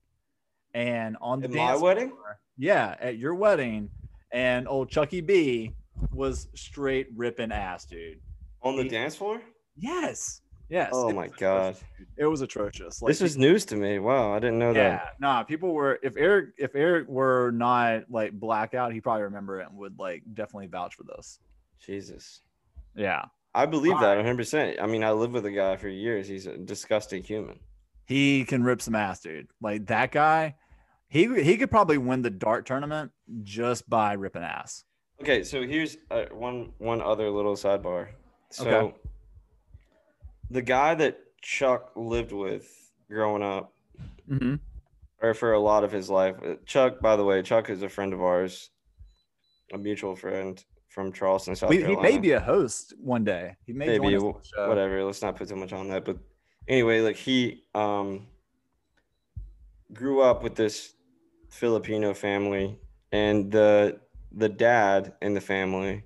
and 0.78 1.18
on 1.22 1.40
the 1.42 1.50
my 1.50 1.56
dance 1.56 1.82
wedding? 1.82 2.10
floor- 2.10 2.40
Yeah, 2.58 2.96
at 3.00 3.18
your 3.18 3.34
wedding, 3.36 3.90
and 4.32 4.68
old 4.68 4.90
Chucky 4.90 5.22
B 5.22 5.74
was 6.14 6.48
straight 6.56 7.08
ripping 7.16 7.52
ass, 7.52 7.86
dude. 7.86 8.20
On 8.62 8.76
the 8.76 8.84
He- 8.84 8.90
dance 8.90 9.16
floor? 9.16 9.42
Yes, 9.76 10.42
yes. 10.70 10.90
Oh 10.94 11.12
my 11.12 11.28
was 11.28 11.36
god, 11.38 11.60
atrocious, 11.76 11.84
it 12.18 12.26
was 12.26 12.42
atrocious. 12.42 13.02
Like, 13.02 13.10
this 13.10 13.22
is 13.22 13.38
news 13.38 13.66
to 13.66 13.76
me. 13.76 14.00
Wow, 14.00 14.34
I 14.34 14.40
didn't 14.40 14.60
know 14.60 14.74
that. 14.74 14.80
yeah, 14.80 14.96
that. 14.98 15.20
nah. 15.20 15.44
People 15.44 15.74
were 15.74 16.00
if 16.04 16.16
Eric 16.18 16.50
if 16.58 16.76
Eric 16.76 17.08
were 17.08 17.52
not 17.52 18.04
like 18.10 18.34
blackout, 18.34 18.94
he 18.94 19.02
probably 19.02 19.24
remember 19.24 19.60
it 19.62 19.68
and 19.70 19.78
would 19.78 19.98
like 20.00 20.24
definitely 20.34 20.68
vouch 20.68 20.96
for 20.96 21.04
this. 21.04 21.40
Jesus, 21.80 22.42
Yeah, 22.96 23.26
I 23.54 23.66
believe 23.68 23.94
Why? 23.94 24.02
that 24.02 24.16
100. 24.18 24.38
percent 24.38 24.80
I 24.82 24.88
mean, 24.88 25.04
I 25.04 25.12
lived 25.12 25.34
with 25.34 25.46
a 25.46 25.52
guy 25.52 25.76
for 25.78 25.90
years. 25.90 26.28
He's 26.28 26.48
a 26.48 26.58
disgusting 26.58 27.24
human. 27.24 27.60
he 28.06 28.44
can 28.46 28.64
rip 28.64 28.82
some 28.82 28.96
ass, 28.96 29.20
dude. 29.22 29.48
Like 29.62 29.86
that 29.88 30.12
guy, 30.12 30.56
he 31.10 31.42
he 31.44 31.58
could 31.58 31.72
probably 31.72 31.98
win 31.98 32.22
the 32.22 32.30
dart 32.30 32.66
tournament 32.66 33.12
just 33.44 33.90
by 33.90 34.14
ripping 34.14 34.44
ass. 34.44 34.84
Okay, 35.22 35.44
so 35.44 35.66
here's 35.66 35.98
uh, 36.12 36.26
one 36.32 36.74
one 36.78 37.02
other 37.02 37.30
little 37.30 37.56
sidebar. 37.56 38.10
So 38.52 38.68
Okay. 38.70 38.96
the 40.52 40.62
guy 40.62 40.96
that 40.96 41.20
Chuck 41.42 41.92
lived 41.96 42.32
with 42.32 42.68
growing 43.10 43.44
up, 43.44 43.74
Mm-hmm. 44.30 44.56
or 45.22 45.34
for 45.34 45.54
a 45.54 45.60
lot 45.60 45.84
of 45.84 45.92
his 45.92 46.10
life, 46.10 46.36
uh, 46.46 46.56
Chuck. 46.66 47.00
By 47.02 47.16
the 47.16 47.24
way, 47.24 47.42
Chuck 47.42 47.70
is 47.70 47.82
a 47.82 47.90
friend 47.90 48.14
of 48.14 48.22
ours, 48.22 48.70
a 49.74 49.78
mutual 49.78 50.16
friend 50.16 50.64
from 50.90 51.12
Charleston, 51.14 51.56
South 51.56 51.72
he 51.72 51.80
Carolina. 51.80 52.02
may 52.02 52.18
be 52.18 52.32
a 52.32 52.40
host 52.40 52.94
one 53.00 53.24
day. 53.24 53.56
He 53.66 53.72
may 53.74 53.88
maybe 53.88 54.10
join 54.10 54.16
us 54.16 54.24
on 54.24 54.34
the 54.42 54.48
show. 54.56 54.68
whatever. 54.70 55.04
Let's 55.04 55.22
not 55.22 55.36
put 55.38 55.48
too 55.48 55.56
much 55.56 55.72
on 55.74 55.88
that. 55.90 56.04
But 56.06 56.18
anyway, 56.68 57.00
like 57.02 57.16
he 57.16 57.64
um 57.74 58.28
grew 59.94 60.22
up 60.22 60.44
with 60.44 60.56
this 60.56 60.94
Filipino 61.60 62.14
family, 62.14 62.80
and 63.12 63.52
the 63.52 64.00
the 64.32 64.50
dad 64.50 65.14
in 65.22 65.34
the 65.34 65.42
family, 65.42 66.04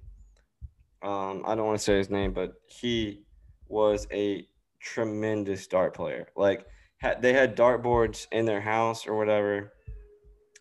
um, 1.01 1.43
I 1.45 1.55
don't 1.55 1.65
want 1.65 1.79
to 1.79 1.83
say 1.83 1.97
his 1.97 2.09
name, 2.09 2.33
but 2.33 2.53
he 2.67 3.23
was 3.67 4.07
a 4.11 4.47
tremendous 4.79 5.67
dart 5.67 5.93
player. 5.93 6.27
Like 6.35 6.65
had, 6.97 7.21
they 7.21 7.33
had 7.33 7.55
dart 7.55 7.83
boards 7.83 8.27
in 8.31 8.45
their 8.45 8.61
house 8.61 9.07
or 9.07 9.17
whatever. 9.17 9.73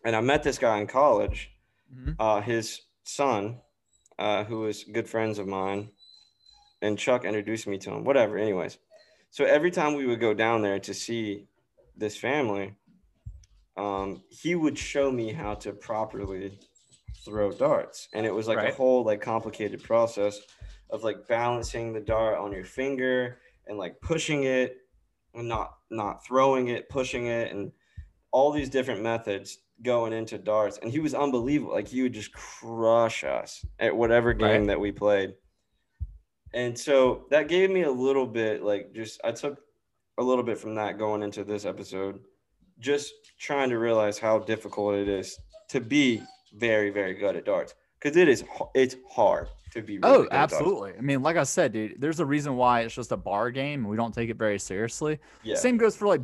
And 0.03 0.15
I 0.15 0.21
met 0.21 0.43
this 0.43 0.57
guy 0.57 0.79
in 0.79 0.87
college. 0.87 1.51
Mhm. 1.93 2.15
Uh, 2.19 2.41
his 2.41 2.81
son, 3.03 3.61
uh, 4.17 4.43
who 4.43 4.61
was 4.61 4.83
good 4.83 5.07
friends 5.07 5.39
of 5.39 5.47
mine, 5.47 5.91
and 6.81 6.97
Chuck 6.97 7.23
introduced 7.23 7.67
me 7.67 7.77
to 7.79 7.91
him. 7.91 8.03
Whatever. 8.03 8.37
Anyways, 8.37 8.77
so 9.29 9.45
every 9.45 9.71
time 9.71 9.93
we 9.93 10.05
would 10.05 10.19
go 10.19 10.33
down 10.33 10.61
there 10.61 10.79
to 10.79 10.93
see 10.93 11.47
this 11.95 12.17
family, 12.17 12.75
um, 13.77 14.23
he 14.29 14.55
would 14.55 14.77
show 14.77 15.11
me 15.11 15.31
how 15.31 15.53
to 15.55 15.71
properly 15.71 16.57
throw 17.25 17.51
darts, 17.51 18.07
and 18.13 18.25
it 18.25 18.33
was 18.33 18.47
like 18.47 18.57
a 18.57 18.73
whole 18.73 19.03
like 19.03 19.21
complicated 19.21 19.83
process 19.83 20.39
of 20.89 21.03
like 21.03 21.27
balancing 21.27 21.93
the 21.93 21.99
dart 22.01 22.37
on 22.37 22.51
your 22.51 22.65
finger 22.65 23.37
and 23.67 23.77
like 23.77 23.99
pushing 24.01 24.43
it 24.43 24.77
and 25.33 25.47
not 25.47 25.77
not 25.89 26.25
throwing 26.25 26.67
it, 26.69 26.89
pushing 26.89 27.27
it, 27.27 27.51
and 27.51 27.71
all 28.31 28.51
these 28.51 28.69
different 28.69 29.01
methods 29.01 29.59
going 29.83 30.13
into 30.13 30.37
darts. 30.37 30.77
And 30.81 30.91
he 30.91 30.99
was 30.99 31.13
unbelievable. 31.13 31.73
Like 31.73 31.87
he 31.87 32.01
would 32.01 32.13
just 32.13 32.31
crush 32.33 33.23
us 33.23 33.65
at 33.79 33.95
whatever 33.95 34.33
game 34.33 34.49
Right. 34.61 34.67
that 34.67 34.79
we 34.79 34.91
played. 34.91 35.33
And 36.53 36.77
so 36.77 37.25
that 37.29 37.47
gave 37.47 37.69
me 37.71 37.83
a 37.83 37.91
little 37.91 38.27
bit 38.27 38.63
like 38.63 38.93
just 38.93 39.21
I 39.23 39.31
took 39.31 39.59
a 40.17 40.23
little 40.23 40.43
bit 40.43 40.57
from 40.57 40.75
that 40.75 40.97
going 40.97 41.23
into 41.23 41.43
this 41.43 41.65
episode, 41.65 42.19
just 42.81 43.13
trying 43.39 43.69
to 43.69 43.77
realize 43.79 44.19
how 44.19 44.39
difficult 44.39 44.95
it 44.95 45.07
is 45.07 45.37
to 45.69 45.79
be 45.79 46.21
very 46.55 46.89
very 46.89 47.13
good 47.13 47.35
at 47.37 47.45
darts 47.45 47.73
because 47.99 48.17
it 48.17 48.27
is 48.27 48.43
it's 48.75 48.95
hard 49.09 49.47
to 49.71 49.81
be. 49.81 49.99
Really 49.99 50.01
Oh, 50.15 50.17
good 50.23 50.33
at 50.33 50.49
darts. 50.49 50.53
absolutely. 50.53 50.93
I 50.97 51.01
mean, 51.01 51.21
like 51.21 51.37
I 51.37 51.43
said, 51.43 51.71
dude, 51.71 52.01
there's 52.01 52.19
a 52.19 52.25
reason 52.25 52.57
why 52.57 52.81
it's 52.81 52.93
just 52.93 53.11
a 53.13 53.17
bar 53.17 53.51
game. 53.51 53.87
We 53.87 53.95
don't 53.95 54.13
take 54.13 54.29
it 54.29 54.35
very 54.37 54.59
seriously. 54.59 55.17
Yeah. 55.43 55.55
Same 55.55 55.77
goes 55.77 55.95
for 55.95 56.07
like 56.07 56.19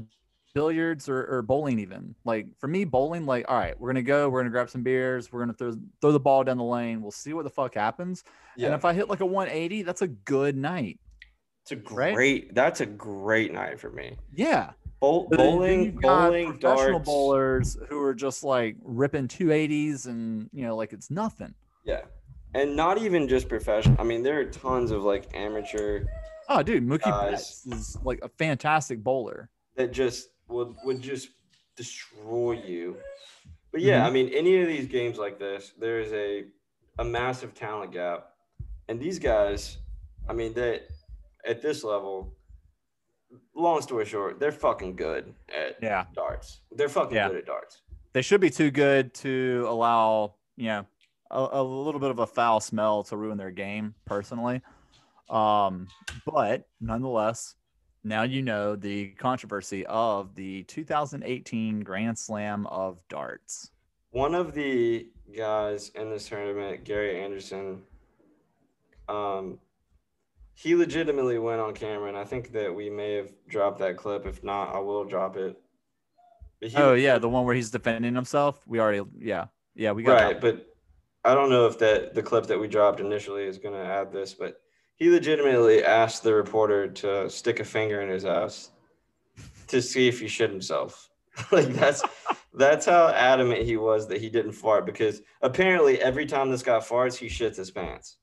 billiards 0.54 1.08
or, 1.08 1.24
or 1.28 1.42
bowling, 1.44 1.80
even. 1.80 2.14
Like 2.26 2.48
for 2.60 2.68
me, 2.68 2.84
bowling, 2.84 3.26
like, 3.26 3.46
all 3.48 3.58
right, 3.58 3.80
we're 3.80 3.90
gonna 3.90 4.02
go, 4.02 4.28
we're 4.28 4.40
gonna 4.42 4.50
grab 4.52 4.70
some 4.70 4.84
beers, 4.84 5.32
we're 5.32 5.40
gonna 5.40 5.54
throw 5.54 5.74
throw 6.02 6.12
the 6.12 6.20
ball 6.20 6.44
down 6.44 6.58
the 6.58 6.64
lane. 6.64 7.02
We'll 7.02 7.12
see 7.12 7.34
what 7.34 7.44
the 7.44 7.50
fuck 7.50 7.76
happens. 7.76 8.24
yeah. 8.58 8.66
And 8.68 8.76
if 8.76 8.84
I 8.84 8.92
hit 8.94 9.08
like 9.08 9.22
a 9.22 9.26
180, 9.26 9.84
that's 9.84 10.02
a 10.02 10.08
good 10.08 10.58
night. 10.58 11.00
it's 11.62 11.72
a 11.72 11.78
right? 11.94 12.16
great. 12.16 12.54
That's 12.56 12.82
a 12.82 12.86
great 12.86 13.54
night 13.54 13.80
for 13.80 13.92
me. 13.92 14.18
Yeah. 14.34 14.72
Bowl, 15.00 15.28
But 15.30 15.38
then- 15.38 15.48
then 15.48 15.56
bowling, 15.58 15.92
bowling, 16.02 16.58
professional 16.60 16.92
darts. 17.00 17.06
bowlers 17.06 17.78
who 17.90 18.02
are 18.02 18.14
just 18.16 18.44
like 18.44 18.76
ripping 18.82 19.28
280s 19.28 20.08
and 20.08 20.50
you 20.54 20.64
know, 20.64 20.76
like 20.76 20.94
it's 20.94 21.12
nothing. 21.12 21.54
Yeah. 21.86 22.02
And 22.56 22.76
not 22.76 22.98
even 22.98 23.28
just 23.28 23.48
professional. 23.50 23.96
I 24.00 24.04
mean, 24.04 24.24
there 24.24 24.40
are 24.40 24.46
tons 24.46 24.92
of 24.92 25.04
like 25.04 25.28
amateur 25.36 26.06
Oh, 26.50 26.64
dude, 26.64 26.88
Mookie 26.88 27.02
Guys. 27.04 27.32
Betts 27.32 27.68
is 27.68 27.98
like 28.04 28.20
a 28.24 28.30
fantastic 28.30 29.04
bowler. 29.04 29.50
that 29.76 29.92
just 29.92 30.30
would 30.48 30.74
would 30.86 31.02
just 31.02 31.30
destroy 31.76 32.54
you. 32.54 32.98
But 33.72 33.82
yeah, 33.82 34.00
Mm-hmm. 34.00 34.08
I 34.08 34.12
mean, 34.12 34.30
any 34.34 34.62
of 34.62 34.68
these 34.68 34.88
games 34.88 35.18
like 35.18 35.38
this, 35.38 35.74
there 35.78 36.00
is 36.00 36.12
a 36.14 36.46
a 37.00 37.04
massive 37.04 37.54
talent 37.54 37.92
gap, 37.92 38.30
and 38.88 39.00
these 39.00 39.20
guys, 39.20 39.78
I 40.28 40.34
mean, 40.34 40.54
that 40.54 40.88
at 41.46 41.62
this 41.62 41.84
level. 41.84 42.34
Long 43.58 43.82
story 43.82 44.06
short, 44.06 44.40
they're 44.40 44.52
fucking 44.52 44.96
good 44.96 45.34
at 45.50 45.78
Yeah. 45.82 46.06
darts. 46.14 46.62
They're 46.72 46.88
fucking 46.90 47.16
Yeah. 47.16 47.28
good 47.30 47.38
at 47.38 47.46
darts. 47.48 47.82
they 48.14 48.22
should 48.22 48.40
be 48.42 48.50
too 48.52 48.72
good 48.72 49.14
to 49.16 49.66
allow 49.68 50.36
you 50.56 50.68
know 50.68 50.86
a, 51.30 51.48
a 51.54 51.64
little 51.64 52.00
bit 52.00 52.10
of 52.12 52.20
a 52.20 52.26
foul 52.28 52.60
smell 52.60 53.04
to 53.04 53.18
ruin 53.18 53.38
their 53.38 53.52
game 53.52 53.94
personally 54.06 54.62
um 55.30 55.88
but 56.26 56.68
nonetheless 56.82 57.56
now 58.04 58.24
you 58.24 58.42
know 58.42 58.76
the 58.76 59.10
controversy 59.20 59.86
of 59.88 60.34
the 60.36 60.64
2018 60.64 61.82
grand 61.82 62.18
slam 62.18 62.66
of 62.68 63.00
darts 63.10 63.70
One 64.12 64.34
of 64.34 64.54
the 64.56 65.10
guys 65.36 65.90
in 65.94 66.10
this 66.10 66.28
tournament, 66.30 66.86
Gary 66.86 67.20
Anderson, 67.22 67.84
um, 69.10 69.60
he 70.58 70.76
legitimately 70.76 71.38
went 71.38 71.62
on 71.62 71.72
camera, 71.76 72.08
and 72.10 72.18
I 72.18 72.24
think 72.24 72.52
that 72.54 72.74
we 72.74 72.90
may 72.90 73.14
have 73.14 73.32
dropped 73.48 73.78
that 73.78 73.96
clip. 73.96 74.26
If 74.26 74.44
not, 74.44 74.74
I 74.76 74.80
will 74.80 75.06
drop 75.06 75.38
it. 75.38 75.56
He- 76.60 76.76
oh 76.76 76.96
yeah 76.96 77.20
the 77.20 77.30
one 77.30 77.46
where 77.46 77.54
he's 77.54 77.70
defending 77.70 78.16
himself 78.16 78.60
we 78.66 78.80
already 78.80 79.04
yeah 79.20 79.46
yeah 79.76 79.92
we 79.92 80.02
got 80.02 80.14
right. 80.14 80.42
But 80.42 80.66
I 81.24 81.36
don't 81.36 81.52
know 81.52 81.68
if 81.68 81.78
that 81.78 82.16
the 82.16 82.24
clip 82.24 82.48
that 82.48 82.60
we 82.60 82.68
dropped 82.68 83.00
initially 83.00 83.44
is 83.44 83.60
going 83.60 83.76
to 83.76 83.86
add 83.86 84.12
this, 84.12 84.34
but 84.34 84.60
he 84.96 85.12
legitimately 85.12 85.84
asked 85.84 86.24
the 86.24 86.34
reporter 86.34 86.88
to 86.88 87.30
stick 87.30 87.60
a 87.60 87.64
finger 87.64 88.02
in 88.02 88.10
his 88.10 88.26
ass 88.26 88.72
to 89.68 89.80
see 89.84 90.08
if 90.08 90.20
he 90.20 90.28
shit 90.28 90.50
himself. 90.50 91.12
like 91.52 91.68
that's 91.68 92.02
that's 92.56 92.88
how 92.88 93.10
adamant 93.10 93.62
he 93.62 93.78
was 93.78 94.08
that 94.08 94.20
he 94.20 94.30
didn't 94.30 94.54
fart 94.54 94.88
because 94.88 95.22
apparently 95.44 96.02
every 96.02 96.26
time 96.26 96.50
this 96.50 96.64
guy 96.64 96.80
farts, 96.80 97.16
he 97.16 97.28
shits 97.28 97.58
his 97.58 97.70
pants. 97.70 98.18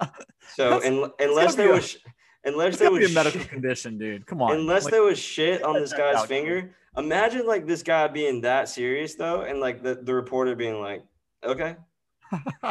So 0.54 0.82
un- 0.82 1.12
unless 1.20 1.54
there 1.54 1.72
was 1.72 1.96
unless 2.44 2.78
there 2.78 2.90
was 2.90 3.10
a 3.10 3.14
medical 3.14 3.40
shit- 3.40 3.50
condition 3.50 3.98
dude 3.98 4.26
come 4.26 4.42
on 4.42 4.52
unless 4.52 4.84
Like, 4.84 4.92
there 4.92 5.02
was 5.02 5.18
shit 5.18 5.62
on 5.62 5.74
this 5.74 5.92
guy's 6.00 6.26
finger. 6.26 6.74
Imagine 6.96 7.46
like 7.46 7.66
this 7.66 7.82
guy 7.84 8.08
being 8.08 8.40
that 8.40 8.68
serious 8.68 9.14
though, 9.14 9.42
and 9.42 9.60
like 9.60 9.82
the, 9.82 9.94
the 9.94 10.12
reporter 10.12 10.56
being 10.56 10.80
like, 10.80 11.04
"Okay, 11.44 11.76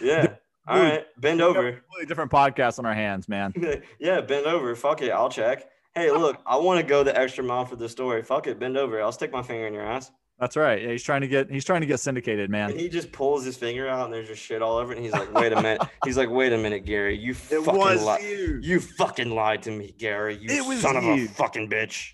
yeah, 0.00 0.36
all 0.68 0.80
right, 0.80 1.04
bend 1.20 1.40
we 1.40 1.46
got 1.46 1.56
a 1.56 1.58
over, 1.58 1.72
completely 1.72 2.06
different 2.06 2.30
podcast 2.30 2.78
on 2.78 2.86
our 2.86 2.94
hands 2.94 3.28
man 3.28 3.52
yeah, 3.98 4.20
bend 4.20 4.46
over. 4.46 4.74
Fuck 4.76 5.02
it, 5.02 5.10
I'll 5.10 5.28
check. 5.28 5.68
Hey, 5.94 6.10
look, 6.12 6.40
I 6.46 6.56
want 6.56 6.80
to 6.80 6.86
go 6.86 7.02
the 7.02 7.18
extra 7.18 7.42
mile 7.42 7.64
for 7.64 7.76
the 7.76 7.88
story. 7.88 8.22
Fuck 8.22 8.46
it, 8.46 8.58
bend 8.60 8.76
over. 8.76 9.02
I'll 9.02 9.12
stick 9.12 9.32
my 9.32 9.42
finger 9.42 9.66
in 9.66 9.74
your 9.74 9.84
ass." 9.84 10.12
That's 10.38 10.56
right 10.56 10.82
yeah, 10.82 10.90
he's 10.90 11.02
trying 11.02 11.22
to 11.22 11.28
get 11.28 11.50
he's 11.50 11.64
trying 11.64 11.80
to 11.80 11.86
get 11.86 11.98
syndicated 12.00 12.44
And 12.44 12.52
man 12.52 12.78
he 12.78 12.88
just 12.88 13.10
pulls 13.12 13.44
his 13.44 13.56
finger 13.56 13.88
out, 13.88 14.04
and 14.04 14.12
there's 14.14 14.28
just 14.28 14.42
shit 14.42 14.60
all 14.62 14.76
over 14.76 14.92
it. 14.92 14.96
And 14.96 15.04
he's 15.04 15.12
like, 15.14 15.32
"Wait 15.32 15.52
a 15.52 15.56
minute." 15.56 15.80
He's 16.04 16.16
like, 16.16 16.28
"Wait 16.30 16.52
a 16.52 16.58
minute, 16.58 16.84
Gary. 16.84 17.16
You 17.16 17.32
fucking 17.34 17.74
lied. 18.04 18.22
you 18.22 18.58
You 18.62 18.80
fucking 18.80 19.30
lied 19.30 19.62
to 19.62 19.70
me, 19.70 19.94
Gary. 19.98 20.36
You 20.36 20.48
It 20.50 20.66
was 20.66 20.80
son 20.80 20.96
of 20.96 21.04
a 21.04 21.26
fucking 21.28 21.68
bitch." 21.70 22.12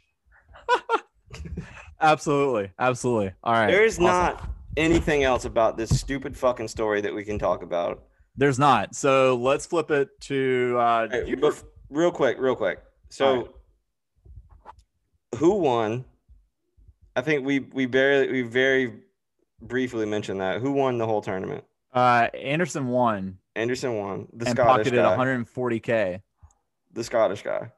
Absolutely. 2.01 2.71
Absolutely. 2.79 3.33
All 3.45 3.53
right. 3.53 3.69
There's 3.69 3.95
Awesome. 3.95 4.05
not 4.05 4.49
anything 4.77 5.23
else 5.25 5.45
about 5.45 5.77
this 5.77 5.99
stupid 5.99 6.37
fucking 6.37 6.69
story 6.69 7.01
that 7.01 7.15
we 7.15 7.25
can 7.25 7.39
talk 7.39 7.63
about 7.63 8.03
There's 8.37 8.59
not. 8.59 8.95
So 8.95 9.37
let's 9.37 9.67
flip 9.67 9.91
it 9.91 10.09
to 10.23 10.77
uh, 10.81 11.09
Hey, 11.11 11.29
you- 11.29 11.53
real 11.91 12.11
quick, 12.11 12.39
real 12.41 12.57
quick. 12.57 12.81
So, 13.11 13.35
right. 13.37 13.47
who 15.39 15.55
won? 15.57 16.05
I 17.15 17.21
think 17.21 17.45
we 17.45 17.61
we 17.61 17.87
barely 17.87 18.31
we 18.31 18.43
very 18.43 18.95
briefly 19.61 20.07
mentioned 20.07 20.41
that. 20.41 20.61
Who 20.61 20.73
won 20.73 20.99
the 20.99 21.07
whole 21.07 21.23
tournament? 21.23 21.65
uh, 21.93 22.29
Anderson 22.35 22.89
won 22.89 23.39
Anderson 23.55 23.97
won. 23.97 24.29
The 24.33 24.47
and 24.47 24.57
Scottish 24.57 24.87
pocketed 24.87 25.03
guy. 25.03 25.17
140k. 25.17 26.23
The 26.93 27.05
Scottish 27.05 27.43
guy. 27.43 27.71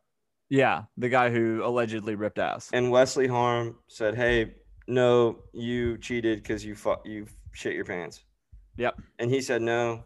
Yeah, 0.48 0.84
the 0.96 1.08
guy 1.08 1.30
who 1.30 1.62
allegedly 1.64 2.14
ripped 2.14 2.38
ass. 2.38 2.70
And 2.72 2.90
Wesley 2.90 3.26
Harms 3.26 3.74
said, 3.88 4.14
"Hey, 4.14 4.54
no, 4.86 5.38
you 5.52 5.98
cheated 5.98 6.42
because 6.42 6.64
you 6.64 6.74
fu- 6.74 6.96
you 7.04 7.26
shit 7.52 7.74
your 7.74 7.84
pants." 7.84 8.22
Yep. 8.76 9.00
And 9.18 9.30
he 9.30 9.40
said 9.40 9.62
no, 9.62 10.04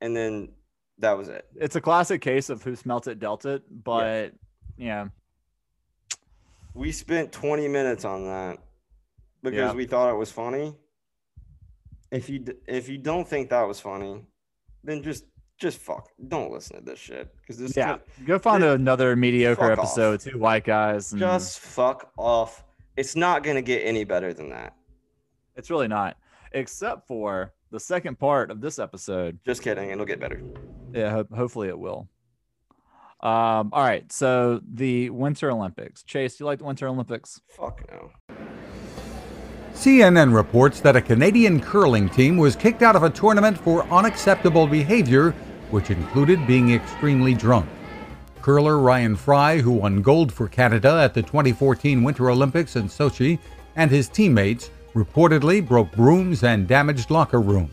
and 0.00 0.16
then 0.16 0.52
that 0.98 1.16
was 1.16 1.28
it. 1.28 1.46
It's 1.56 1.76
a 1.76 1.80
classic 1.80 2.20
case 2.20 2.48
of 2.48 2.62
who 2.62 2.76
smelt 2.76 3.06
it 3.06 3.18
dealt 3.18 3.44
it, 3.44 3.64
but 3.70 4.32
yeah, 4.76 5.08
We 6.74 6.92
spent 6.92 7.32
20 7.32 7.68
minutes 7.68 8.04
on 8.04 8.24
that 8.24 8.58
because 9.42 9.58
Yeah. 9.58 9.72
we 9.74 9.86
thought 9.86 10.10
it 10.10 10.16
was 10.16 10.30
funny. 10.32 10.74
If 12.10 12.28
you 12.28 12.44
if 12.66 12.88
you 12.88 12.98
don't 12.98 13.26
think 13.26 13.50
that 13.50 13.62
was 13.62 13.80
funny, 13.80 14.24
then 14.84 15.02
just 15.02 15.24
just 15.58 15.78
fuck. 15.78 16.08
Don't 16.28 16.50
listen 16.52 16.76
to 16.76 16.82
this 16.84 16.98
shit 16.98 17.34
because 17.40 17.56
this 17.58 17.76
yeah. 17.76 17.98
Go 18.26 18.38
find 18.38 18.62
another 18.64 19.16
mediocre 19.16 19.68
Fuck 19.68 19.78
off. 19.78 19.84
episode. 19.86 20.20
Two 20.20 20.38
white 20.38 20.64
guys. 20.64 21.12
And 21.12 21.20
just 21.20 21.60
fuck 21.60 22.10
off. 22.18 22.64
It's 22.96 23.16
not 23.16 23.42
gonna 23.42 23.62
get 23.62 23.80
any 23.80 24.04
better 24.04 24.34
than 24.34 24.50
that. 24.50 24.74
it's 25.56 25.70
really 25.70 25.88
not, 25.88 26.16
except 26.52 27.06
for 27.06 27.52
the 27.70 27.78
second 27.80 28.18
part 28.18 28.50
of 28.50 28.60
this 28.60 28.78
episode. 28.78 29.38
Just 29.44 29.62
kidding. 29.62 29.90
It'll 29.90 30.04
get 30.06 30.20
better. 30.20 30.42
Yeah, 30.92 31.10
ho- 31.10 31.26
hopefully 31.34 31.68
it 31.68 31.78
will. 31.78 32.08
Um, 33.22 33.70
all 33.72 33.84
right, 33.84 34.10
so 34.10 34.60
the 34.66 35.10
Winter 35.10 35.50
Olympics. 35.50 36.02
Chase, 36.02 36.36
do 36.36 36.42
you 36.42 36.46
like 36.46 36.58
the 36.58 36.64
Winter 36.64 36.88
Olympics? 36.88 37.40
Fuck 37.48 37.88
no. 37.90 38.10
CNN 39.74 40.34
reports 40.34 40.80
that 40.80 40.96
a 40.96 41.00
Canadian 41.00 41.60
curling 41.60 42.08
team 42.08 42.36
was 42.36 42.56
kicked 42.56 42.82
out 42.82 42.96
of 42.96 43.04
a 43.04 43.10
tournament 43.10 43.56
for 43.56 43.84
unacceptable 43.92 44.66
behavior, 44.66 45.30
which 45.70 45.90
included 45.90 46.46
being 46.46 46.72
extremely 46.72 47.34
drunk. 47.34 47.68
Curler 48.42 48.78
Ryan 48.78 49.14
Fry, 49.14 49.58
who 49.58 49.70
won 49.70 50.02
gold 50.02 50.32
for 50.32 50.48
Canada 50.48 51.00
at 51.00 51.14
the 51.14 51.22
2014 51.22 52.02
Winter 52.02 52.28
Olympics 52.28 52.74
in 52.74 52.88
Sochi, 52.88 53.38
and 53.76 53.90
his 53.90 54.08
teammates 54.08 54.70
reportedly 54.94 55.66
broke 55.66 55.90
brooms 55.92 56.42
and 56.42 56.66
damaged 56.66 57.10
locker 57.10 57.40
rooms. 57.40 57.70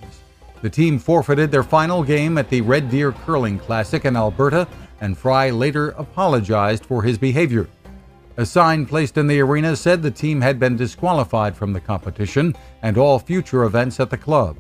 The 0.62 0.70
team 0.70 1.00
forfeited 1.00 1.52
their 1.52 1.64
final 1.64 2.04
game 2.04 2.38
at 2.38 2.50
the 2.50 2.62
Red 2.62 2.90
Deer 2.90 3.12
Curling 3.14 3.60
Classic 3.60 4.04
in 4.04 4.18
Alberta, 4.18 4.68
and 5.00 5.18
Fry 5.18 5.50
later 5.50 5.90
apologized 5.92 6.86
for 6.86 7.02
his 7.02 7.18
behavior. 7.18 7.70
A 8.36 8.46
sign 8.46 8.86
placed 8.86 9.18
in 9.18 9.28
the 9.28 9.40
arena 9.40 9.76
said 9.76 10.02
the 10.02 10.12
team 10.12 10.42
had 10.42 10.60
been 10.60 10.76
disqualified 10.76 11.56
from 11.56 11.74
the 11.74 11.80
competition 11.80 12.56
and 12.82 12.98
all 12.98 13.20
future 13.20 13.64
events 13.64 14.00
at 14.00 14.10
the 14.10 14.18
club. 14.18 14.58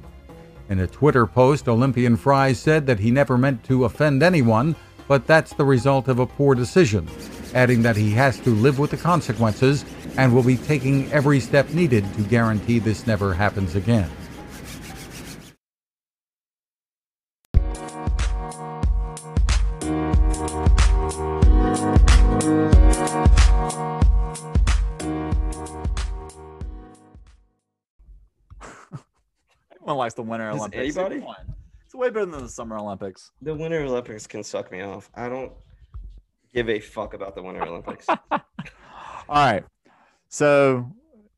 In 0.70 0.80
a 0.80 0.88
Twitter 0.88 1.26
post, 1.26 1.68
Olympian 1.68 2.16
Fry 2.16 2.54
said 2.54 2.86
that 2.88 3.00
he 3.00 3.12
never 3.12 3.38
meant 3.38 3.64
to 3.66 3.86
offend 3.86 4.22
anyone, 4.22 4.76
but 5.08 5.26
that's 5.26 5.54
the 5.54 5.66
result 5.66 6.08
of 6.08 6.20
a 6.20 6.26
poor 6.26 6.56
decision, 6.56 7.10
adding 7.54 7.82
that 7.82 7.95
he 7.95 8.12
has 8.12 8.39
to 8.39 8.52
live 8.52 8.80
with 8.80 8.91
the 8.91 8.97
consequences 8.97 9.84
and 10.18 10.34
will 10.34 10.43
be 10.43 10.58
taking 10.58 11.12
every 11.12 11.39
step 11.39 11.70
needed 11.72 12.06
to 12.14 12.22
guarantee 12.22 12.80
this 12.80 13.08
never 13.08 13.34
happens 13.34 13.76
again. 13.76 14.10
Everyone 29.90 30.06
likes 30.06 30.14
the 30.14 30.22
Winter 30.22 30.52
Does 30.52 30.60
Olympics. 30.60 30.98
anybody? 30.98 31.26
It's 31.84 31.96
way 31.96 32.10
better 32.12 32.28
than 32.28 32.44
the 32.44 32.48
Summer 32.50 32.78
Olympics. 32.78 33.32
The 33.42 33.56
Winter 33.56 33.80
Olympics 33.82 34.28
can 34.28 34.44
suck 34.44 34.72
me 34.72 34.82
off. 34.82 35.10
I 35.16 35.28
don't 35.28 35.52
give 36.54 36.70
a 36.70 36.80
fuck 36.80 37.16
about 37.16 37.34
the 37.34 37.42
Winter 37.42 37.64
Olympics. 37.64 38.06
All 38.32 38.40
right. 39.30 39.64
So 40.28 40.92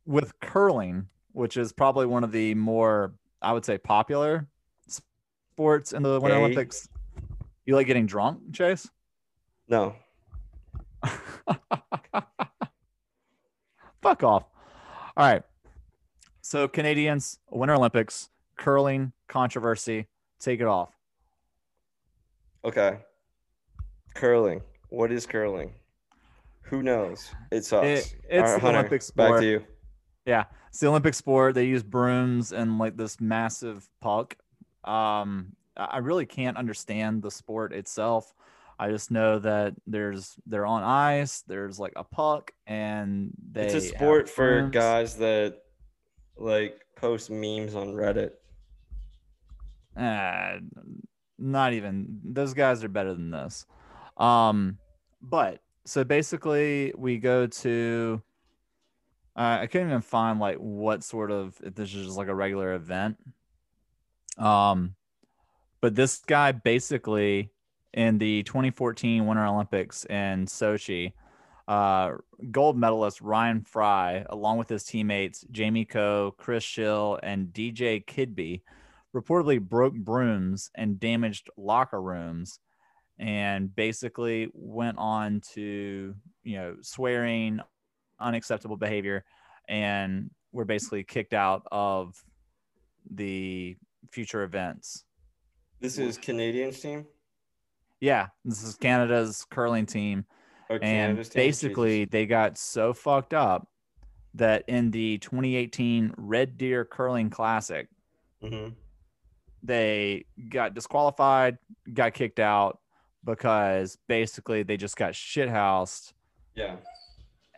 with 0.06 0.38
curling, 0.42 1.08
which 1.32 1.56
is 1.56 1.72
probably 1.72 2.06
one 2.08 2.26
of 2.26 2.34
the 2.34 2.54
more, 2.56 3.14
I 3.42 3.54
would 3.54 3.64
say, 3.64 3.78
popular 3.78 4.50
sports 4.86 5.94
in 5.94 6.04
the 6.04 6.20
Winter 6.20 6.36
Gay. 6.36 6.44
Olympics, 6.44 6.90
you 7.66 7.78
like 7.78 7.88
getting 7.88 8.06
drunk, 8.06 8.52
Chase? 8.52 8.90
no. 9.70 9.96
Fuck 14.02 14.24
off. 14.24 14.44
All 15.16 15.26
right. 15.26 15.44
So 16.42 16.68
Canadians, 16.68 17.40
Winter 17.50 17.76
Olympics, 17.76 18.28
curling 18.58 19.12
controversy. 19.28 20.08
Take 20.40 20.60
it 20.60 20.68
off. 20.68 20.90
Okay. 22.64 23.00
Curling. 24.14 24.62
What 24.90 25.12
is 25.12 25.26
curling? 25.26 25.74
Who 26.64 26.84
knows? 26.84 27.34
It 27.52 27.66
sucks. 27.66 27.86
It- 27.88 28.16
it's 28.30 28.42
right, 28.44 28.56
the 28.56 28.60
Hunter, 28.60 28.80
Olympic 28.80 29.16
Back 29.16 29.40
to 29.40 29.46
you. 29.46 29.64
Yeah, 30.26 30.46
it's 30.70 30.80
the 30.80 30.88
Olympic 30.88 31.14
sport. 31.16 31.56
They 31.56 31.66
use 31.66 31.84
brooms 31.84 32.52
and 32.54 32.78
like 32.78 32.96
this 32.96 33.20
massive 33.20 33.90
puck. 34.02 34.36
Um, 34.84 35.56
I 35.76 35.86
I 35.86 35.98
really 35.98 36.26
can't 36.26 36.58
understand 36.58 37.22
the 37.24 37.32
sport 37.32 37.74
itself. 37.74 38.34
I 38.78 38.90
just 38.90 39.12
know 39.12 39.40
that 39.40 39.74
there's 39.88 40.36
they're 40.46 40.66
on 40.66 40.84
ice. 40.84 41.42
There's 41.48 41.80
like 41.80 41.94
a 41.96 42.04
puck, 42.04 42.52
and 42.68 43.32
they 43.52 43.66
It's 43.66 43.74
a 43.76 43.82
sport 43.82 44.30
for 44.30 44.68
guys 44.70 45.18
that 45.18 45.58
like 46.38 46.80
post 47.02 47.30
memes 47.30 47.76
on 47.76 47.94
Reddit. 47.94 48.32
Uh, 49.98 50.60
not 51.38 51.74
even 51.74 52.20
those 52.24 52.54
guys 52.54 52.84
are 52.84 52.90
better 52.90 53.14
than 53.14 53.32
this. 53.32 53.66
Um, 54.16 54.78
but 55.22 55.60
so 55.86 56.04
basically, 56.04 56.94
we 56.96 57.18
go 57.18 57.48
to. 57.48 58.22
Uh, 59.36 59.60
I 59.62 59.68
couldn't 59.68 59.88
even 59.88 60.02
find 60.02 60.40
like 60.40 60.58
what 60.58 61.04
sort 61.04 61.32
of 61.32 61.58
if 61.64 61.76
this 61.76 61.94
is 61.94 62.06
just 62.06 62.18
like 62.18 62.28
a 62.28 62.36
regular 62.36 62.74
event. 62.74 63.18
Um, 64.38 64.96
but 65.82 65.96
this 65.96 66.20
guy 66.20 66.52
basically 66.52 67.52
in 67.94 68.18
the 68.20 68.44
2014 68.44 69.26
Winter 69.26 69.46
Olympics 69.46 70.06
in 70.06 70.46
Sochi, 70.46 71.14
uh, 71.72 72.18
gold 72.52 72.78
medalist 72.78 73.22
Ryan 73.22 73.62
Fry, 73.62 74.26
along 74.30 74.58
with 74.58 74.68
his 74.68 74.84
teammates 74.84 75.46
Jamie 75.52 75.86
Koe, 75.86 76.36
Chris 76.38 76.66
Schille, 76.66 77.18
and 77.24 77.48
DJ 77.48 78.04
Kidby, 78.04 78.62
reportedly 79.16 79.62
broke 79.62 79.94
brooms 79.94 80.70
and 80.76 81.00
damaged 81.00 81.50
locker 81.56 82.02
rooms 82.02 82.60
and 83.18 83.74
basically 83.74 84.50
went 84.54 84.98
on 84.98 85.40
to 85.54 86.14
you 86.44 86.58
know 86.58 86.76
swearing 86.82 87.62
unacceptable 88.20 88.76
behavior 88.76 89.24
and 89.70 90.30
were 90.52 90.66
basically 90.66 91.06
kicked 91.06 91.34
out 91.34 91.66
of 91.72 92.22
the 93.10 93.78
future 94.12 94.44
events. 94.44 95.06
This 95.80 95.98
is 95.98 96.18
Canadian's 96.18 96.82
team? 96.82 97.06
Yeah 98.02 98.28
this 98.44 98.64
is 98.64 98.76
canada's 98.76 99.46
curling 99.52 99.86
team 99.86 100.26
or 100.72 100.80
and 100.82 101.30
basically 101.34 102.06
they 102.06 102.26
got 102.26 102.58
so 102.58 102.94
fucked 102.94 103.34
up 103.34 103.68
that 104.34 104.64
in 104.68 104.92
the 104.92 105.18
2018 105.20 106.14
red 106.18 106.58
deer 106.58 106.86
curling 106.86 107.30
classic 107.30 107.88
Mhm. 108.42 108.74
they 109.62 110.26
got 110.50 110.74
disqualified, 110.74 111.58
got 111.94 112.14
kicked 112.14 112.40
out 112.40 112.80
because 113.24 113.98
basically 114.08 114.64
they 114.64 114.78
just 114.78 114.96
got 114.96 115.14
shithoused 115.14 116.14
Yeah. 116.56 116.78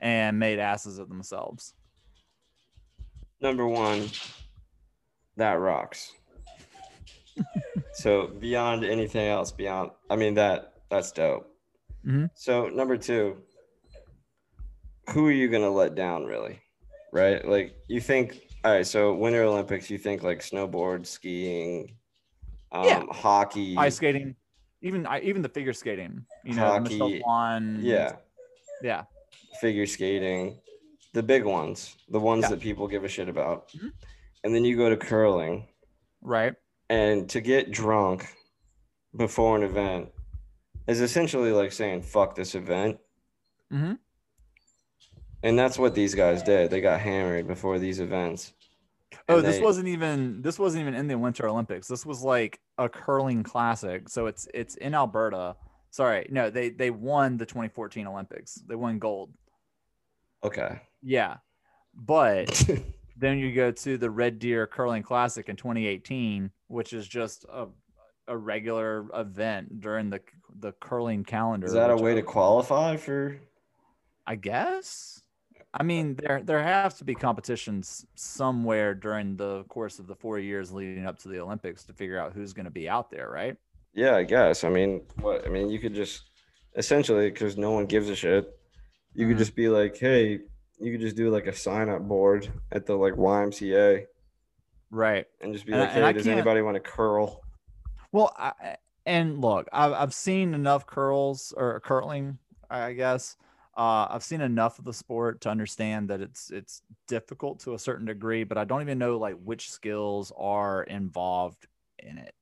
and 0.01 0.37
made 0.39 0.59
asses 0.59 0.99
of 0.99 1.07
themselves. 1.07 1.73
Number 3.39 3.65
one, 3.67 4.09
that 5.37 5.53
rocks. 5.53 6.11
so 7.93 8.27
beyond 8.27 8.83
anything 8.83 9.27
else, 9.27 9.51
beyond 9.51 9.91
I 10.09 10.15
mean 10.15 10.33
that 10.35 10.73
that's 10.89 11.11
dope. 11.11 11.52
Mhm. 12.05 12.29
So 12.35 12.67
number 12.67 12.97
two, 12.97 13.37
who 15.11 15.27
are 15.27 15.31
you 15.31 15.47
gonna 15.49 15.69
let 15.69 15.95
down 15.95 16.25
really? 16.25 16.59
Right? 17.11 17.45
Like 17.47 17.75
you 17.87 17.99
think 18.01 18.39
all 18.65 18.71
right, 18.71 18.87
so 18.87 19.13
Winter 19.13 19.43
Olympics, 19.43 19.89
you 19.89 19.97
think 19.97 20.23
like 20.23 20.39
snowboard, 20.39 21.05
skiing, 21.05 21.97
um, 22.71 22.85
Yeah. 22.85 23.03
hockey, 23.11 23.75
Ice 23.77 23.95
skating, 23.97 24.35
even 24.81 25.07
even 25.21 25.41
the 25.41 25.49
figure 25.49 25.73
skating, 25.73 26.25
you 26.45 26.53
know, 26.55 26.79
Michelle 26.79 26.99
Hockey, 27.07 27.19
Kwan, 27.21 27.79
yeah, 27.81 28.15
yeah, 28.81 29.03
figure 29.59 29.85
skating, 29.85 30.59
the 31.13 31.21
big 31.23 31.43
ones, 31.43 31.97
the 32.09 32.19
ones 32.19 32.43
Yeah. 32.43 32.49
that 32.51 32.59
people 32.61 32.87
give 32.87 33.03
a 33.03 33.09
shit 33.09 33.27
about. 33.29 33.67
Mhm. 33.69 33.91
And 34.45 34.55
then 34.55 34.63
you 34.65 34.75
go 34.77 34.89
to 34.89 34.97
curling, 34.97 35.67
right. 36.21 36.53
and 36.89 37.29
to 37.29 37.41
get 37.41 37.71
drunk 37.71 38.25
before 39.15 39.55
an 39.57 39.63
event 39.63 40.12
is 40.87 41.01
essentially 41.01 41.51
like 41.51 41.71
saying 41.71 42.01
fuck 42.01 42.35
this 42.35 42.55
event. 42.55 42.99
Mhm. 43.71 43.97
And 45.41 45.59
that's 45.59 45.77
what 45.77 45.93
these 45.95 46.15
guys 46.15 46.41
did. 46.43 46.69
They 46.69 46.81
got 46.81 47.01
hammered 47.01 47.47
before 47.47 47.77
these 47.79 47.99
events. 47.99 48.53
Oh, 49.29 49.41
this 49.41 49.57
they- 49.57 49.61
wasn't 49.63 49.87
even 49.87 50.41
this 50.41 50.57
wasn't 50.57 50.81
even 50.81 50.95
in 50.95 51.07
the 51.07 51.17
Winter 51.17 51.47
Olympics. 51.47 51.87
This 51.87 52.05
was 52.05 52.21
like 52.23 52.59
a 52.77 52.89
curling 52.89 53.43
classic. 53.43 54.09
So 54.09 54.27
it's 54.27 54.47
it's 54.53 54.75
in 54.75 54.93
Alberta. 54.95 55.55
Sorry, 55.91 56.27
no, 56.31 56.49
they 56.49 56.69
they 56.69 56.89
won 56.89 57.37
the 57.37 57.45
2014 57.45 58.07
Olympics. 58.07 58.55
They 58.55 58.75
won 58.75 58.99
gold. 58.99 59.31
Okay. 60.43 60.81
Yeah, 61.01 61.37
but 61.93 62.67
then 63.17 63.37
you 63.37 63.53
go 63.53 63.71
to 63.71 63.97
the 63.97 64.09
Red 64.09 64.39
Deer 64.39 64.65
Curling 64.65 65.03
Classic 65.03 65.47
in 65.47 65.55
2018, 65.55 66.49
which 66.67 66.93
is 66.93 67.07
just 67.07 67.45
a 67.51 67.67
a 68.27 68.35
regular 68.37 69.05
event 69.13 69.81
during 69.81 70.09
the 70.09 70.21
the 70.59 70.71
curling 70.73 71.23
calendar. 71.23 71.67
Is 71.67 71.73
that 71.73 71.89
a 71.89 71.95
way 71.97 72.11
I- 72.13 72.15
to 72.15 72.21
qualify 72.23 72.95
for? 72.97 73.37
I 74.25 74.35
guess. 74.35 75.21
I 75.73 75.83
mean, 75.83 76.15
there 76.15 76.41
there 76.43 76.61
have 76.61 76.95
to 76.99 77.03
be 77.03 77.15
competitions 77.15 78.05
somewhere 78.15 78.93
during 78.93 79.35
the 79.37 79.63
course 79.65 79.97
of 79.99 80.05
the 80.07 80.15
four 80.15 80.37
years 80.39 80.71
leading 80.71 81.05
up 81.05 81.17
to 81.19 81.29
the 81.29 81.39
Olympics 81.39 81.83
to 81.85 81.93
figure 81.93 82.19
out 82.19 82.33
who's 82.33 82.53
going 82.53 82.65
to 82.65 82.71
be 82.71 82.87
out 82.87 83.09
there, 83.09 83.29
right? 83.29 83.57
Yeah, 83.93 84.15
I 84.15 84.23
guess. 84.23 84.63
I 84.63 84.69
mean, 84.69 85.01
what? 85.19 85.45
I 85.45 85.49
mean, 85.49 85.69
you 85.69 85.79
could 85.79 85.93
just 85.95 86.23
essentially 86.75 87.29
because 87.29 87.57
no 87.57 87.71
one 87.71 87.85
gives 87.85 88.07
a 88.09 88.15
shit. 88.15 88.47
You 89.13 89.27
could 89.27 89.35
Mhm. 89.35 89.39
just 89.39 89.55
be 89.55 89.67
like, 89.67 89.97
hey, 89.97 90.39
you 90.79 90.91
could 90.91 91.01
just 91.01 91.15
do 91.15 91.29
like 91.29 91.47
a 91.47 91.53
sign 91.53 91.89
up 91.89 92.01
board 92.01 92.51
at 92.71 92.85
the 92.85 92.95
like 92.95 93.13
YMCA 93.15 94.05
Right. 94.91 95.25
and 95.41 95.53
just 95.53 95.65
be 95.65 95.73
And 95.73 95.81
like, 95.81 95.89
and 95.95 96.05
hey, 96.05 96.13
does 96.13 96.27
anybody 96.27 96.61
want 96.61 96.75
to 96.75 96.79
curl? 96.81 97.41
Well, 98.11 98.33
I, 98.37 98.77
and 99.05 99.41
look, 99.41 99.67
I've 99.71 99.93
I've 99.93 100.13
seen 100.13 100.53
enough 100.53 100.85
curls 100.85 101.53
or 101.55 101.79
curling, 101.81 102.37
I 102.69 102.93
guess. 102.93 103.37
Uh, 103.75 104.07
I've 104.09 104.23
seen 104.23 104.41
enough 104.41 104.77
of 104.77 104.85
the 104.85 104.93
sport 104.93 105.41
to 105.41 105.49
understand 105.49 106.09
that 106.09 106.21
it's 106.21 106.51
it's 106.51 106.83
difficult 107.07 107.59
to 107.61 107.73
a 107.73 107.79
certain 107.79 108.05
degree, 108.05 108.43
but 108.43 108.57
I 108.57 108.65
don't 108.65 108.81
even 108.81 108.99
know 108.99 109.17
like 109.17 109.35
which 109.43 109.71
skills 109.71 110.31
are 110.37 110.83
involved 110.83 111.67
in 111.99 112.17
it. 112.17 112.33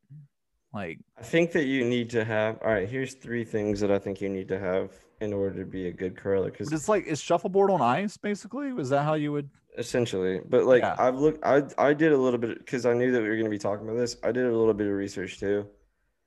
Like, 0.74 0.99
I 1.18 1.24
think 1.24 1.51
that 1.51 1.66
you 1.66 1.84
need 1.84 2.09
to 2.12 2.24
have. 2.24 2.59
All 2.62 2.72
right, 2.72 2.88
here's 2.88 3.14
three 3.14 3.43
things 3.43 3.80
that 3.82 3.91
I 3.91 3.99
think 3.99 4.22
you 4.22 4.30
need 4.30 4.47
to 4.49 4.59
have 4.59 4.91
in 5.20 5.34
order 5.34 5.59
to 5.59 5.66
be 5.66 5.88
a 5.88 5.91
good 5.91 6.16
curler. 6.16 6.49
Because 6.49 6.72
it's 6.72 6.88
like 6.89 7.05
is 7.07 7.22
shuffleboard 7.22 7.72
on 7.72 7.82
ice 7.82 8.18
basically? 8.18 8.72
Was 8.74 8.89
that 8.89 9.03
how 9.03 9.14
you 9.16 9.32
would? 9.32 9.49
essentially 9.78 10.41
but 10.49 10.66
like 10.66 10.82
Yeah. 10.82 10.95
i've 10.99 11.16
looked 11.16 11.41
i 11.45 11.64
i 11.78 11.93
did 11.93 12.12
a 12.12 12.18
little 12.18 12.38
bit 12.38 12.57
because 12.57 12.86
i 12.86 12.93
knew 12.93 13.09
that 13.14 13.22
we 13.22 13.30
were 13.30 13.36
going 13.36 13.45
to 13.45 13.49
be 13.49 13.57
talking 13.57 13.88
about 13.88 13.97
this 13.97 14.18
i 14.22 14.30
did 14.30 14.45
a 14.45 14.53
little 14.53 14.74
bit 14.74 14.86
of 14.86 14.91
research 14.91 15.39
too 15.39 15.66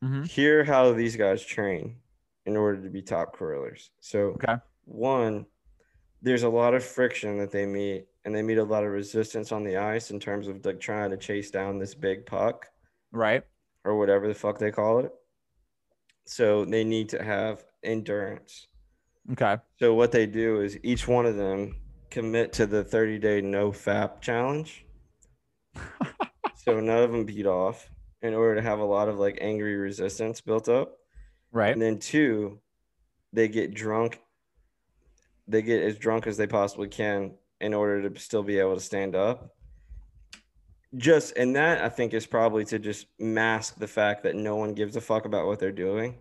Mhm. 0.04 0.26
hear 0.28 0.64
how 0.64 0.92
these 0.92 1.16
guys 1.16 1.44
train 1.44 1.96
in 2.46 2.56
order 2.56 2.82
to 2.82 2.90
be 2.90 3.00
top 3.02 3.34
curlers 3.36 3.90
so 4.00 4.32
Okay. 4.34 4.56
one 4.84 5.46
there's 6.22 6.42
a 6.42 6.48
lot 6.48 6.74
of 6.74 6.84
friction 6.84 7.38
that 7.38 7.50
they 7.50 7.66
meet 7.66 8.06
and 8.24 8.34
they 8.34 8.42
meet 8.42 8.58
a 8.58 8.64
lot 8.64 8.84
of 8.84 8.90
resistance 8.90 9.52
on 9.52 9.64
the 9.64 9.76
ice 9.76 10.10
in 10.10 10.18
terms 10.20 10.48
of 10.48 10.64
like 10.64 10.80
trying 10.80 11.10
to 11.10 11.16
chase 11.16 11.50
down 11.50 11.78
this 11.78 11.94
big 11.94 12.26
puck 12.26 12.66
Right. 13.12 13.44
or 13.84 13.96
whatever 13.98 14.26
the 14.28 14.34
fuck 14.34 14.58
they 14.58 14.70
call 14.70 14.98
it 15.00 15.12
so 16.26 16.64
they 16.64 16.84
need 16.84 17.08
to 17.10 17.22
have 17.22 17.64
endurance 17.82 18.68
Okay. 19.32 19.56
so 19.78 19.94
what 19.94 20.12
they 20.12 20.26
do 20.26 20.60
is 20.60 20.78
each 20.82 21.08
one 21.08 21.24
of 21.26 21.36
them 21.36 21.80
commit 22.10 22.52
to 22.54 22.66
the 22.66 22.84
30 22.84 23.18
day 23.18 23.40
no 23.40 23.72
fap 23.72 24.20
challenge. 24.20 24.84
so 26.54 26.78
none 26.80 27.02
of 27.02 27.10
them 27.10 27.24
beat 27.24 27.46
off 27.46 27.90
in 28.24 28.32
order 28.32 28.54
to 28.56 28.62
have 28.62 28.78
a 28.78 28.84
lot 28.84 29.08
of 29.08 29.18
like 29.18 29.38
angry 29.40 29.76
resistance 29.76 30.40
built 30.40 30.68
up. 30.68 30.96
Right. 31.52 31.72
And 31.72 31.80
then 31.80 31.98
two, 31.98 32.58
they 33.34 33.48
get 33.48 33.74
drunk. 33.74 34.20
They 35.46 35.60
get 35.60 35.82
as 35.82 35.98
drunk 35.98 36.26
as 36.26 36.38
they 36.38 36.46
possibly 36.46 36.88
can 36.88 37.34
in 37.60 37.74
order 37.74 38.08
to 38.08 38.18
still 38.18 38.42
be 38.42 38.58
able 38.58 38.74
to 38.74 38.80
stand 38.80 39.14
up. 39.14 39.54
Just 40.96 41.36
and 41.36 41.54
that 41.54 41.84
I 41.84 41.88
think 41.90 42.14
is 42.14 42.26
probably 42.26 42.64
to 42.66 42.78
just 42.78 43.08
mask 43.18 43.78
the 43.78 43.86
fact 43.86 44.22
that 44.22 44.36
no 44.36 44.56
one 44.56 44.72
gives 44.72 44.96
a 44.96 45.00
fuck 45.00 45.26
about 45.26 45.46
what 45.46 45.58
they're 45.58 45.70
doing 45.70 46.16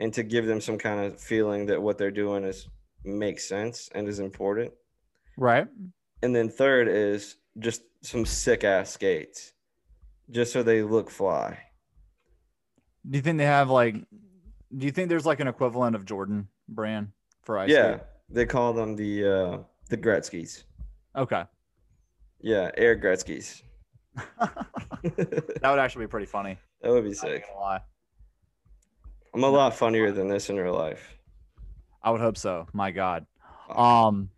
and 0.00 0.12
to 0.14 0.24
give 0.24 0.46
them 0.46 0.60
some 0.60 0.78
kind 0.78 1.00
of 1.00 1.20
feeling 1.20 1.66
that 1.66 1.80
what 1.80 1.96
they're 1.96 2.10
doing 2.10 2.44
is 2.44 2.66
makes 3.04 3.48
sense 3.48 3.88
and 3.94 4.08
is 4.08 4.18
important. 4.18 4.72
Right. 5.36 5.68
And 6.22 6.34
then 6.34 6.48
third 6.48 6.88
is 6.88 7.36
just 7.60 7.82
some 8.02 8.24
sick 8.24 8.64
ass 8.64 8.90
skates. 8.90 9.53
Just 10.30 10.52
so 10.52 10.62
they 10.62 10.82
look 10.82 11.10
fly. 11.10 11.58
Do 13.08 13.18
you 13.18 13.22
think 13.22 13.38
they 13.38 13.46
have 13.46 13.70
like? 13.70 13.94
Do 13.94 14.86
you 14.86 14.90
think 14.90 15.08
there's 15.08 15.26
like 15.26 15.40
an 15.40 15.48
equivalent 15.48 15.94
of 15.94 16.04
Jordan 16.04 16.48
brand 16.68 17.08
for 17.42 17.58
ice? 17.58 17.70
yeah. 17.70 17.96
skate? 17.96 18.06
They 18.30 18.46
call 18.46 18.72
them 18.72 18.96
the 18.96 19.24
uh 19.24 19.58
the 19.90 19.96
Gretzky's. 19.96 20.64
Okay. 21.14 21.44
Yeah, 22.40 22.70
air 22.76 22.96
Gretzky's. 22.96 23.62
that 24.36 25.60
would 25.62 25.78
actually 25.78 26.06
be 26.06 26.10
pretty 26.10 26.26
funny. 26.26 26.58
That 26.80 26.90
would 26.90 27.04
be 27.04 27.14
sick. 27.14 27.44
gonna 27.46 27.60
lie. 27.60 27.80
I'm 29.34 29.44
a 29.44 29.48
lot 29.48 29.74
funnier 29.74 30.12
than 30.12 30.28
this 30.28 30.48
in 30.48 30.56
real 30.56 30.74
life. 30.74 31.16
I 32.02 32.10
would 32.10 32.20
hope 32.20 32.36
so. 32.36 32.66
My 32.72 32.90
God. 32.90 33.26
Um. 33.68 34.30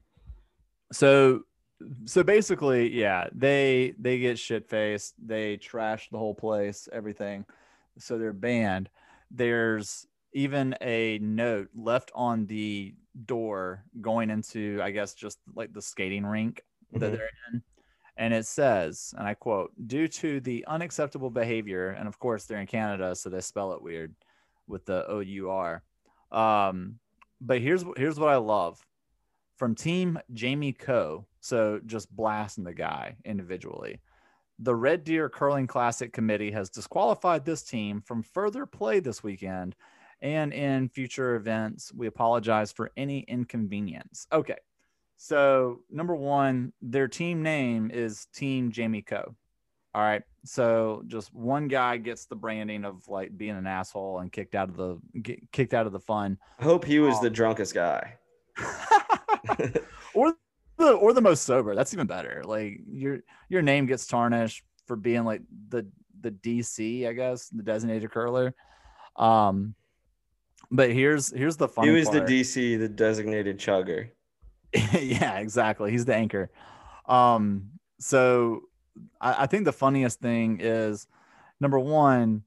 So, 0.93 1.43
so 2.05 2.23
basically, 2.23 2.91
yeah, 2.93 3.29
they 3.33 3.95
they 3.99 4.19
get 4.19 4.39
shit 4.39 4.69
faced. 4.69 5.15
They 5.25 5.57
trash 5.57 6.09
the 6.11 6.19
whole 6.19 6.35
place, 6.35 6.89
everything. 6.93 7.45
So 7.99 8.19
they're 8.19 8.33
banned. 8.33 8.89
There's 9.31 10.07
even 10.33 10.75
a 10.81 11.19
note 11.19 11.69
left 11.75 12.11
on 12.15 12.47
the 12.47 12.95
door 13.25 13.85
going 14.01 14.29
into, 14.31 14.81
I 14.83 14.91
guess, 14.91 15.15
just 15.15 15.39
like 15.55 15.73
the 15.73 15.81
skating 15.81 16.27
rink 16.27 16.63
that 16.93 16.99
Mhm. 17.13 17.17
they're 17.17 17.31
in. 17.53 17.63
And 18.19 18.33
it 18.35 18.47
says, 18.47 19.15
and 19.17 19.27
I 19.27 19.35
quote, 19.35 19.73
due 19.87 20.09
to 20.09 20.41
the 20.41 20.65
unacceptable 20.67 21.31
behavior, 21.31 21.91
and 21.91 22.09
of 22.09 22.19
course 22.19 22.45
they're 22.45 22.61
in 22.61 22.67
Canada, 22.67 23.15
so 23.15 23.29
they 23.29 23.41
spell 23.41 23.73
it 23.73 23.83
weird 23.83 24.15
with 24.67 24.85
the 24.87 25.07
O 25.07 25.21
U 25.21 25.51
R. 25.51 25.83
Um, 26.33 26.99
but 27.41 27.61
here's 27.61 27.85
here's 27.97 28.19
what 28.19 28.31
I 28.31 28.37
love 28.37 28.85
from 29.57 29.75
Team 29.75 30.19
Jamie 30.33 30.73
Koe. 30.73 31.27
So 31.41 31.81
just 31.87 32.15
blasting 32.15 32.65
the 32.65 32.75
guy 32.75 33.17
individually. 33.25 34.01
The 34.59 34.75
Red 34.75 35.05
Deer 35.05 35.29
Curling 35.29 35.67
Classic 35.67 36.13
Committee 36.13 36.51
has 36.53 36.71
disqualified 36.71 37.45
this 37.45 37.63
team 37.63 38.01
from 38.01 38.23
further 38.23 38.65
play 38.67 39.01
this 39.01 39.23
weekend 39.23 39.75
and 40.23 40.53
in 40.53 40.89
future 40.89 41.35
events. 41.37 41.93
We 41.93 42.07
apologize 42.07 42.73
for 42.73 42.91
any 42.97 43.21
inconvenience. 43.21 44.27
Okay. 44.33 44.57
So, 45.19 45.81
number 45.91 46.15
one, 46.15 46.73
their 46.83 47.09
team 47.09 47.43
name 47.43 47.91
is 47.93 48.27
Team 48.35 48.71
Jamie 48.71 49.03
Koe. 49.03 49.35
All 49.95 50.03
right. 50.03 50.23
So, 50.45 51.03
just 51.07 51.33
one 51.35 51.69
guy 51.69 51.97
gets 51.97 52.27
the 52.27 52.37
branding 52.37 52.85
of 52.85 53.09
like 53.09 53.37
being 53.37 53.57
an 53.57 53.67
asshole 53.67 54.19
and 54.21 54.31
kicked 54.33 54.55
out 54.55 54.69
of 54.69 54.77
the 54.77 54.99
get, 55.23 55.51
kicked 55.53 55.75
out 55.75 55.87
of 55.87 55.93
the 55.93 56.01
fun. 56.01 56.39
I 56.59 56.65
hope 56.65 56.85
he 56.85 56.99
was 56.99 57.17
Oh. 57.19 57.23
the 57.23 57.29
um, 57.29 57.33
drunkest 57.35 57.75
guy. 57.75 58.15
or 60.15 60.35
the 60.77 60.93
or 60.93 61.13
the 61.13 61.21
most 61.21 61.45
sober. 61.45 61.75
That's 61.75 61.93
even 61.95 62.07
better. 62.07 62.43
Like 62.45 62.81
your 62.91 63.21
your 63.49 63.63
name 63.63 63.87
gets 63.87 64.07
tarnished 64.07 64.65
for 64.87 64.97
being 64.97 65.25
like 65.25 65.43
the 65.69 65.87
the 66.21 66.31
DC, 66.31 67.09
I 67.09 67.13
guess, 67.13 67.49
the 67.49 67.63
designated 67.63 68.11
curler. 68.11 68.55
Um, 69.17 69.75
but 70.71 70.91
here's 70.91 71.33
here's 71.33 71.57
the 71.57 71.69
funny. 71.69 71.89
he 71.89 71.95
was 71.95 72.09
part. 72.09 72.27
the 72.27 72.41
DC, 72.41 72.79
the 72.79 72.89
designated 72.89 73.59
chugger. 73.59 74.11
yeah, 74.93 75.39
exactly. 75.39 75.91
He's 75.91 76.05
the 76.05 76.15
anchor. 76.15 76.51
Um, 77.07 77.71
so 77.99 78.63
I, 79.21 79.45
I 79.45 79.47
think 79.47 79.65
the 79.65 79.73
funniest 79.73 80.21
thing 80.21 80.59
is 80.61 81.07
number 81.61 81.79
one, 81.79 82.43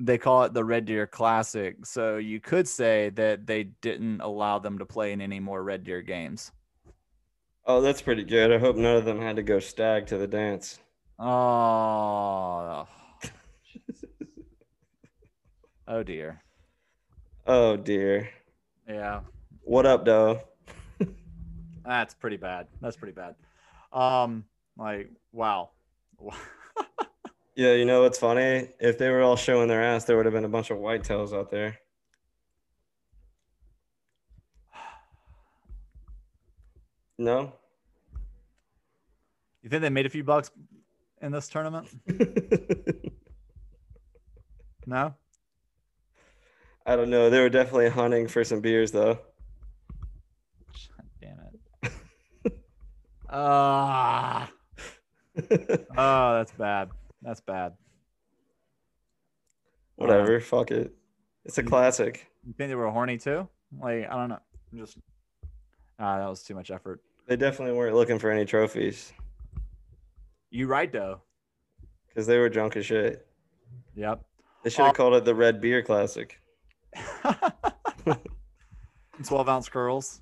they 0.00 0.16
call 0.18 0.44
it 0.44 0.54
the 0.54 0.64
Red 0.64 0.86
Deer 0.86 1.06
Classic. 1.06 1.84
So 1.84 2.16
you 2.16 2.40
could 2.40 2.66
say 2.66 3.10
that 3.10 3.46
they 3.46 3.64
didn't 3.64 4.20
allow 4.22 4.58
them 4.58 4.78
to 4.78 4.86
play 4.86 5.12
in 5.12 5.20
any 5.20 5.40
more 5.40 5.62
Red 5.62 5.84
Deer 5.84 6.00
games. 6.00 6.52
Oh, 7.66 7.82
that's 7.82 8.00
pretty 8.00 8.24
good. 8.24 8.50
I 8.50 8.58
hope 8.58 8.76
none 8.76 8.96
of 8.96 9.04
them 9.04 9.20
had 9.20 9.36
to 9.36 9.42
go 9.42 9.60
stag 9.60 10.06
to 10.06 10.16
the 10.16 10.26
dance. 10.26 10.80
Oh, 11.18 12.88
oh 15.88 16.02
dear. 16.02 16.42
Oh 17.46 17.76
dear. 17.76 18.30
Yeah, 18.88 19.20
What 19.62 19.86
up, 19.86 20.04
though? 20.04 20.40
that's 21.84 22.14
pretty 22.14 22.38
bad. 22.38 22.66
That's 22.80 22.96
pretty 22.96 23.12
bad. 23.12 23.34
Um, 23.92 24.44
like 24.76 25.10
wow. 25.32 25.70
Yeah, 27.60 27.74
you 27.74 27.84
know 27.84 28.00
what's 28.00 28.16
funny? 28.16 28.68
If 28.80 28.96
they 28.96 29.10
were 29.10 29.20
all 29.20 29.36
showing 29.36 29.68
their 29.68 29.82
ass, 29.82 30.06
there 30.06 30.16
would 30.16 30.24
have 30.24 30.32
been 30.32 30.46
a 30.46 30.48
bunch 30.48 30.70
of 30.70 30.78
whitetails 30.78 31.34
out 31.34 31.50
there. 31.50 31.78
No? 37.18 37.52
You 39.60 39.68
think 39.68 39.82
they 39.82 39.90
made 39.90 40.06
a 40.06 40.08
few 40.08 40.24
bucks 40.24 40.50
in 41.20 41.32
this 41.32 41.48
tournament? 41.48 41.86
No. 44.86 45.14
I 46.86 46.96
don't 46.96 47.10
know. 47.10 47.28
They 47.28 47.38
were 47.38 47.50
definitely 47.50 47.90
hunting 47.90 48.26
for 48.26 48.42
some 48.42 48.60
beers 48.60 48.90
though. 48.90 49.18
God 50.96 51.06
Damn 51.20 51.38
it. 51.84 52.52
Ah. 53.28 54.50
oh, 55.36 56.34
that's 56.38 56.52
bad. 56.52 56.90
That's 57.22 57.40
bad. 57.40 57.74
Whatever. 59.96 60.40
Fuck 60.40 60.70
it. 60.70 60.94
It's 61.44 61.58
a 61.58 61.62
classic. 61.62 62.26
You 62.46 62.52
think 62.54 62.68
they 62.70 62.74
were 62.74 62.90
horny 62.90 63.18
too? 63.18 63.48
Like 63.78 64.06
I 64.10 64.16
don't 64.16 64.28
know. 64.30 64.38
I'm 64.72 64.78
just 64.78 64.96
ah, 65.98 66.18
that 66.18 66.28
was 66.28 66.42
too 66.42 66.54
much 66.54 66.70
effort. 66.70 67.00
They 67.26 67.36
definitely 67.36 67.74
weren't 67.76 67.94
looking 67.94 68.18
for 68.18 68.30
any 68.30 68.44
trophies 68.44 69.12
You 70.50 70.66
right 70.66 70.90
though. 70.90 71.20
because 72.08 72.26
they 72.26 72.38
were 72.38 72.48
drunk 72.48 72.76
as 72.76 72.86
shit. 72.86 73.26
Yep. 73.94 74.24
They 74.64 74.70
should 74.70 74.78
have 74.80 74.88
Um, 74.90 74.94
called 74.94 75.14
it 75.14 75.24
the 75.24 75.34
Red 75.34 75.60
Beer 75.60 75.82
Classic. 75.82 76.38
12 79.24 79.48
ounce 79.48 79.68
curls. 79.68 80.20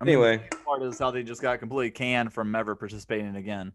I 0.00 0.04
mean, 0.04 0.14
Anyway, 0.14 0.42
part 0.64 0.82
is 0.82 0.98
how 0.98 1.10
they 1.10 1.22
just 1.22 1.40
got 1.42 1.58
completely 1.60 1.90
canned 1.90 2.32
from 2.32 2.54
ever 2.54 2.74
participating 2.74 3.36
again. 3.36 3.72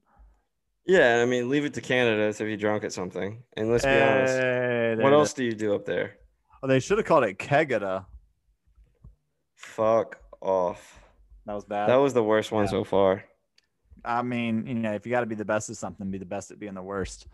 Yeah, 0.87 1.21
I 1.21 1.25
mean, 1.25 1.49
leave 1.49 1.65
it 1.65 1.73
to 1.75 1.81
Canada 1.81 2.23
if 2.27 2.39
you 2.39 2.57
drunk 2.57 2.83
at 2.83 2.93
something. 2.93 3.43
And 3.55 3.69
let's 3.71 3.83
be 3.85 3.89
honest, 3.91 5.01
what 5.03 5.13
else 5.13 5.33
it 5.33 5.35
do 5.37 5.43
you 5.43 5.53
do 5.53 5.75
up 5.75 5.85
there? 5.85 6.17
Oh, 6.63 6.67
they 6.67 6.79
should 6.79 6.97
have 6.97 7.05
called 7.05 7.23
it 7.23 7.37
Kegata. 7.37 8.05
Fuck 9.55 10.19
off. 10.41 10.99
That 11.45 11.53
was 11.53 11.65
bad. 11.65 11.89
That 11.89 11.97
was 11.97 12.13
the 12.13 12.23
worst 12.23 12.51
one 12.51 12.65
Yeah. 12.65 12.71
so 12.71 12.83
far. 12.83 13.23
I 14.05 14.21
mean, 14.21 14.65
you 14.67 14.75
know, 14.75 14.93
if 14.93 15.05
you 15.05 15.11
got 15.11 15.21
to 15.21 15.25
be 15.25 15.35
the 15.35 15.45
best 15.45 15.69
at 15.69 15.77
something, 15.77 16.09
be 16.09 16.17
the 16.17 16.25
best 16.25 16.51
at 16.51 16.59
being 16.59 16.73
the 16.73 16.81
worst. 16.81 17.27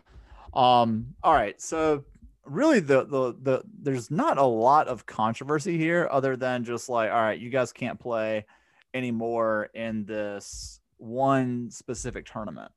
Um, 0.53 1.15
all 1.23 1.33
right. 1.33 1.59
So 1.61 2.05
really 2.45 2.79
the, 2.79 3.05
the 3.05 3.35
the 3.41 3.63
there's 3.81 4.11
not 4.11 4.37
a 4.37 4.43
lot 4.43 4.87
of 4.87 5.05
controversy 5.05 5.77
here 5.77 6.07
other 6.11 6.35
than 6.35 6.63
just 6.63 6.89
like, 6.89 7.11
all 7.11 7.21
right, 7.21 7.39
you 7.39 7.49
guys 7.49 7.71
can't 7.71 7.99
play 7.99 8.45
anymore 8.93 9.69
in 9.73 10.05
this 10.05 10.79
one 10.97 11.69
specific 11.71 12.25
tournament. 12.25 12.71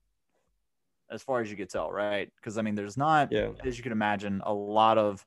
As 1.10 1.22
far 1.22 1.40
as 1.40 1.50
you 1.50 1.56
could 1.56 1.70
tell, 1.70 1.90
right? 1.90 2.30
Because 2.36 2.58
I 2.58 2.62
mean, 2.62 2.74
there's 2.74 2.96
not 2.96 3.32
Yeah. 3.32 3.52
as 3.64 3.76
you 3.76 3.82
can 3.82 3.92
imagine, 3.92 4.42
a 4.44 4.52
lot 4.52 4.98
of 4.98 5.24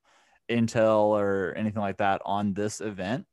intel 0.49 1.09
or 1.09 1.53
anything 1.55 1.81
like 1.81 1.97
that 1.97 2.21
on 2.25 2.53
this 2.53 2.81
event. 2.81 3.25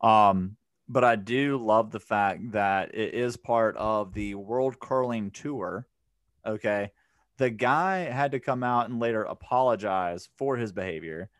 Um, 0.00 0.56
but 0.88 1.04
I 1.04 1.16
do 1.16 1.58
love 1.58 1.90
the 1.90 2.00
fact 2.00 2.52
that 2.52 2.94
it 2.94 3.14
is 3.14 3.36
part 3.36 3.76
of 3.76 4.14
the 4.14 4.34
World 4.34 4.78
Curling 4.80 5.30
Tour. 5.30 5.86
Okay. 6.46 6.92
The 7.36 7.50
guy 7.50 7.98
had 7.98 8.32
to 8.32 8.40
come 8.40 8.62
out 8.62 8.88
and 8.88 8.98
later 8.98 9.22
apologize 9.24 10.28
for 10.36 10.56
his 10.56 10.72
behavior. 10.72 11.30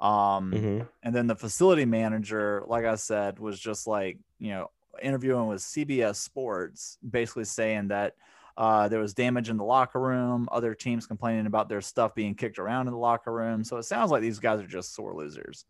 Um, 0.00 0.52
hmm 0.52 0.82
and 1.04 1.12
then 1.14 1.26
the 1.26 1.34
facility 1.34 1.84
manager, 1.84 2.62
like 2.68 2.84
I 2.84 2.94
said, 2.94 3.40
was 3.40 3.58
just 3.58 3.88
like, 3.88 4.18
you 4.38 4.50
know, 4.50 4.70
interviewing 5.02 5.48
with 5.48 5.60
CBS 5.60 6.16
Sports, 6.16 6.96
basically 7.08 7.44
saying 7.44 7.88
that 7.88 8.14
uh, 8.56 8.88
there 8.88 9.00
was 9.00 9.14
damage 9.14 9.48
in 9.48 9.56
the 9.56 9.64
locker 9.64 10.00
room, 10.00 10.48
other 10.52 10.74
teams 10.74 11.06
complaining 11.06 11.46
about 11.46 11.68
their 11.68 11.80
stuff 11.80 12.14
being 12.14 12.34
kicked 12.34 12.58
around 12.58 12.86
in 12.86 12.92
the 12.92 12.98
locker 12.98 13.32
room. 13.32 13.64
So 13.64 13.76
it 13.78 13.84
sounds 13.84 14.10
like 14.10 14.20
these 14.22 14.38
guys 14.38 14.60
are 14.60 14.66
just 14.66 14.94
sore 14.94 15.14
losers. 15.14 15.64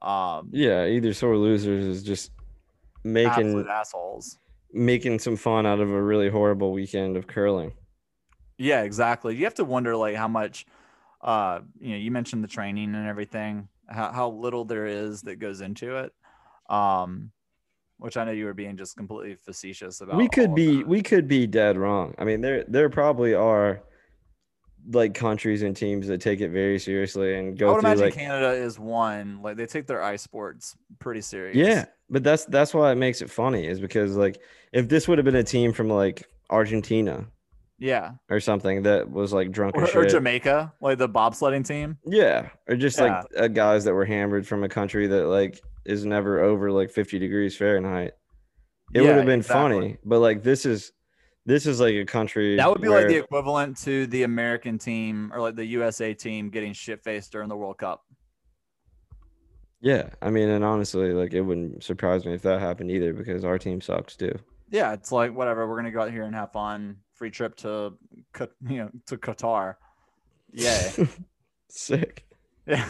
Um, 0.00 0.50
Yeah, 0.52 0.86
either 0.86 1.12
sore 1.14 1.36
losers 1.36 1.84
is 1.84 2.02
just 2.02 2.32
making 3.04 3.66
assholes. 3.68 4.38
making 4.72 5.18
some 5.18 5.36
fun 5.36 5.66
out 5.66 5.80
of 5.80 5.90
a 5.90 6.02
really 6.02 6.28
horrible 6.28 6.72
weekend 6.72 7.16
of 7.16 7.26
curling. 7.26 7.72
Yeah, 8.58 8.82
exactly. 8.82 9.36
You 9.36 9.44
have 9.44 9.54
to 9.54 9.64
wonder 9.64 9.96
like 9.96 10.16
how 10.16 10.28
much 10.28 10.66
uh 11.20 11.60
you 11.80 11.90
know, 11.90 11.96
you 11.96 12.10
mentioned 12.10 12.42
the 12.42 12.48
training 12.48 12.94
and 12.94 13.06
everything, 13.06 13.68
how, 13.88 14.10
how 14.12 14.28
little 14.30 14.64
there 14.64 14.86
is 14.86 15.22
that 15.22 15.36
goes 15.36 15.60
into 15.60 15.96
it. 15.98 16.12
Um 16.68 17.30
which 18.02 18.16
I 18.16 18.24
know 18.24 18.32
you 18.32 18.44
were 18.44 18.54
being 18.54 18.76
just 18.76 18.96
completely 18.96 19.36
facetious 19.36 20.00
about. 20.00 20.16
we 20.16 20.28
could 20.28 20.54
be 20.54 20.82
we 20.84 21.02
could 21.02 21.26
be 21.28 21.46
dead 21.46 21.76
wrong. 21.76 22.14
I 22.18 22.24
mean, 22.24 22.40
there 22.40 22.64
there 22.68 22.90
probably 22.90 23.34
are 23.34 23.82
like 24.90 25.14
countries 25.14 25.62
and 25.62 25.76
teams 25.76 26.08
that 26.08 26.20
take 26.20 26.40
it 26.40 26.48
very 26.50 26.78
seriously 26.78 27.36
and 27.36 27.56
go. 27.56 27.68
I 27.68 27.72
would 27.72 27.80
through 27.82 27.90
imagine 27.90 28.04
like 28.06 28.14
Canada 28.14 28.50
is 28.52 28.78
one. 28.78 29.40
Like 29.42 29.56
they 29.56 29.66
take 29.66 29.86
their 29.86 30.02
ice 30.02 30.22
sports 30.22 30.76
pretty 30.98 31.20
serious. 31.20 31.56
yeah, 31.56 31.84
but 32.10 32.24
that's 32.24 32.44
that's 32.46 32.74
why 32.74 32.90
it 32.90 32.96
makes 32.96 33.22
it 33.22 33.30
funny 33.30 33.66
is 33.66 33.78
because 33.80 34.16
like 34.16 34.38
if 34.72 34.88
this 34.88 35.06
would 35.06 35.18
have 35.18 35.24
been 35.24 35.36
a 35.36 35.44
team 35.44 35.72
from 35.72 35.88
like 35.88 36.26
Argentina 36.50 37.26
Yeah. 37.78 38.12
or 38.28 38.40
something 38.40 38.82
that 38.82 39.08
was 39.10 39.32
like 39.32 39.52
drunk 39.52 39.76
Or, 39.76 39.84
or 39.84 39.86
shit. 39.86 40.10
Jamaica, 40.10 40.72
like 40.80 40.98
the 40.98 41.08
bobsledding 41.08 41.64
team. 41.66 41.96
Yeah, 42.04 42.48
or 42.68 42.74
just 42.74 42.98
Yeah. 42.98 43.04
like 43.22 43.26
uh, 43.38 43.46
guys 43.48 43.84
that 43.84 43.94
were 43.94 44.04
hammered 44.04 44.46
from 44.48 44.64
a 44.64 44.68
country 44.68 45.06
that 45.06 45.26
like 45.26 45.60
is 45.84 46.04
never 46.04 46.40
over 46.40 46.70
like 46.70 46.90
50 46.90 47.18
degrees 47.18 47.56
Fahrenheit. 47.56 48.12
It 48.94 49.00
would 49.00 49.16
have 49.16 49.26
been 49.26 49.40
exactly. 49.40 49.80
funny, 49.80 49.98
but 50.04 50.18
like 50.20 50.42
this 50.42 50.66
is 50.66 50.92
this 51.46 51.66
is 51.66 51.80
like 51.80 51.94
a 51.94 52.04
country 52.04 52.56
That 52.56 52.70
would 52.70 52.80
be 52.80 52.88
like 52.88 53.08
the 53.08 53.16
equivalent 53.16 53.76
to 53.78 54.06
the 54.06 54.22
American 54.24 54.78
team 54.78 55.32
or 55.34 55.40
like 55.40 55.56
the 55.56 55.64
USA 55.66 56.14
team 56.14 56.50
getting 56.50 56.72
shit 56.72 57.02
faced 57.02 57.32
during 57.32 57.48
the 57.48 57.56
World 57.56 57.78
Cup. 57.78 58.02
yeah. 59.80 60.10
I 60.20 60.30
mean, 60.30 60.48
and 60.48 60.64
honestly, 60.64 61.12
like 61.12 61.32
it 61.32 61.40
wouldn't 61.40 61.82
surprise 61.82 62.24
me 62.24 62.34
if 62.34 62.42
that 62.42 62.60
happened 62.60 62.90
either 62.90 63.12
because 63.12 63.44
our 63.44 63.58
team 63.58 63.80
sucks 63.80 64.14
too. 64.16 64.38
Yeah, 64.70 64.92
it's 64.92 65.10
like 65.12 65.34
whatever. 65.34 65.68
We're 65.68 65.76
gonna 65.76 65.90
go 65.90 66.02
out 66.02 66.10
here 66.12 66.22
and 66.24 66.34
have 66.34 66.52
fun. 66.52 66.96
Free 67.14 67.30
trip 67.30 67.56
to, 67.56 67.94
you 68.68 68.76
know, 68.78 68.90
to 69.06 69.16
Qatar. 69.16 69.76
Yeah, 70.54 70.90
Sick. 71.70 72.26
yeah. 72.66 72.86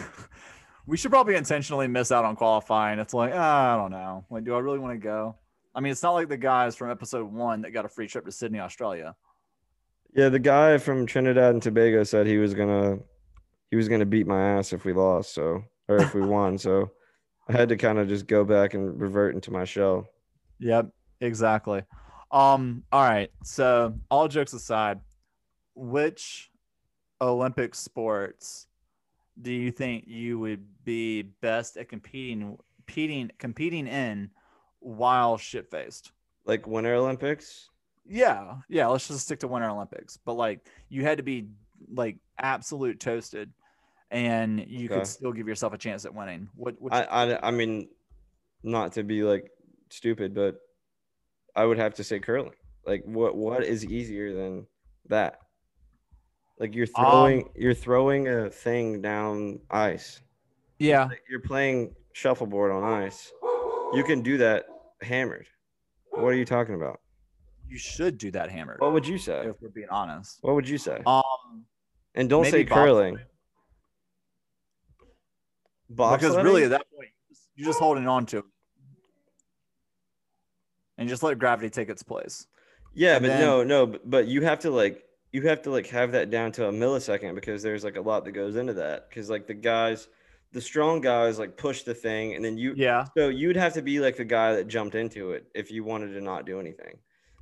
We 0.85 0.97
should 0.97 1.11
probably 1.11 1.35
intentionally 1.35 1.87
miss 1.87 2.11
out 2.11 2.25
on 2.25 2.35
qualifying. 2.35 2.99
It's 2.99 3.13
like 3.13 3.31
ah, 3.33 3.73
I 3.73 3.77
don't 3.77 3.91
know. 3.91 4.25
Like, 4.29 4.43
do 4.43 4.55
I 4.55 4.59
really 4.59 4.79
want 4.79 4.93
to 4.93 5.03
go? 5.03 5.35
I 5.75 5.79
mean, 5.79 5.91
it's 5.91 6.03
not 6.03 6.11
like 6.11 6.29
the 6.29 6.37
guys 6.37 6.75
from 6.75 6.91
episode 6.91 7.31
one 7.31 7.61
that 7.61 7.71
got 7.71 7.85
a 7.85 7.89
free 7.89 8.07
trip 8.07 8.25
to 8.25 8.31
Sydney, 8.31 8.59
Australia. 8.59 9.15
Yeah, 10.13 10.29
the 10.29 10.39
guy 10.39 10.77
from 10.77 11.05
Trinidad 11.05 11.53
and 11.53 11.61
Tobago 11.61 12.03
said 12.03 12.27
he 12.27 12.37
was 12.37 12.53
gonna 12.53 12.99
he 13.71 13.75
was 13.75 13.89
gonna 13.89 14.05
beat 14.05 14.27
my 14.27 14.41
ass 14.57 14.73
if 14.73 14.85
we 14.85 14.93
lost, 14.93 15.33
so 15.33 15.63
or 15.87 15.97
if 15.97 16.13
we 16.13 16.21
won. 16.25 16.57
So 16.57 16.91
I 17.47 17.53
had 17.53 17.69
to 17.69 17.77
kind 17.77 17.97
of 17.97 18.07
just 18.07 18.27
go 18.27 18.43
back 18.43 18.73
and 18.73 18.99
revert 18.99 19.35
into 19.35 19.51
my 19.51 19.65
shell. 19.65 20.07
Yep, 20.59 20.89
exactly. 21.21 21.83
Um, 22.31 22.83
all 22.91 23.03
right. 23.03 23.29
So, 23.43 23.99
all 24.09 24.27
jokes 24.27 24.53
aside, 24.53 24.99
which 25.75 26.49
Olympic 27.21 27.75
sports 27.75 28.67
do 29.41 29.51
you 29.51 29.71
think 29.71 30.05
you 30.07 30.39
would 30.39 30.65
be 30.83 31.23
best 31.23 31.77
at 31.77 31.89
competing 31.89 32.57
competing 32.85 33.31
competing 33.39 33.87
in 33.87 34.29
while 34.79 35.37
shit 35.37 35.69
faced? 35.71 36.11
Like 36.45 36.67
Winter 36.67 36.95
Olympics. 36.95 37.69
Yeah, 38.05 38.55
yeah. 38.69 38.87
Let's 38.87 39.07
just 39.07 39.21
stick 39.21 39.39
to 39.39 39.47
Winter 39.47 39.69
Olympics. 39.69 40.17
But 40.17 40.33
like, 40.33 40.67
you 40.89 41.03
had 41.03 41.17
to 41.17 41.23
be 41.23 41.47
like 41.89 42.17
absolute 42.37 42.99
toasted, 42.99 43.51
and 44.11 44.65
you 44.67 44.89
Okay. 44.89 44.95
could 44.95 45.07
still 45.07 45.31
give 45.31 45.47
yourself 45.47 45.73
a 45.73 45.77
chance 45.77 46.05
at 46.05 46.13
winning. 46.13 46.49
What? 46.55 46.81
Which, 46.81 46.93
I, 46.93 47.03
I 47.03 47.47
I 47.47 47.51
mean, 47.51 47.89
not 48.63 48.93
to 48.93 49.03
be 49.03 49.23
like 49.23 49.49
stupid, 49.89 50.33
but 50.33 50.57
I 51.55 51.65
would 51.65 51.77
have 51.77 51.95
to 51.95 52.03
say 52.03 52.19
curling. 52.19 52.53
Like 52.85 53.03
what 53.05 53.35
what 53.35 53.63
is 53.63 53.85
easier 53.85 54.33
than 54.33 54.67
that? 55.09 55.39
Like 56.59 56.75
you're 56.75 56.85
throwing 56.87 57.49
you're 57.55 57.73
throwing 57.73 58.27
a 58.27 58.49
thing 58.49 59.01
down 59.01 59.59
ice. 59.71 60.21
yeah, 60.79 61.05
Like, 61.05 61.23
You're 61.29 61.39
playing 61.39 61.95
shuffleboard 62.13 62.71
on 62.71 62.83
ice. 62.83 63.31
You 63.93 64.03
can 64.05 64.21
do 64.21 64.37
that 64.37 64.65
hammered. 65.01 65.47
What 66.11 66.27
are 66.29 66.35
you 66.35 66.45
talking 66.45 66.75
about? 66.75 66.99
you 67.65 67.79
should 67.79 68.19
do 68.19 68.29
that 68.29 68.51
hammered. 68.51 68.79
What 68.81 68.93
would 68.93 69.07
you 69.07 69.17
say? 69.17 69.47
If 69.47 69.55
we're 69.59 69.69
being 69.69 69.87
honest. 69.89 70.37
What 70.41 70.53
would 70.53 70.69
you 70.69 70.77
say? 70.77 71.01
Um, 71.07 71.23
And 72.13 72.29
don't 72.29 72.45
say 72.45 72.65
curling. 72.65 73.17
because 75.89 76.35
really 76.35 76.65
at 76.65 76.69
that 76.69 76.85
point 76.95 77.09
you're 77.55 77.65
just 77.65 77.79
holding 77.79 78.07
on 78.07 78.25
to 78.27 78.39
it 78.39 78.45
and 80.97 81.09
just 81.09 81.23
let 81.23 81.37
gravity 81.39 81.69
take 81.69 81.89
its 81.89 82.03
place 82.03 82.45
Yeah, 82.93 83.15
And 83.15 83.23
but 83.23 83.27
then- 83.29 83.41
no, 83.41 83.63
no, 83.63 83.85
but, 83.87 84.07
but 84.09 84.27
you 84.27 84.41
have 84.43 84.59
to 84.59 84.69
like 84.71 85.03
you 85.33 85.41
have 85.47 85.61
to 85.63 85.69
like 85.71 85.87
have 85.87 86.11
that 86.13 86.29
down 86.29 86.51
to 86.53 86.67
a 86.67 86.71
millisecond 86.71 87.35
because 87.35 87.61
there's 87.61 87.83
like 87.83 87.97
a 87.97 88.01
lot 88.01 88.23
that 88.25 88.31
goes 88.31 88.55
into 88.55 88.73
that. 88.75 89.09
Because 89.09 89.29
like 89.29 89.45
the 89.47 89.53
guys, 89.53 90.07
the 90.53 90.61
strong 90.61 91.01
guys 91.01 91.37
like 91.39 91.57
push 91.57 91.83
the 91.83 91.93
thing, 91.93 92.35
and 92.35 92.45
then 92.45 92.57
you. 92.57 92.73
yeah 92.77 93.05
So 93.17 93.27
you'd 93.29 93.57
have 93.57 93.73
to 93.73 93.81
be 93.81 93.99
like 93.99 94.15
the 94.15 94.23
guy 94.25 94.55
that 94.55 94.67
jumped 94.67 94.95
into 94.95 95.31
it 95.31 95.47
if 95.53 95.71
you 95.71 95.83
wanted 95.83 96.13
to 96.13 96.21
not 96.21 96.45
do 96.45 96.59
anything. 96.59 96.97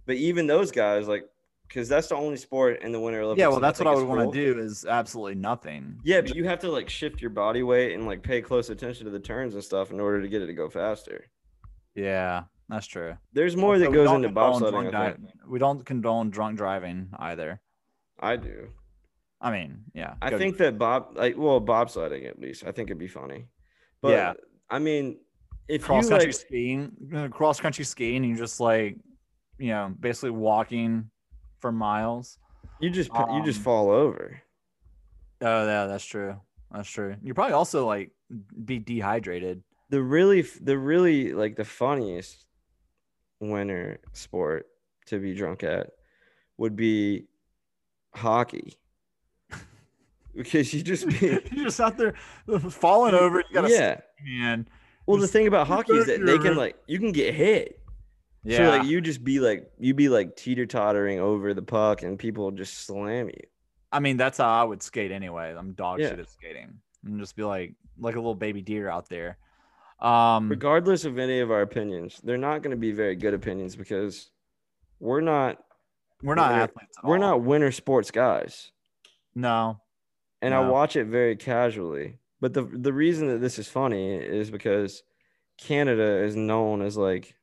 But 0.07 0.15
even 0.15 0.47
those 0.47 0.71
guys, 0.71 1.07
like, 1.07 1.29
because 1.67 1.87
that's 1.87 2.07
the 2.07 2.15
only 2.15 2.35
sport 2.37 2.81
in 2.81 2.91
the 2.91 2.99
Winter 2.99 3.21
Olympics. 3.21 3.39
yeah 3.39 3.47
well 3.47 3.59
that 3.61 3.67
that's 3.67 3.79
what 3.79 3.87
i 3.87 3.95
would 3.95 4.05
want 4.05 4.33
to 4.33 4.53
do 4.53 4.59
is 4.59 4.83
absolutely 4.85 5.35
nothing 5.35 5.97
Yeah, 6.03 6.19
but 6.19 6.35
you 6.35 6.43
have 6.45 6.59
to 6.59 6.71
like 6.71 6.89
shift 6.89 7.21
your 7.21 7.29
body 7.29 7.63
weight 7.63 7.93
and 7.93 8.05
like 8.05 8.21
pay 8.23 8.41
close 8.41 8.69
attention 8.69 9.05
to 9.05 9.11
the 9.11 9.19
turns 9.21 9.53
and 9.53 9.63
stuff 9.63 9.89
in 9.91 9.99
order 10.01 10.21
to 10.21 10.27
get 10.27 10.41
it 10.41 10.47
to 10.47 10.53
go 10.53 10.69
faster. 10.69 11.27
yeah 11.95 12.43
that's 12.67 12.87
true 12.87 13.15
There's 13.33 13.55
more 13.55 13.73
Also, 13.75 13.85
that 13.85 13.93
goes 13.93 14.11
into 14.11 14.29
bobsledding. 14.29 14.71
drunk 14.71 14.93
I 14.95 15.11
think. 15.13 15.27
di- 15.27 15.33
we 15.47 15.59
don't 15.59 15.85
condone 15.85 16.29
drunk 16.29 16.57
driving 16.57 17.09
either 17.19 17.61
I 18.21 18.35
do. 18.35 18.69
I 19.39 19.51
mean, 19.51 19.85
yeah. 19.93 20.13
I 20.21 20.37
think 20.37 20.57
that 20.57 20.77
Bob, 20.77 21.13
like, 21.15 21.35
well, 21.37 21.59
bobsledding 21.59 22.27
at 22.27 22.39
least, 22.39 22.63
I 22.65 22.71
think 22.71 22.89
it'd 22.89 22.99
be 22.99 23.07
funny. 23.07 23.47
But 24.01 24.11
Yeah. 24.11 24.33
I 24.69 24.79
mean, 24.79 25.17
if 25.67 25.83
cross 25.83 26.09
country 26.09 26.27
like, 26.27 26.35
skiing, 26.35 26.91
uh, 27.15 27.27
cross 27.29 27.59
country 27.59 27.83
skiing, 27.83 28.23
you 28.23 28.35
just 28.35 28.59
like, 28.59 28.97
you 29.57 29.69
know, 29.69 29.93
basically 29.99 30.29
walking 30.31 31.09
for 31.59 31.71
miles. 31.71 32.37
you 32.79 32.89
just 32.89 33.11
pa- 33.11 33.35
you 33.35 33.43
just 33.43 33.59
um, 33.59 33.63
fall 33.63 33.89
over. 33.89 34.41
Oh, 35.41 35.65
yeah, 35.65 35.85
that's 35.87 36.05
true. 36.05 36.39
That's 36.71 36.89
true. 36.89 37.15
You 37.23 37.33
probably 37.33 37.53
also 37.53 37.85
like 37.87 38.11
be 38.63 38.79
dehydrated. 38.79 39.63
The 39.89 40.01
really, 40.01 40.41
the 40.41 40.77
really 40.77 41.33
like 41.33 41.55
the 41.55 41.65
funniest 41.65 42.45
winter 43.39 43.99
sport 44.13 44.67
to 45.07 45.19
be 45.19 45.33
drunk 45.33 45.63
at 45.63 45.91
would 46.57 46.75
be 46.75 47.27
hockey. 48.13 48.75
Because 50.33 50.73
you 50.73 50.81
just 50.81 51.07
be 51.09 51.17
You're 51.51 51.65
just 51.65 51.81
out 51.81 51.97
there 51.97 52.13
falling 52.69 53.13
over. 53.13 53.39
You 53.39 53.53
got 53.53 53.67
to 53.67 53.69
yeah. 53.69 53.99
man. 54.23 54.65
Well, 55.05 55.17
the 55.17 55.27
thing 55.27 55.45
about 55.47 55.67
hockey 55.67 55.91
is 55.93 56.05
that 56.05 56.25
they 56.25 56.37
can 56.37 56.55
like 56.55 56.77
you 56.87 56.99
can 56.99 57.11
get 57.11 57.33
hit. 57.33 57.81
Yeah. 58.45 58.57
So 58.57 58.77
like 58.77 58.87
you 58.87 59.01
just 59.01 59.25
be 59.25 59.39
like 59.41 59.69
you 59.77 59.93
be 59.93 60.07
like 60.07 60.37
teeter 60.37 60.65
tottering 60.65 61.19
over 61.19 61.53
the 61.53 61.61
puck 61.61 62.01
and 62.03 62.17
people 62.17 62.49
just 62.51 62.85
slam 62.85 63.27
you. 63.27 63.41
I 63.91 63.99
mean, 63.99 64.15
that's 64.15 64.37
how 64.37 64.49
I 64.49 64.63
would 64.63 64.81
skate 64.81 65.11
anyway. 65.11 65.53
I'm 65.53 65.73
dog 65.73 65.99
Yeah. 65.99 66.09
shit 66.09 66.19
at 66.19 66.29
skating. 66.29 66.79
And 67.03 67.19
just 67.19 67.35
be 67.35 67.43
like 67.43 67.73
like 67.99 68.15
a 68.15 68.19
little 68.19 68.33
baby 68.35 68.61
deer 68.61 68.89
out 68.89 69.09
there. 69.09 69.37
Um 69.99 70.49
Regardless 70.49 71.03
of 71.03 71.19
any 71.19 71.39
of 71.39 71.51
our 71.51 71.61
opinions, 71.61 72.21
they're 72.23 72.37
not 72.37 72.61
going 72.61 72.71
to 72.71 72.77
be 72.77 72.91
very 72.93 73.15
good 73.15 73.33
opinions 73.33 73.75
because 73.75 74.31
we're 74.99 75.21
not 75.21 75.61
we're 76.23 76.35
not 76.35 76.51
we're- 76.51 76.63
athletes. 76.63 76.97
At 76.97 77.03
we're 77.05 77.15
all. 77.15 77.21
not 77.21 77.41
winter 77.43 77.71
sports 77.71 78.11
guys. 78.11 78.71
No. 79.35 79.79
And 80.41 80.53
I 80.53 80.67
watch 80.67 80.95
it 80.95 81.05
very 81.05 81.35
casually. 81.35 82.17
But 82.39 82.53
the 82.53 82.63
the 82.63 82.91
reason 82.93 83.27
that 83.27 83.37
this 83.39 83.59
is 83.59 83.67
funny 83.67 84.15
is 84.15 84.49
because 84.49 85.03
Canada 85.57 86.23
is 86.23 86.35
known 86.35 86.81
as 86.81 86.97
like 86.97 87.35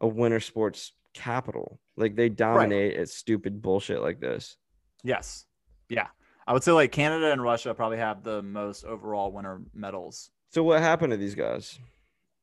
a 0.00 0.06
winter 0.06 0.38
sports 0.40 0.92
capital. 1.14 1.80
Like 1.96 2.14
they 2.14 2.28
dominate 2.28 2.96
at 2.96 3.08
stupid 3.08 3.60
bullshit 3.60 4.00
like 4.00 4.20
this. 4.20 4.56
Yes. 5.02 5.46
Yeah. 5.88 6.06
I 6.46 6.52
would 6.52 6.62
say 6.62 6.72
like 6.72 6.92
Canada 6.92 7.32
and 7.32 7.42
Russia 7.42 7.74
probably 7.74 7.98
have 7.98 8.22
the 8.22 8.42
most 8.42 8.84
overall 8.84 9.32
winter 9.32 9.60
medals. 9.74 10.30
So 10.50 10.62
what 10.62 10.80
happened 10.80 11.10
to 11.10 11.16
these 11.16 11.34
guys? 11.34 11.78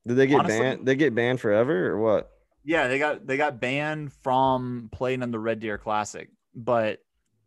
Did 0.06 0.18
they 0.18 0.28
get 0.28 0.40
Honestly- 0.42 0.60
banned? 0.60 0.86
They 0.86 0.96
get 0.96 1.16
banned 1.16 1.40
forever 1.40 1.88
or 1.92 2.00
what? 2.00 2.30
Yeah, 2.64 2.88
they 2.88 3.00
got 3.00 3.26
they 3.26 3.38
got 3.38 3.60
banned 3.60 4.14
from 4.14 4.90
playing 4.92 5.22
in 5.24 5.32
the 5.32 5.40
Red 5.40 5.60
Deer 5.60 5.78
Classic. 5.78 6.30
But 6.54 7.00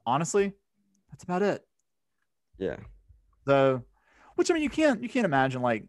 honestly, 0.07 0.53
that's 1.11 1.25
about 1.25 1.43
it. 1.43 1.65
Yeah. 2.59 2.77
So 3.47 3.83
which 4.37 4.51
I 4.51 4.55
mean 4.55 4.63
you 4.63 4.71
can't 4.71 5.03
you 5.03 5.09
can't 5.09 5.25
imagine 5.27 5.63
like 5.63 5.85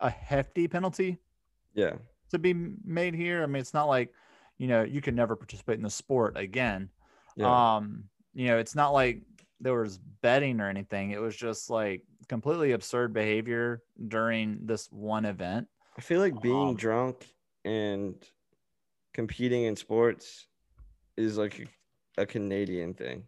a 0.00 0.10
hefty 0.10 0.68
penalty 0.68 1.18
Yeah. 1.74 1.94
to 2.30 2.38
be 2.38 2.52
made 2.84 3.14
here. 3.14 3.42
I 3.42 3.46
mean, 3.46 3.60
it's 3.60 3.72
not 3.74 3.84
like, 3.88 4.12
you 4.58 4.66
know, 4.66 4.82
you 4.82 5.00
can 5.00 5.14
never 5.14 5.36
participate 5.36 5.76
in 5.76 5.82
the 5.82 5.90
sport 5.90 6.36
again. 6.36 6.90
Yeah. 7.36 7.76
Um, 7.76 8.04
you 8.34 8.48
know, 8.48 8.58
it's 8.58 8.74
not 8.74 8.92
like 8.92 9.22
there 9.60 9.74
was 9.80 9.98
betting 10.20 10.60
or 10.60 10.68
anything. 10.68 11.12
It 11.12 11.20
was 11.20 11.36
just 11.36 11.70
like 11.70 12.02
completely 12.28 12.72
absurd 12.72 13.12
behavior 13.14 13.82
during 14.08 14.58
this 14.66 14.88
one 14.90 15.24
event. 15.24 15.68
I 15.96 16.00
feel 16.00 16.20
like 16.20 16.42
being 16.42 16.70
um, 16.70 16.74
drunk 16.76 17.26
and 17.64 18.16
competing 19.14 19.64
in 19.64 19.76
sports 19.76 20.46
is 21.16 21.38
like 21.38 21.68
a, 22.18 22.26
Canadian 22.26 22.92
thing. 22.92 23.24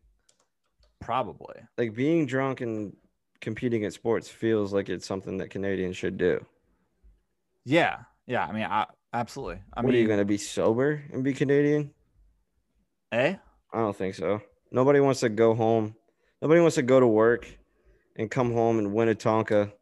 Probably. 1.00 1.54
Like 1.78 1.94
being 1.94 2.26
drunk 2.26 2.60
and 2.60 2.94
competing 3.40 3.82
in 3.84 3.90
sports 3.90 4.28
feels 4.28 4.72
like 4.72 4.88
it's 4.88 5.06
something 5.06 5.38
that 5.38 5.50
Canadians 5.50 5.96
should 5.96 6.18
do. 6.18 6.44
Yeah. 7.64 7.98
Yeah. 8.26 8.44
I 8.44 8.52
mean, 8.52 8.64
I 8.64 8.86
absolutely. 9.14 9.62
I 9.72 9.80
what 9.80 9.86
mean, 9.86 9.94
are 9.94 9.98
you 10.02 10.06
going 10.06 10.18
to 10.18 10.24
be 10.24 10.38
sober 10.38 11.02
and 11.12 11.24
be 11.24 11.32
Canadian? 11.32 11.92
eh? 13.12 13.36
I 13.72 13.78
don't 13.78 13.96
think 13.96 14.14
so. 14.14 14.40
Nobody 14.70 15.00
wants 15.00 15.20
to 15.20 15.28
go 15.28 15.54
home. 15.54 15.94
Nobody 16.42 16.60
wants 16.60 16.76
to 16.76 16.82
go 16.82 17.00
to 17.00 17.06
work 17.06 17.46
and 18.16 18.30
come 18.30 18.52
home 18.52 18.78
and 18.78 18.92
win 18.92 19.08
a 19.08 19.14
Tonka 19.14 19.72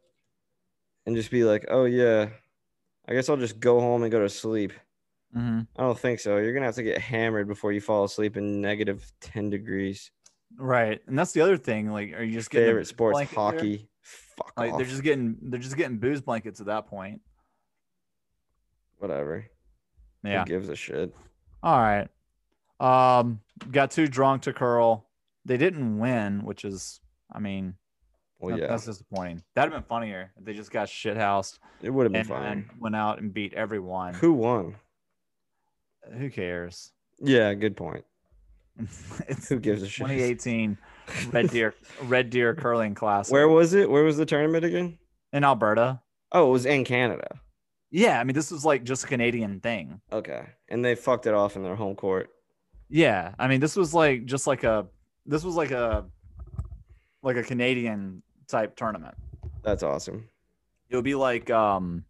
and 1.05 1.15
just 1.15 1.31
be 1.31 1.43
like, 1.43 1.65
oh, 1.69 1.85
yeah, 1.85 2.29
I 3.07 3.13
guess 3.13 3.29
I'll 3.29 3.37
just 3.37 3.59
go 3.59 3.79
home 3.79 4.03
and 4.03 4.11
go 4.11 4.21
to 4.21 4.29
sleep. 4.29 4.73
Hmm 5.33 5.61
I 5.77 5.81
don't 5.83 5.97
think 5.99 6.19
so. 6.19 6.37
You're 6.37 6.53
going 6.53 6.61
to 6.61 6.67
have 6.67 6.75
to 6.75 6.83
get 6.83 6.99
hammered 7.01 7.47
before 7.47 7.71
you 7.71 7.81
fall 7.81 8.03
asleep 8.05 8.37
in 8.37 8.61
negative 8.61 9.11
10 9.21 9.49
degrees. 9.49 10.11
Right. 10.57 11.01
And 11.07 11.17
that's 11.19 11.33
the 11.33 11.41
other 11.41 11.57
thing. 11.57 11.91
Like, 11.91 12.13
are 12.13 12.23
you 12.23 12.31
just 12.33 12.49
getting 12.49 12.67
Favorite 12.69 12.81
booze 12.83 12.89
sports, 12.89 13.13
blanket 13.15 13.35
there? 13.35 13.43
hockey. 13.43 13.89
Fuck 14.37 14.53
Like, 14.57 14.71
off. 14.73 14.77
they're 14.77 14.87
just 14.87 15.03
getting 15.03 15.37
they're 15.41 15.59
just 15.59 15.75
getting 15.77 15.97
booze 15.97 16.21
blankets 16.21 16.59
at 16.59 16.67
that 16.67 16.87
point. 16.87 17.21
Whatever. 18.97 19.45
Yeah. 20.23 20.39
Who 20.43 20.45
gives 20.45 20.69
a 20.69 20.75
shit? 20.75 21.13
All 21.63 21.79
right. 21.79 22.07
Um, 22.79 23.39
got 23.71 23.91
too 23.91 24.07
drunk 24.07 24.43
to 24.43 24.53
curl. 24.53 25.07
They 25.45 25.57
didn't 25.57 25.99
win, 25.99 26.43
which 26.43 26.65
is, 26.65 26.99
I 27.31 27.39
mean, 27.39 27.75
Well, 28.39 28.55
that- 28.55 28.61
yeah, 28.63 28.67
that's 28.67 28.85
disappointing. 28.85 29.43
That'd 29.53 29.71
have 29.73 29.81
been 29.83 29.87
funnier 29.87 30.31
if 30.37 30.45
they 30.45 30.53
just 30.53 30.71
got 30.71 30.89
shit 30.89 31.17
housed 31.17 31.59
it 31.81 31.89
would 31.89 32.03
have 32.05 32.11
been 32.13 32.21
and 32.21 32.27
fine. 32.65 32.69
went 32.79 32.95
out 32.95 33.19
and 33.19 33.33
beat 33.33 33.53
everyone. 33.53 34.13
Who 34.15 34.33
won? 34.33 34.75
Who 36.13 36.29
cares? 36.29 36.91
Yeah, 37.19 37.53
good 37.53 37.75
point. 37.75 38.03
it's 39.27 39.49
Who 39.49 39.59
gives 39.59 39.81
a 39.81 39.87
shit? 39.87 40.07
2018 40.07 40.77
Red 41.31 41.49
Deer 41.49 41.73
Red 42.03 42.29
Deer 42.29 42.53
Curling 42.53 42.93
Classic 42.93 43.31
Where 43.31 43.47
was 43.47 43.73
it? 43.73 43.89
Where 43.89 44.03
was 44.03 44.17
the 44.17 44.25
tournament 44.25 44.65
again? 44.65 44.97
in 45.33 45.43
Alberta. 45.43 46.01
Oh, 46.31 46.47
it 46.49 46.51
was 46.51 46.65
in 46.65 46.83
Canada. 46.85 47.39
Yeah, 47.91 48.19
I 48.19 48.23
mean 48.23 48.35
this 48.35 48.51
was 48.51 48.65
like 48.65 48.83
just 48.83 49.03
a 49.03 49.07
Canadian 49.07 49.59
thing. 49.59 50.01
Okay. 50.11 50.45
And 50.69 50.83
they 50.83 50.95
fucked 50.95 51.27
it 51.27 51.33
off 51.33 51.55
in 51.55 51.63
their 51.63 51.75
home 51.75 51.95
court. 51.95 52.29
Yeah, 52.89 53.33
I 53.39 53.47
mean 53.47 53.59
this 53.59 53.75
was 53.75 53.93
like 53.93 54.25
just 54.25 54.47
like 54.47 54.63
a 54.63 54.87
this 55.25 55.43
was 55.43 55.55
like 55.55 55.71
a 55.71 56.05
like 57.21 57.37
a 57.37 57.43
Canadian 57.43 58.21
type 58.47 58.75
tournament. 58.75 59.15
That's 59.63 59.83
awesome. 59.83 60.27
It 60.89 60.95
would 60.95 61.05
be 61.05 61.15
like 61.15 61.49
um 61.49 62.03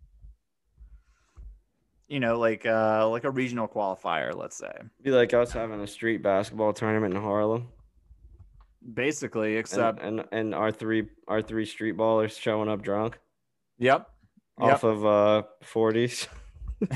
you 2.08 2.20
know 2.20 2.38
like 2.39 2.66
uh 2.66 3.08
like 3.10 3.24
a 3.24 3.32
regional 3.32 3.68
qualifier, 3.68 4.36
let's 4.36 4.58
say. 4.58 4.72
Be 5.01 5.12
like 5.12 5.34
us 5.34 5.51
having 5.51 5.82
a 5.82 5.88
street 5.88 6.22
basketball 6.22 6.74
tournament 6.74 7.16
in 7.16 7.22
Harlem. 7.22 7.70
Basically, 8.93 9.58
except 9.58 10.01
and 10.01 10.26
and 10.32 10.53
our 10.53 10.72
three 10.72 11.08
our 11.28 11.41
three 11.41 11.66
street 11.66 11.97
ballers 11.97 12.39
showing 12.39 12.70
up 12.70 12.82
drunk 12.82 13.18
yep. 13.80 14.10
off 14.60 14.84
of 14.84 15.06
uh 15.06 15.43
40s. 15.64 16.28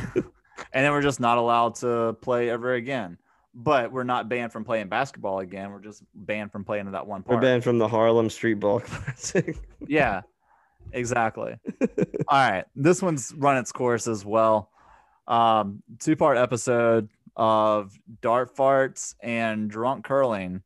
and 0.74 0.86
then 0.86 0.92
we're 0.92 1.02
just 1.02 1.20
not 1.20 1.38
allowed 1.38 1.76
to 1.76 2.16
play 2.22 2.50
ever 2.50 2.74
again. 2.74 3.18
But 3.56 3.92
we're 3.92 4.04
not 4.04 4.30
banned 4.30 4.52
from 4.54 4.64
playing 4.64 4.90
basketball 4.90 5.40
again. 5.40 5.72
We're 5.72 5.82
just 5.82 6.04
banned 6.14 6.52
from 6.52 6.64
playing 6.64 6.86
in 6.86 6.92
that 6.92 7.08
one 7.08 7.24
part. 7.24 7.38
We're 7.38 7.42
banned 7.42 7.64
from 7.64 7.80
the 7.80 7.88
Harlem 7.88 8.30
Street 8.30 8.56
Ball 8.56 8.80
Classic. 8.86 9.58
yeah, 9.88 10.22
exactly. 10.94 11.56
All 12.28 12.50
right, 12.50 12.66
this 12.76 13.02
one's 13.02 13.34
run 13.36 13.58
its 13.58 13.72
course 13.72 14.08
as 14.08 14.24
well. 14.24 14.70
Um, 15.30 15.82
two 16.00 16.16
part 16.16 16.38
episode 16.38 17.10
of 17.38 17.98
dart 18.22 18.56
farts 18.56 19.16
and 19.22 19.70
drunk 19.70 20.04
curling. 20.04 20.62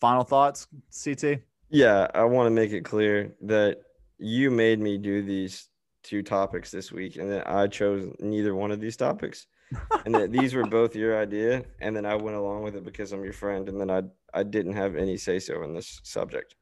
Final 0.00 0.24
thoughts, 0.24 0.66
CT? 1.04 1.38
yeah, 1.70 2.08
I 2.12 2.24
want 2.24 2.46
to 2.48 2.50
make 2.50 2.72
it 2.72 2.84
clear 2.84 3.34
that 3.42 3.80
you 4.18 4.50
made 4.50 4.78
me 4.80 4.98
do 4.98 5.22
these 5.22 5.68
two 6.02 6.22
topics 6.22 6.70
this 6.70 6.92
week 6.92 7.16
and 7.16 7.30
that 7.30 7.48
I 7.48 7.68
chose 7.68 8.12
neither 8.18 8.54
one 8.54 8.72
of 8.72 8.80
these 8.80 8.96
topics. 8.96 9.46
and 10.04 10.14
that 10.14 10.32
these 10.32 10.52
were 10.52 10.66
both 10.66 10.94
your 10.94 11.18
idea 11.18 11.64
and 11.80 11.96
then 11.96 12.04
I 12.04 12.14
went 12.14 12.36
along 12.36 12.62
with 12.62 12.76
it 12.76 12.84
because 12.84 13.10
I'm 13.12 13.24
your 13.24 13.32
friend 13.32 13.70
and 13.70 13.80
then 13.80 13.90
I 13.90 14.02
I 14.34 14.42
didn't 14.42 14.74
have 14.74 14.96
any 14.96 15.16
say 15.16 15.38
so 15.38 15.62
in 15.62 15.72
this 15.72 15.98
subject. 16.02 16.56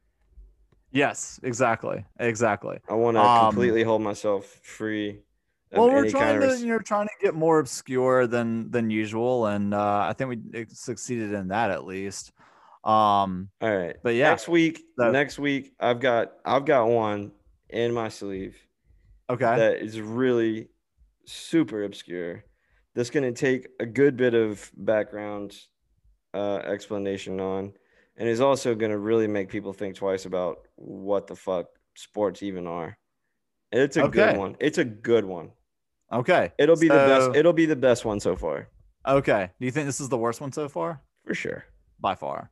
Yes, 0.91 1.39
exactly, 1.43 2.05
exactly. 2.19 2.77
I 2.87 2.93
want 2.93 3.17
to 3.17 3.21
Um, 3.21 3.47
completely 3.51 3.83
hold 3.83 4.01
myself 4.01 4.45
free 4.63 5.23
Well, 5.71 5.89
we're 5.89 6.09
trying 6.09 6.39
kind 6.39 6.43
of 6.43 6.57
to, 6.59 6.65
you 6.65 6.67
know, 6.73 6.79
trying 6.79 7.07
to 7.07 7.13
get 7.21 7.33
more 7.33 7.59
obscure 7.59 8.27
than 8.27 8.69
than 8.71 8.89
usual, 8.89 9.45
and 9.47 9.73
uh, 9.73 10.05
I 10.09 10.13
think 10.13 10.29
we 10.53 10.65
succeeded 10.69 11.33
in 11.33 11.47
that 11.49 11.71
at 11.71 11.85
least. 11.85 12.31
Um, 12.83 13.49
All 13.61 13.75
right. 13.77 13.95
but 14.03 14.15
yeah, 14.15 14.29
Next 14.29 14.47
week, 14.47 14.81
So- 14.99 15.11
next 15.11 15.37
week 15.39 15.73
I've 15.79 15.99
got 15.99 16.33
I've 16.43 16.65
got 16.65 16.87
one 16.87 17.31
in 17.69 17.93
my 17.93 18.09
sleeve 18.09 18.57
okay, 19.29 19.55
that 19.55 19.77
is 19.77 20.01
really 20.01 20.67
super 21.25 21.83
obscure. 21.83 22.43
That's 22.95 23.09
going 23.09 23.33
to 23.33 23.39
take 23.39 23.67
a 23.79 23.85
good 23.85 24.17
bit 24.17 24.33
of 24.33 24.69
background 24.75 25.55
uh, 26.33 26.57
explanation 26.57 27.39
on, 27.39 27.71
and 28.17 28.27
is 28.27 28.41
also 28.41 28.75
going 28.75 28.91
to 28.91 28.97
really 28.97 29.27
make 29.27 29.47
people 29.47 29.71
think 29.71 29.95
twice 29.95 30.25
about 30.25 30.67
what 30.75 31.27
the 31.27 31.35
fuck 31.35 31.67
sports 31.95 32.43
even 32.43 32.67
are. 32.67 32.97
It's 33.71 33.95
a 33.95 34.03
Okay. 34.03 34.31
good 34.31 34.37
one. 34.37 34.57
It's 34.59 34.79
a 34.79 34.83
good 34.85 35.23
one. 35.23 35.51
Okay, 36.11 36.51
It'll 36.57 36.75
be 36.75 36.87
the 36.87 36.93
best. 36.93 37.35
It'll 37.35 37.53
be 37.53 37.65
the 37.65 37.75
best 37.75 38.05
one 38.05 38.19
so 38.19 38.35
far, 38.35 38.67
okay. 39.07 39.49
Do 39.59 39.65
you 39.65 39.71
think 39.71 39.85
this 39.85 39.99
is 40.01 40.09
the 40.09 40.17
worst 40.17 40.41
one 40.41 40.51
so 40.51 40.67
far? 40.69 41.01
for 41.25 41.35
sure. 41.35 41.65
By 41.99 42.15
far. 42.15 42.49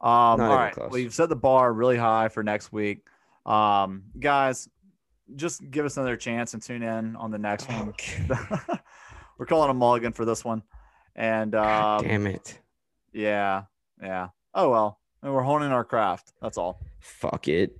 Um, 0.00 0.10
all 0.10 0.36
right. 0.38 0.74
close. 0.74 0.90
Well, 0.90 0.98
you've 1.00 1.14
set 1.14 1.28
the 1.28 1.36
bar 1.36 1.72
really 1.72 1.96
high 1.96 2.28
for 2.28 2.42
next 2.42 2.72
week. 2.72 3.06
Um, 3.46 4.04
guys, 4.18 4.68
just 5.36 5.68
give 5.70 5.86
us 5.86 5.96
another 5.96 6.16
chance 6.16 6.54
and 6.54 6.62
tune 6.62 6.82
in 6.82 7.16
on 7.16 7.30
the 7.30 7.38
next 7.38 7.68
one. 7.68 7.94
We're 9.38 9.46
calling 9.46 9.70
a 9.70 9.74
mulligan 9.74 10.12
for 10.12 10.24
this 10.24 10.44
one. 10.44 10.62
And 11.16 11.54
um, 11.54 12.02
Damn 12.04 12.26
it. 12.26 12.58
yeah, 13.12 13.64
yeah. 14.02 14.28
Oh 14.54 14.70
well. 14.70 14.98
We're 15.22 15.42
honing 15.42 15.70
our 15.70 15.84
craft. 15.84 16.32
That's 16.42 16.58
all. 16.58 16.80
Fuck 16.98 17.46
it. 17.46 17.78